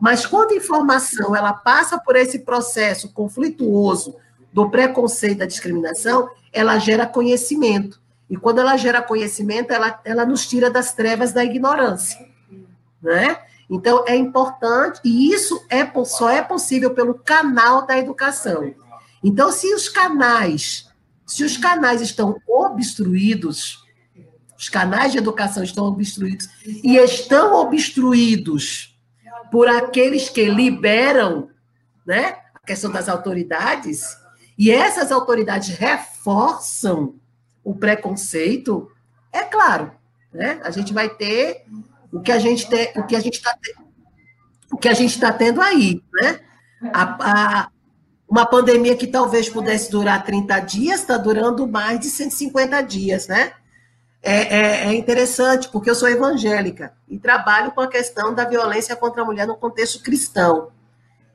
Mas 0.00 0.26
quando 0.26 0.52
a 0.52 0.56
informação 0.56 1.36
ela 1.36 1.52
passa 1.52 1.98
por 1.98 2.16
esse 2.16 2.40
processo 2.40 3.12
conflituoso 3.12 4.16
do 4.52 4.68
preconceito 4.68 5.38
da 5.38 5.46
discriminação, 5.46 6.28
ela 6.52 6.78
gera 6.78 7.06
conhecimento. 7.06 8.00
E 8.30 8.36
quando 8.36 8.60
ela 8.60 8.76
gera 8.76 9.02
conhecimento, 9.02 9.72
ela, 9.72 10.00
ela 10.04 10.24
nos 10.24 10.46
tira 10.46 10.70
das 10.70 10.94
trevas 10.94 11.32
da 11.32 11.44
ignorância. 11.44 12.24
Né? 13.02 13.36
Então, 13.68 14.04
é 14.06 14.16
importante, 14.16 15.00
e 15.04 15.32
isso 15.32 15.60
é, 15.68 15.84
só 16.04 16.30
é 16.30 16.40
possível 16.40 16.94
pelo 16.94 17.14
canal 17.14 17.84
da 17.84 17.98
educação. 17.98 18.72
Então, 19.22 19.50
se 19.50 19.74
os 19.74 19.88
canais, 19.88 20.88
se 21.26 21.42
os 21.42 21.56
canais 21.56 22.00
estão 22.00 22.40
obstruídos, 22.46 23.84
os 24.56 24.68
canais 24.68 25.10
de 25.10 25.18
educação 25.18 25.64
estão 25.64 25.86
obstruídos 25.86 26.48
e 26.64 26.96
estão 26.96 27.54
obstruídos 27.54 28.96
por 29.50 29.66
aqueles 29.66 30.28
que 30.28 30.44
liberam, 30.44 31.50
né, 32.06 32.36
a 32.54 32.60
questão 32.64 32.92
das 32.92 33.08
autoridades, 33.08 34.16
e 34.56 34.70
essas 34.70 35.10
autoridades 35.10 35.68
reforçam 35.70 37.19
o 37.64 37.74
preconceito, 37.74 38.90
é 39.32 39.42
claro, 39.42 39.92
né? 40.32 40.60
A 40.62 40.70
gente 40.70 40.92
vai 40.92 41.08
ter 41.08 41.64
o 42.12 42.20
que 42.20 42.32
a 42.32 42.38
gente 42.38 42.68
tem, 42.68 42.92
o 42.96 43.06
que 43.06 43.14
a 43.14 43.20
gente 43.20 43.34
está 43.34 43.56
o 44.72 44.76
que 44.76 44.88
a 44.88 44.94
gente 44.94 45.14
está 45.14 45.32
tendo 45.32 45.60
aí, 45.60 46.02
né? 46.12 46.40
A, 46.92 47.62
a, 47.62 47.68
uma 48.28 48.46
pandemia 48.46 48.96
que 48.96 49.08
talvez 49.08 49.48
pudesse 49.48 49.90
durar 49.90 50.24
30 50.24 50.60
dias, 50.60 51.00
está 51.00 51.16
durando 51.16 51.66
mais 51.66 51.98
de 51.98 52.08
150 52.08 52.80
dias, 52.82 53.26
né? 53.26 53.52
É, 54.22 54.34
é, 54.34 54.88
é, 54.88 54.94
interessante, 54.94 55.68
porque 55.68 55.90
eu 55.90 55.94
sou 55.94 56.08
evangélica 56.08 56.92
e 57.08 57.18
trabalho 57.18 57.72
com 57.72 57.80
a 57.80 57.88
questão 57.88 58.34
da 58.34 58.44
violência 58.44 58.94
contra 58.94 59.22
a 59.22 59.24
mulher 59.24 59.46
no 59.46 59.56
contexto 59.56 60.02
cristão. 60.02 60.68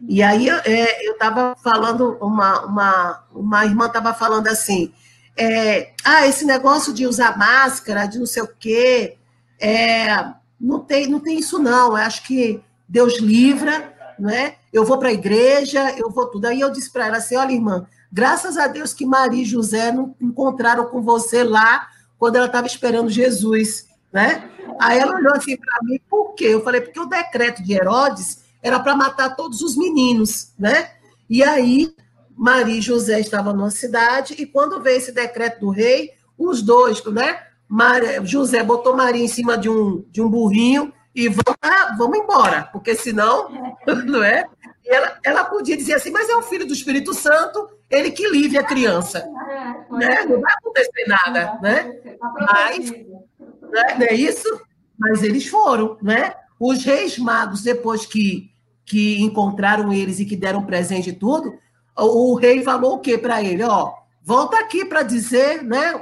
E 0.08 0.22
aí 0.22 0.48
é, 0.50 1.08
eu 1.08 1.14
estava 1.14 1.56
falando, 1.62 2.18
uma, 2.22 2.66
uma, 2.66 3.24
uma 3.34 3.66
irmã 3.66 3.88
estava 3.88 4.14
falando 4.14 4.48
assim, 4.48 4.94
é, 5.38 5.94
ah, 6.04 6.26
esse 6.28 6.46
negócio 6.46 6.94
de 6.94 7.06
usar 7.06 7.38
máscara, 7.38 8.06
de 8.06 8.20
não 8.20 8.26
sei 8.26 8.44
o 8.44 8.48
quê, 8.48 9.18
é, 9.60 10.34
não, 10.60 10.80
tem, 10.80 11.08
não 11.08 11.20
tem 11.20 11.40
isso 11.40 11.60
não, 11.60 11.90
eu 11.90 11.96
acho 11.98 12.24
que 12.24 12.62
Deus 12.88 13.20
livra, 13.20 13.94
né? 14.20 14.56
Eu 14.72 14.86
vou 14.86 14.98
para 14.98 15.10
a 15.10 15.14
igreja, 15.14 15.94
eu 15.98 16.10
vou 16.10 16.28
tudo. 16.28 16.46
Aí 16.46 16.60
eu 16.60 16.72
disse 16.72 16.92
para 16.92 17.08
ela 17.08 17.18
assim: 17.18 17.36
olha, 17.36 17.52
irmã, 17.52 17.86
graças 18.12 18.58
a 18.58 18.68
Deus 18.68 18.94
que 18.94 19.06
Maria 19.06 19.42
e 19.42 19.46
José 19.46 19.92
não 19.92 20.16
encontraram 20.22 20.86
com 20.86 21.02
você 21.02 21.44
lá 21.44 21.88
quando 22.18 22.38
ela 22.38 22.46
estava 22.46 22.68
esperando 22.68 23.10
Jesus, 23.10 23.88
né? 24.12 24.50
Aí 24.80 25.00
ela 25.00 25.16
olhou 25.16 25.34
assim 25.36 25.58
para 25.58 25.80
mim, 25.84 26.00
por 26.10 26.34
quê? 26.34 26.46
Eu 26.46 26.64
falei, 26.64 26.82
porque 26.82 27.00
o 27.00 27.06
decreto 27.06 27.64
de 27.64 27.74
Herodes 27.74 28.44
era 28.62 28.80
para 28.80 28.96
matar 28.96 29.36
todos 29.36 29.62
os 29.62 29.76
meninos, 29.76 30.54
né? 30.58 30.92
E 31.30 31.44
aí 31.44 31.94
Maria 32.36 32.76
e 32.76 32.82
José 32.82 33.20
estavam 33.20 33.54
numa 33.54 33.72
cidade, 33.72 34.36
e 34.38 34.46
quando 34.46 34.82
veio 34.82 34.98
esse 34.98 35.12
decreto 35.12 35.62
do 35.62 35.70
rei, 35.70 36.12
os 36.38 36.62
dois, 36.62 37.04
né? 37.06 37.40
Maria, 37.68 38.24
José 38.26 38.62
botou 38.64 38.96
Maria 38.96 39.24
em 39.24 39.28
cima 39.28 39.58
de 39.58 39.70
um, 39.70 40.06
de 40.12 40.22
um 40.22 40.30
burrinho 40.30 40.94
e 41.16 41.30
vamos, 41.30 41.58
ah, 41.62 41.96
vamos 41.98 42.20
embora, 42.20 42.70
porque 42.72 42.94
senão, 42.94 43.50
não 44.06 44.24
é? 44.24 44.46
E 44.84 44.94
ela, 44.94 45.18
ela 45.24 45.44
podia 45.46 45.78
dizer 45.78 45.94
assim, 45.94 46.12
mas 46.12 46.30
é 46.30 46.36
o 46.36 46.44
filho 46.44 46.68
do 46.68 46.74
Espírito 46.74 47.14
Santo, 47.14 47.70
ele 47.90 48.12
que 48.12 48.28
livre 48.28 48.58
a 48.58 48.64
criança. 48.64 49.20
É, 49.20 49.96
né? 49.96 50.26
Não 50.26 50.42
vai 50.42 50.54
acontecer 50.54 51.06
nada, 51.08 51.60
né? 51.62 51.84
Tá 52.20 52.34
mas, 52.52 52.92
né? 52.92 53.96
não 53.98 54.06
é 54.08 54.14
isso? 54.14 54.62
Mas 54.98 55.24
eles 55.24 55.48
foram, 55.48 55.98
né? 56.02 56.34
Os 56.60 56.84
reis 56.84 57.18
magos, 57.18 57.62
depois 57.62 58.06
que, 58.06 58.52
que 58.86 59.22
encontraram 59.22 59.92
eles 59.92 60.20
e 60.20 60.26
que 60.26 60.36
deram 60.36 60.66
presente 60.66 61.10
e 61.10 61.14
tudo, 61.14 61.54
o, 61.98 62.36
rei 62.36 62.64
falou 62.64 62.96
o 62.96 63.00
quê 63.00 63.18
para 63.18 63.42
ele? 63.42 63.64
Ó, 63.64 63.94
volta 64.24 64.58
aqui 64.58 64.86
para 64.86 65.04
dizer, 65.04 65.64
né? 65.64 65.94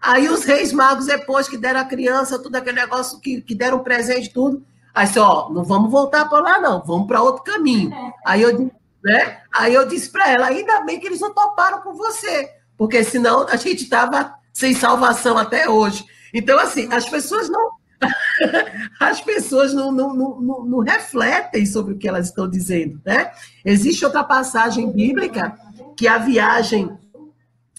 Aí 0.00 0.28
os 0.28 0.44
reis 0.44 0.72
magos, 0.72 1.06
depois 1.06 1.48
que 1.48 1.56
deram 1.56 1.80
a 1.80 1.84
criança, 1.84 2.38
tudo 2.38 2.56
aquele 2.56 2.80
negócio 2.80 3.20
que, 3.20 3.40
que 3.40 3.54
deram 3.54 3.80
presente, 3.80 4.32
tudo. 4.32 4.64
Aí 4.94 5.08
ó, 5.18 5.50
não 5.50 5.62
vamos 5.62 5.90
voltar 5.90 6.28
para 6.28 6.40
lá, 6.40 6.60
não, 6.60 6.82
vamos 6.84 7.06
para 7.06 7.22
outro 7.22 7.44
caminho. 7.44 7.92
Aí 8.24 8.42
eu, 8.42 8.70
né? 9.04 9.40
Aí 9.52 9.74
eu 9.74 9.86
disse 9.86 10.10
para 10.10 10.28
ela, 10.28 10.46
ainda 10.46 10.80
bem 10.80 10.98
que 10.98 11.06
eles 11.06 11.20
não 11.20 11.32
toparam 11.32 11.80
com 11.82 11.94
você, 11.94 12.50
porque 12.76 13.04
senão 13.04 13.46
a 13.48 13.56
gente 13.56 13.84
estava 13.84 14.34
sem 14.52 14.74
salvação 14.74 15.38
até 15.38 15.68
hoje. 15.68 16.04
Então, 16.32 16.58
assim, 16.58 16.88
as 16.92 17.08
pessoas 17.08 17.48
não. 17.48 17.79
as 18.98 19.20
pessoas 19.20 19.74
não, 19.74 19.92
não, 19.92 20.14
não, 20.14 20.64
não, 20.64 20.78
refletem 20.78 21.66
sobre 21.66 21.94
o 21.94 21.98
que 21.98 22.08
elas 22.08 22.26
estão 22.26 22.48
dizendo, 22.48 23.00
né? 23.04 23.30
Existe 23.64 24.04
outra 24.04 24.24
passagem 24.24 24.90
bíblica 24.90 25.56
que 25.96 26.08
a 26.08 26.18
viagem 26.18 26.96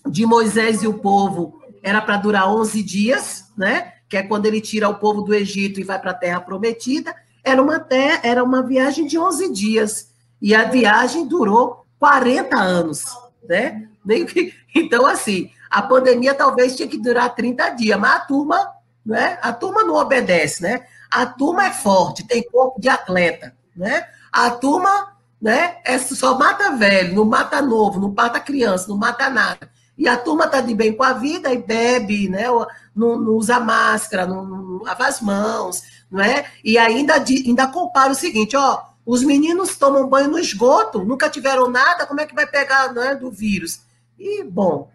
de 0.05 0.25
Moisés 0.25 0.83
e 0.83 0.87
o 0.87 0.99
povo 0.99 1.61
era 1.81 2.01
para 2.01 2.17
durar 2.17 2.49
11 2.49 2.83
dias, 2.83 3.45
né? 3.57 3.93
Que 4.07 4.17
é 4.17 4.23
quando 4.23 4.45
ele 4.45 4.61
tira 4.61 4.89
o 4.89 4.95
povo 4.95 5.21
do 5.21 5.33
Egito 5.33 5.79
e 5.79 5.83
vai 5.83 5.99
para 5.99 6.11
a 6.11 6.15
Terra 6.15 6.41
Prometida. 6.41 7.15
Era 7.43 7.61
uma, 7.61 7.79
terra, 7.79 8.19
era 8.23 8.43
uma 8.43 8.61
viagem 8.61 9.07
de 9.07 9.17
11 9.17 9.51
dias. 9.51 10.11
E 10.41 10.53
a 10.53 10.65
viagem 10.65 11.27
durou 11.27 11.85
40 11.99 12.57
anos, 12.57 13.05
né? 13.47 13.87
Então, 14.73 15.05
assim, 15.05 15.51
a 15.69 15.81
pandemia 15.81 16.33
talvez 16.33 16.75
tinha 16.75 16.87
que 16.87 16.97
durar 16.97 17.35
30 17.35 17.69
dias, 17.71 17.99
mas 17.99 18.15
a 18.15 18.19
turma, 18.21 18.71
né? 19.05 19.37
A 19.41 19.51
turma 19.53 19.83
não 19.83 19.95
obedece, 19.95 20.61
né? 20.61 20.85
A 21.09 21.25
turma 21.25 21.65
é 21.65 21.71
forte, 21.71 22.25
tem 22.25 22.43
corpo 22.43 22.79
de 22.79 22.89
atleta, 22.89 23.55
né? 23.75 24.07
A 24.31 24.49
turma, 24.49 25.13
né? 25.41 25.77
É 25.83 25.97
só 25.97 26.37
mata 26.37 26.75
velho, 26.75 27.15
não 27.15 27.25
mata 27.25 27.61
novo, 27.61 27.99
não 27.99 28.13
mata 28.13 28.39
criança, 28.39 28.87
não 28.87 28.97
mata 28.97 29.29
nada. 29.29 29.69
E 29.97 30.07
a 30.07 30.17
turma 30.17 30.45
está 30.45 30.61
de 30.61 30.73
bem 30.73 30.93
com 30.93 31.03
a 31.03 31.13
vida 31.13 31.53
e 31.53 31.61
bebe, 31.61 32.29
né? 32.29 32.47
não, 32.95 33.17
não 33.19 33.33
usa 33.33 33.59
máscara, 33.59 34.25
não, 34.25 34.45
não, 34.45 34.83
lava 34.83 35.07
as 35.07 35.21
mãos, 35.21 35.83
não 36.09 36.21
é? 36.23 36.45
E 36.63 36.77
ainda, 36.77 37.15
ainda 37.15 37.67
compara 37.67 38.11
o 38.11 38.15
seguinte, 38.15 38.55
ó, 38.55 38.83
os 39.05 39.23
meninos 39.23 39.77
tomam 39.77 40.07
banho 40.07 40.29
no 40.29 40.39
esgoto, 40.39 41.03
nunca 41.03 41.29
tiveram 41.29 41.69
nada, 41.69 42.05
como 42.05 42.19
é 42.19 42.25
que 42.25 42.35
vai 42.35 42.45
pegar 42.45 42.93
né, 42.93 43.15
do 43.15 43.31
vírus? 43.31 43.81
E, 44.17 44.43
bom... 44.43 44.89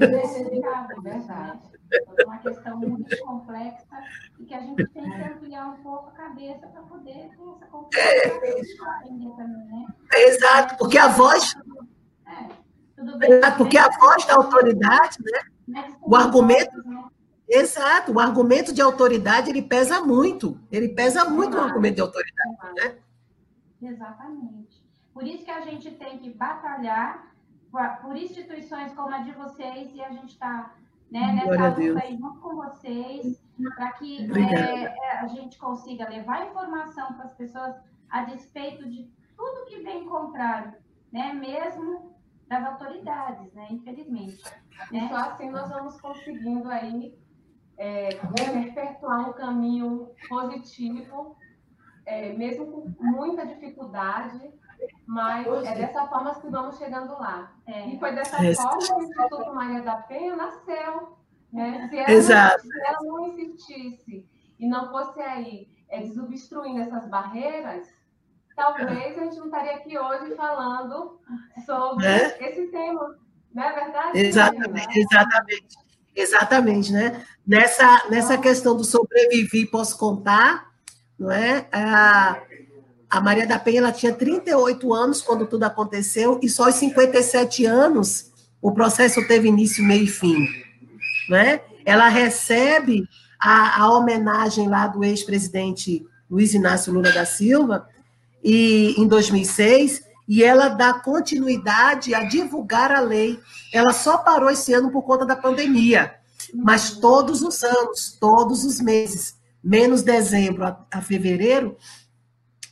É 0.00 0.06
delicado, 0.06 1.00
verdade. 1.00 1.60
É 1.92 2.24
uma 2.24 2.38
questão 2.38 2.78
muito 2.78 3.18
complexa 3.18 3.86
e 4.38 4.44
que 4.44 4.54
a 4.54 4.60
gente 4.60 4.86
tem 4.88 5.10
que 5.10 5.22
ampliar 5.22 5.68
um 5.68 5.82
pouco 5.82 6.08
a 6.08 6.12
cabeça 6.12 6.66
para 6.66 6.82
poder 6.82 7.12
ter 7.12 7.24
essa 7.24 7.66
compreensão. 7.66 8.86
É, 9.38 9.46
né? 9.46 9.86
Exato, 10.14 10.76
porque 10.76 10.98
a 10.98 11.08
voz... 11.08 11.54
É 12.26 12.60
é 13.22 13.50
porque 13.52 13.78
a 13.78 13.88
voz 13.88 14.26
da 14.26 14.34
autoridade, 14.34 15.18
né? 15.66 15.96
O 16.02 16.14
argumento. 16.14 16.76
Né? 16.84 17.04
Exato, 17.48 18.12
o 18.12 18.20
argumento 18.20 18.72
de 18.72 18.82
autoridade 18.82 19.50
ele 19.50 19.62
pesa 19.62 20.00
muito. 20.00 20.60
Ele 20.70 20.90
pesa 20.90 21.24
muito 21.24 21.56
o 21.56 21.60
argumento 21.60 21.96
de 21.96 22.00
autoridade, 22.02 22.56
né? 22.76 22.98
Exatamente. 23.82 24.84
Por 25.14 25.26
isso 25.26 25.44
que 25.44 25.50
a 25.50 25.62
gente 25.62 25.90
tem 25.92 26.18
que 26.18 26.30
batalhar 26.30 27.34
por 28.02 28.16
instituições 28.16 28.92
como 28.92 29.14
a 29.14 29.18
de 29.18 29.32
vocês 29.32 29.90
e 29.94 30.02
a 30.02 30.10
gente 30.10 30.32
está 30.32 30.74
né, 31.10 31.32
nessa 31.32 31.68
luta 31.68 32.02
aí 32.04 32.16
junto 32.16 32.40
com 32.40 32.54
vocês 32.54 33.42
para 33.76 33.92
que 33.92 34.30
é, 34.32 34.84
é, 34.84 35.18
a 35.18 35.26
gente 35.26 35.58
consiga 35.58 36.08
levar 36.08 36.46
informação 36.46 37.14
para 37.14 37.24
as 37.24 37.34
pessoas 37.34 37.74
a 38.08 38.24
despeito 38.24 38.88
de 38.88 39.10
tudo 39.36 39.66
que 39.66 39.82
vem 39.82 40.04
contrário, 40.06 40.74
né? 41.12 41.32
Mesmo 41.32 42.14
das 42.48 42.64
autoridades, 42.64 43.52
né? 43.52 43.68
Infelizmente. 43.70 44.42
Né? 44.90 45.08
Só 45.08 45.16
assim 45.16 45.50
nós 45.50 45.68
vamos 45.68 46.00
conseguindo 46.00 46.68
aí 46.68 47.16
é, 47.76 48.10
perpetuar 48.34 49.30
um 49.30 49.32
caminho 49.32 50.10
positivo, 50.28 51.36
é, 52.04 52.32
mesmo 52.32 52.66
com 52.66 53.04
muita 53.04 53.46
dificuldade, 53.46 54.52
mas 55.06 55.46
é 55.64 55.74
dessa 55.74 56.06
forma 56.06 56.34
que 56.34 56.48
vamos 56.48 56.78
chegando 56.78 57.12
lá. 57.12 57.52
É. 57.66 57.88
E 57.88 57.98
foi 57.98 58.14
dessa 58.14 58.44
é. 58.44 58.54
forma 58.54 58.78
que 58.78 58.92
o 58.92 59.02
Instituto 59.02 59.54
Maria 59.54 59.82
da 59.82 59.96
Penha 59.96 60.36
nasceu. 60.36 61.16
Né? 61.52 61.88
Se, 61.88 61.98
ela, 61.98 62.10
Exato. 62.12 62.62
se 62.62 62.80
ela 62.80 62.98
não 63.02 63.26
insistisse 63.28 64.28
e 64.58 64.68
não 64.68 64.90
fosse 64.90 65.20
aí 65.20 65.68
é, 65.88 66.00
desobstruindo 66.00 66.80
essas 66.80 67.08
barreiras, 67.08 67.88
talvez 68.54 69.18
a 69.18 69.24
gente 69.24 69.36
não 69.38 69.46
estaria 69.46 69.74
aqui 69.74 69.98
hoje 69.98 70.34
falando 70.36 71.18
sobre 71.66 72.06
é? 72.06 72.50
esse 72.50 72.68
tema. 72.68 73.18
Não 73.52 73.64
é 73.64 73.72
verdade? 73.72 74.18
Exatamente, 74.18 75.00
exatamente. 75.00 75.90
Exatamente, 76.14 76.92
né? 76.92 77.24
Nessa, 77.46 78.08
nessa 78.08 78.36
questão 78.36 78.76
do 78.76 78.84
sobreviver 78.84 79.70
posso 79.70 79.96
contar, 79.98 80.70
não 81.18 81.30
é? 81.30 81.66
A, 81.72 82.40
a 83.10 83.20
Maria 83.20 83.46
da 83.46 83.58
Penha 83.58 83.80
ela 83.80 83.92
tinha 83.92 84.14
38 84.14 84.94
anos 84.94 85.20
quando 85.20 85.46
tudo 85.46 85.64
aconteceu, 85.64 86.38
e 86.40 86.48
só 86.48 86.66
aos 86.66 86.76
57 86.76 87.66
anos 87.66 88.30
o 88.62 88.72
processo 88.72 89.26
teve 89.26 89.48
início, 89.48 89.82
meio 89.82 90.04
e 90.04 90.06
fim. 90.06 90.46
Né? 91.28 91.60
Ela 91.84 92.08
recebe 92.08 93.08
a, 93.38 93.82
a 93.82 93.92
homenagem 93.92 94.68
lá 94.68 94.86
do 94.86 95.02
ex-presidente 95.02 96.06
Luiz 96.30 96.54
Inácio 96.54 96.92
Lula 96.92 97.10
da 97.10 97.24
Silva, 97.24 97.88
e, 98.42 98.94
em 98.96 99.06
2006, 99.06 100.02
e 100.28 100.44
ela 100.44 100.68
dá 100.68 100.94
continuidade 100.94 102.14
a 102.14 102.24
divulgar 102.24 102.92
a 102.92 103.00
lei. 103.00 103.38
Ela 103.72 103.92
só 103.92 104.18
parou 104.18 104.48
esse 104.50 104.72
ano 104.72 104.90
por 104.90 105.02
conta 105.02 105.26
da 105.26 105.36
pandemia, 105.36 106.14
mas 106.54 106.92
todos 106.92 107.42
os 107.42 107.62
anos, 107.62 108.16
todos 108.20 108.64
os 108.64 108.80
meses, 108.80 109.34
menos 109.62 110.02
dezembro 110.02 110.64
a, 110.64 110.86
a 110.90 111.02
fevereiro, 111.02 111.76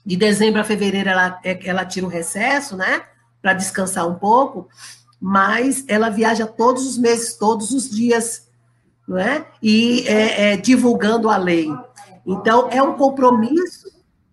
de 0.09 0.16
dezembro 0.16 0.59
a 0.59 0.64
fevereiro 0.64 1.10
ela, 1.10 1.39
é, 1.44 1.68
ela 1.68 1.85
tira 1.85 2.06
o 2.06 2.09
recesso, 2.09 2.74
né, 2.74 3.02
para 3.43 3.52
descansar 3.52 4.09
um 4.09 4.14
pouco, 4.14 4.66
mas 5.20 5.85
ela 5.86 6.09
viaja 6.09 6.47
todos 6.47 6.86
os 6.86 6.97
meses, 6.97 7.36
todos 7.36 7.72
os 7.72 7.90
dias, 7.90 8.48
não 9.06 9.18
é? 9.18 9.44
E 9.62 10.09
é, 10.09 10.52
é, 10.52 10.56
divulgando 10.56 11.28
a 11.28 11.36
lei. 11.36 11.68
Então, 12.26 12.70
é 12.70 12.82
um 12.82 12.94
compromisso, 12.94 13.86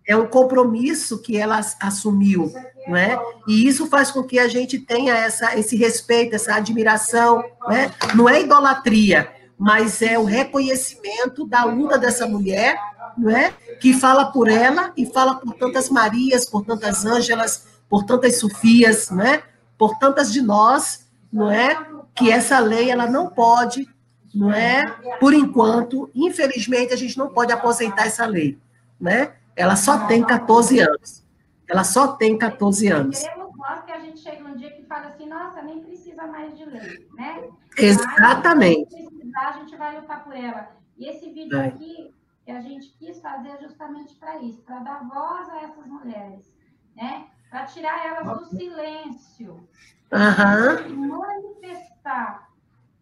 é 0.08 0.16
um 0.16 0.26
compromisso 0.26 1.20
que 1.20 1.36
ela 1.36 1.60
assumiu, 1.78 2.50
não 2.88 2.96
é? 2.96 3.20
E 3.46 3.68
isso 3.68 3.86
faz 3.86 4.10
com 4.10 4.22
que 4.22 4.38
a 4.38 4.48
gente 4.48 4.78
tenha 4.78 5.14
essa, 5.14 5.58
esse 5.58 5.76
respeito, 5.76 6.34
essa 6.34 6.54
admiração, 6.54 7.44
não 7.60 7.70
é? 7.70 7.90
Não 8.14 8.26
é 8.26 8.40
idolatria, 8.40 9.30
mas 9.58 10.02
é 10.02 10.18
o 10.18 10.24
reconhecimento 10.24 11.46
da 11.46 11.64
luta 11.64 11.96
dessa 11.96 12.26
mulher, 12.26 12.78
não 13.16 13.30
é? 13.30 13.52
Que 13.80 13.92
fala 13.92 14.26
por 14.26 14.48
ela 14.48 14.92
e 14.96 15.06
fala 15.06 15.36
por 15.36 15.54
tantas 15.54 15.88
Marias, 15.88 16.48
por 16.48 16.64
tantas 16.64 17.04
Ângelas, 17.06 17.66
por 17.88 18.04
tantas 18.04 18.38
Sofias, 18.38 19.10
não 19.10 19.22
é? 19.22 19.42
Por 19.78 19.98
tantas 19.98 20.32
de 20.32 20.42
nós, 20.42 21.06
não 21.32 21.50
é? 21.50 21.76
Que 22.14 22.30
essa 22.30 22.58
lei 22.58 22.90
ela 22.90 23.06
não 23.06 23.28
pode, 23.28 23.88
não 24.34 24.52
é? 24.52 24.84
Por 25.18 25.32
enquanto, 25.32 26.10
infelizmente 26.14 26.92
a 26.92 26.96
gente 26.96 27.16
não 27.16 27.28
pode 27.28 27.52
aposentar 27.52 28.06
essa 28.06 28.26
lei, 28.26 28.58
né? 29.00 29.32
Ela 29.54 29.76
só 29.76 30.06
tem 30.06 30.22
14 30.22 30.80
anos. 30.80 31.24
Ela 31.68 31.82
só 31.82 32.08
tem 32.08 32.36
14 32.36 32.88
anos. 32.88 33.20
Queremos 33.20 33.56
nós 33.56 33.84
que 33.84 33.92
a 33.92 33.98
gente 33.98 34.20
chega 34.20 34.44
um 34.44 34.54
dia 34.54 34.70
que 34.70 34.82
fala 34.84 35.06
assim, 35.06 35.26
nossa, 35.26 35.62
nem 35.62 35.80
precisa 35.80 36.26
mais 36.26 36.56
de 36.56 36.64
lei, 36.64 37.08
né? 37.16 37.44
Exatamente. 37.76 39.05
Mas, 39.36 39.44
precisar, 39.44 39.48
a 39.48 39.52
gente 39.52 39.76
vai 39.76 40.00
lutar 40.00 40.24
por 40.24 40.34
ela. 40.34 40.76
E 40.96 41.06
esse 41.06 41.30
vídeo 41.30 41.58
é. 41.58 41.68
aqui, 41.68 42.14
que 42.44 42.50
a 42.50 42.60
gente 42.60 42.90
quis 42.98 43.20
fazer 43.20 43.60
justamente 43.60 44.14
para 44.16 44.38
isso, 44.38 44.62
para 44.62 44.78
dar 44.80 45.06
voz 45.06 45.48
a 45.50 45.62
essas 45.62 45.86
mulheres, 45.86 46.52
né? 46.96 47.28
Para 47.50 47.66
tirar 47.66 48.06
elas 48.06 48.38
do 48.38 48.44
silêncio. 48.46 49.68
Uhum. 50.12 51.08
Manifestar 51.08 52.46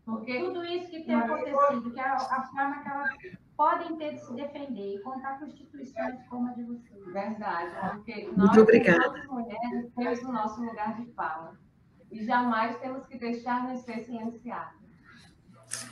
porque 0.05 0.39
tudo 0.39 0.65
isso 0.65 0.91
que 0.91 1.05
tem 1.05 1.15
acontecido, 1.15 1.91
que 1.91 1.99
é 1.99 2.05
a, 2.05 2.15
a 2.15 2.43
forma 2.49 2.83
que 2.83 2.89
elas 2.89 3.11
podem 3.57 3.97
ter 3.97 4.15
de 4.15 4.21
se 4.21 4.35
defender 4.35 4.97
e 4.97 5.03
contar 5.03 5.39
com 5.39 5.47
instituições 5.47 6.23
como 6.29 6.49
a 6.49 6.53
de 6.53 6.65
vocês. 6.65 7.05
Verdade, 7.07 7.95
porque 7.95 8.27
nós, 8.27 8.37
Muito 8.37 8.61
obrigada. 8.61 9.25
mulheres, 9.29 9.93
temos 9.97 10.23
o 10.23 10.33
nosso 10.33 10.63
lugar 10.63 10.95
de 10.97 11.11
fala. 11.13 11.57
E 12.11 12.23
jamais 12.25 12.79
temos 12.81 13.07
que 13.07 13.19
deixar-nos 13.19 13.81
ser 13.81 14.05
silenciados. 14.05 14.84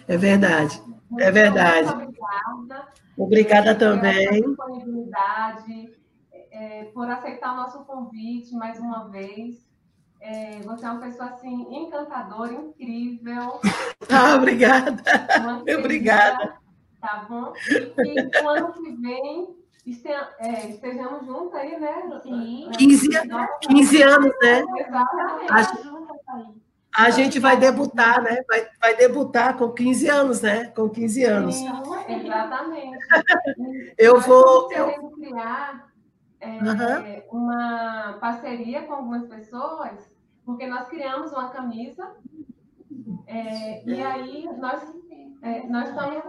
É 0.09 0.17
verdade. 0.17 0.83
É 1.19 1.31
verdade. 1.31 1.89
obrigada. 1.89 2.89
Obrigada 3.17 3.75
também. 3.75 4.29
Pela 4.29 4.49
disponibilidade, 4.49 5.91
é, 6.51 6.85
por 6.95 7.09
aceitar 7.11 7.53
o 7.53 7.57
nosso 7.57 7.85
convite 7.85 8.55
mais 8.55 8.79
uma 8.79 9.09
vez. 9.09 9.71
É, 10.21 10.61
você 10.61 10.87
é 10.87 10.91
uma 10.91 11.01
pessoa 11.01 11.31
assim 11.31 11.67
encantadora, 11.71 12.53
incrível. 12.53 13.61
Ah, 14.11 14.35
obrigada. 14.35 15.03
Obrigada. 15.79 16.57
Tá 17.01 17.25
bom? 17.29 17.53
E 17.71 18.45
o 18.45 18.49
ano 18.49 18.73
que 18.73 18.93
vem 18.97 19.57
é, 20.39 20.69
estejamos 20.69 21.27
juntos 21.27 21.55
aí, 21.55 21.79
né? 21.81 22.21
Sim. 22.23 22.71
15, 22.79 23.09
15 23.63 24.03
anos, 24.03 24.33
né? 24.41 24.63
Exatamente. 24.79 25.53
A, 25.53 25.92
a 26.95 27.11
gente 27.11 27.39
vai 27.39 27.57
debutar, 27.57 28.23
né? 28.23 28.43
Vai, 28.49 28.69
vai 28.81 28.97
debutar 28.97 29.57
com 29.57 29.71
15 29.71 30.09
anos, 30.09 30.43
né? 30.43 30.67
Com 30.67 30.89
15 30.89 31.25
anos. 31.25 31.55
Sim, 31.55 31.69
exatamente. 32.09 32.99
eu 33.99 34.21
vou. 34.21 34.71
Eu 34.73 35.11
criar 35.11 35.93
é, 36.41 36.49
uhum. 36.49 37.41
uma 37.41 38.19
parceria 38.21 38.83
com 38.83 38.95
algumas 38.95 39.27
pessoas 39.27 40.13
porque 40.45 40.67
nós 40.67 40.89
criamos 40.89 41.33
uma 41.33 41.51
camisa 41.51 42.17
é, 43.27 43.85
e 43.89 44.03
aí 44.03 44.49
nós, 44.59 44.95
é, 45.41 45.67
nós, 45.69 45.89
estamos, 45.89 46.25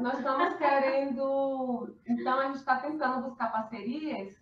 nós 0.00 0.18
estamos 0.18 0.54
querendo, 0.54 1.94
então 2.06 2.40
a 2.40 2.46
gente 2.46 2.56
está 2.56 2.76
tentando 2.76 3.28
buscar 3.28 3.52
parcerias 3.52 4.34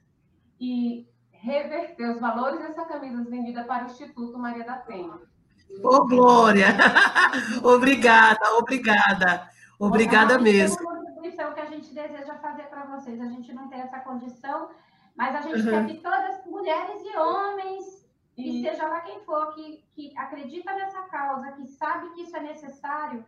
e 0.60 1.08
reverter 1.32 2.10
os 2.10 2.20
valores 2.20 2.60
dessa 2.60 2.84
camisa 2.84 3.24
vendida 3.24 3.64
para 3.64 3.84
o 3.84 3.86
Instituto 3.86 4.38
Maria 4.38 4.64
da 4.64 4.76
Penha. 4.76 5.18
Ô, 5.82 5.96
oh, 5.96 6.06
Glória! 6.06 6.68
obrigada, 7.62 8.54
obrigada. 8.56 9.50
Obrigada 9.78 10.38
mesmo. 10.38 10.78
É 10.78 10.82
uma 10.82 11.04
contribuição 11.04 11.52
que 11.52 11.60
a 11.60 11.66
gente 11.66 11.92
deseja 11.92 12.34
fazer 12.36 12.64
para 12.64 12.84
vocês. 12.84 13.20
A 13.20 13.26
gente 13.26 13.52
não 13.52 13.68
tem 13.68 13.80
essa 13.80 13.98
condição, 14.00 14.70
mas 15.16 15.34
a 15.34 15.40
gente 15.40 15.60
uhum. 15.60 15.70
quer 15.70 15.86
que 15.86 16.00
todas, 16.00 16.44
mulheres 16.46 17.02
e 17.04 17.16
homens, 17.16 18.06
e 18.36 18.62
seja 18.62 18.86
lá 18.86 19.00
quem 19.00 19.20
for 19.20 19.54
que, 19.54 19.84
que 19.94 20.16
acredita 20.16 20.72
nessa 20.74 21.02
causa, 21.02 21.52
que 21.52 21.66
sabe 21.66 22.10
que 22.14 22.22
isso 22.22 22.36
é 22.36 22.40
necessário, 22.40 23.24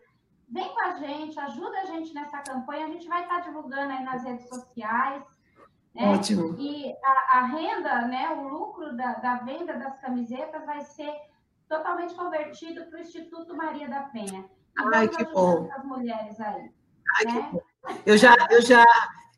vem 0.49 0.69
com 0.69 0.81
a 0.81 0.91
gente, 0.93 1.39
ajuda 1.39 1.79
a 1.79 1.85
gente 1.87 2.15
nessa 2.15 2.39
campanha. 2.39 2.87
A 2.87 2.91
gente 2.91 3.09
vai 3.09 3.23
estar 3.23 3.41
divulgando 3.41 3.93
aí 3.93 4.03
nas 4.03 4.25
redes 4.25 4.49
sociais. 4.49 5.23
Né? 5.95 6.09
Ótimo. 6.09 6.57
E 6.59 6.93
a, 7.05 7.39
a, 7.39 7.47
renda, 7.47 8.03
né, 8.03 8.31
o 8.31 8.49
lucro 8.49 8.97
da, 8.97 9.15
da 9.15 9.37
venda 9.37 9.75
das 9.75 10.01
camisetas 10.01 10.65
vai 10.65 10.81
ser 10.83 11.13
totalmente 11.69 12.15
convertido 12.15 12.85
para 12.87 12.99
o 12.99 13.03
Instituto 13.03 13.57
Maria 13.57 13.89
da 13.89 14.01
Penha. 14.03 14.45
Ai, 14.93 15.09
que 15.09 15.25
bom. 15.25 15.69
As 15.77 15.85
mulheres 15.85 16.41
aí. 16.41 16.71
Ai, 17.19 17.25
né? 17.25 17.43
que 17.43 17.53
bom. 17.53 17.63
Eu 18.05 18.17
já, 18.17 18.35
eu 18.51 18.61
já, 18.61 18.85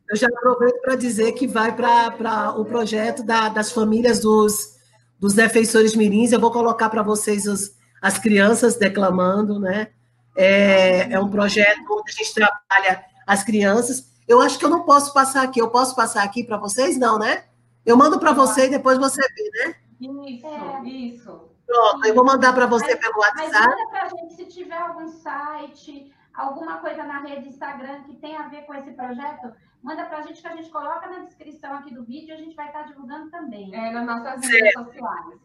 eu 0.09 0.15
já 0.15 0.27
aproveito 0.27 0.81
para 0.81 0.95
dizer 0.95 1.33
que 1.33 1.47
vai 1.47 1.75
para 1.75 2.59
o 2.59 2.65
projeto 2.65 3.23
da, 3.23 3.49
das 3.49 3.71
famílias 3.71 4.19
dos 4.19 4.79
dos 5.19 5.33
defensores 5.33 5.95
mirins. 5.95 6.31
Eu 6.31 6.39
vou 6.39 6.51
colocar 6.51 6.89
para 6.89 7.03
vocês 7.03 7.45
os, 7.45 7.75
as 8.01 8.17
crianças 8.17 8.77
declamando, 8.77 9.59
né? 9.59 9.89
É, 10.35 11.11
é 11.11 11.19
um 11.19 11.29
projeto 11.29 11.81
onde 11.91 12.11
a 12.11 12.13
gente 12.13 12.33
trabalha 12.33 13.03
as 13.27 13.43
crianças. 13.43 14.09
Eu 14.27 14.39
acho 14.39 14.57
que 14.57 14.63
eu 14.63 14.69
não 14.69 14.83
posso 14.83 15.13
passar 15.13 15.43
aqui. 15.43 15.59
Eu 15.59 15.69
posso 15.69 15.95
passar 15.95 16.23
aqui 16.23 16.43
para 16.43 16.57
vocês? 16.57 16.97
Não, 16.97 17.19
né? 17.19 17.43
Eu 17.85 17.97
mando 17.97 18.17
para 18.17 18.31
você 18.31 18.67
e 18.67 18.69
depois 18.69 18.97
você 18.97 19.21
vê, 19.21 19.67
né? 19.67 19.75
Isso, 19.99 20.47
é. 20.47 20.87
isso. 20.87 21.48
Pronto, 21.69 22.07
eu 22.07 22.15
vou 22.15 22.25
mandar 22.25 22.51
para 22.51 22.65
você 22.65 22.95
mas, 22.95 22.99
pelo 22.99 23.19
WhatsApp. 23.19 23.51
Mas 23.51 23.67
manda 23.67 23.89
para 23.91 24.03
a 24.03 24.09
gente 24.09 24.33
se 24.33 24.45
tiver 24.45 24.75
algum 24.75 25.07
site, 25.07 26.11
alguma 26.33 26.77
coisa 26.77 27.03
na 27.03 27.19
rede 27.19 27.47
Instagram 27.47 28.01
que 28.05 28.15
tem 28.15 28.35
a 28.35 28.47
ver 28.47 28.63
com 28.63 28.73
esse 28.73 28.89
projeto, 28.91 29.53
manda 29.83 30.03
para 30.05 30.17
a 30.17 30.21
gente 30.23 30.41
que 30.41 30.47
a 30.47 30.55
gente 30.55 30.71
coloca 30.71 31.07
na 31.07 31.19
descrição 31.19 31.75
aqui 31.75 31.93
do 31.93 32.03
vídeo 32.03 32.29
e 32.29 32.31
a 32.31 32.37
gente 32.37 32.55
vai 32.55 32.65
estar 32.65 32.81
divulgando 32.87 33.29
também. 33.29 33.69
É, 33.71 33.91
nas 33.91 34.03
nossas 34.03 34.49
redes 34.49 34.73
sociais. 34.73 35.39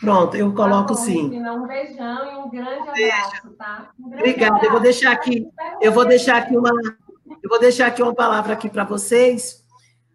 Pronto, 0.00 0.36
eu 0.38 0.54
coloco 0.54 0.94
tá 0.94 0.94
bom, 0.94 1.06
sim. 1.06 1.38
Um 1.38 1.66
beijão 1.66 2.32
e 2.32 2.36
um 2.36 2.48
grande 2.48 2.88
abraço, 2.88 3.50
tá? 3.58 3.90
Um 4.00 4.08
grande 4.08 4.22
Obrigada. 4.22 4.56
Abraço. 4.56 4.66
Eu 4.66 4.72
vou 4.72 4.80
deixar 4.80 5.12
aqui, 5.12 5.48
eu 5.82 5.92
vou 5.92 6.04
deixar 6.06 6.36
aqui 6.38 6.56
uma, 6.56 6.70
eu 6.70 7.50
vou 7.50 7.60
deixar 7.60 7.88
aqui 7.88 8.02
uma 8.02 8.14
palavra 8.14 8.54
aqui 8.54 8.70
para 8.70 8.84
vocês. 8.84 9.62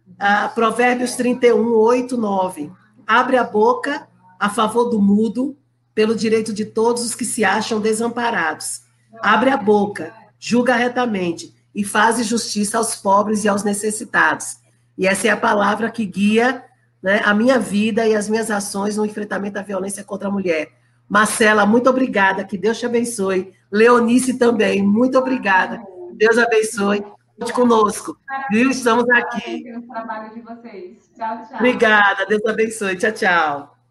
Uh, 0.08 0.52
Provérbios 0.52 1.14
31, 1.14 1.74
8, 1.76 2.16
9. 2.16 2.72
Abre 3.06 3.36
a 3.36 3.44
boca 3.44 4.08
a 4.42 4.48
favor 4.48 4.90
do 4.90 5.00
mudo, 5.00 5.56
pelo 5.94 6.16
direito 6.16 6.52
de 6.52 6.64
todos 6.64 7.04
os 7.04 7.14
que 7.14 7.24
se 7.24 7.44
acham 7.44 7.80
desamparados. 7.80 8.82
Abre 9.20 9.50
a 9.50 9.56
boca, 9.56 10.12
julga 10.36 10.74
retamente 10.74 11.54
e 11.72 11.84
faz 11.84 12.26
justiça 12.26 12.76
aos 12.76 12.96
pobres 12.96 13.44
e 13.44 13.48
aos 13.48 13.62
necessitados. 13.62 14.56
E 14.98 15.06
essa 15.06 15.28
é 15.28 15.30
a 15.30 15.36
palavra 15.36 15.92
que 15.92 16.04
guia 16.04 16.64
né, 17.00 17.20
a 17.24 17.32
minha 17.32 17.56
vida 17.60 18.04
e 18.04 18.16
as 18.16 18.28
minhas 18.28 18.50
ações 18.50 18.96
no 18.96 19.06
enfrentamento 19.06 19.54
da 19.54 19.62
violência 19.62 20.02
contra 20.02 20.26
a 20.26 20.30
mulher. 20.30 20.72
Marcela, 21.08 21.64
muito 21.64 21.88
obrigada, 21.88 22.42
que 22.42 22.58
Deus 22.58 22.80
te 22.80 22.86
abençoe. 22.86 23.52
Leonice 23.70 24.38
também, 24.38 24.82
muito 24.82 25.16
obrigada. 25.16 25.80
Deus 26.14 26.36
abençoe. 26.36 27.04
Conte 27.38 27.52
conosco. 27.52 28.16
Viu? 28.50 28.72
Estamos 28.72 29.08
aqui. 29.08 29.62
trabalho 29.88 30.34
de 30.34 30.40
vocês. 30.40 31.08
Tchau, 31.16 31.42
tchau. 31.46 31.56
Obrigada, 31.58 32.26
Deus 32.26 32.44
abençoe. 32.44 32.96
Tchau, 32.96 33.12
tchau. 33.12 33.81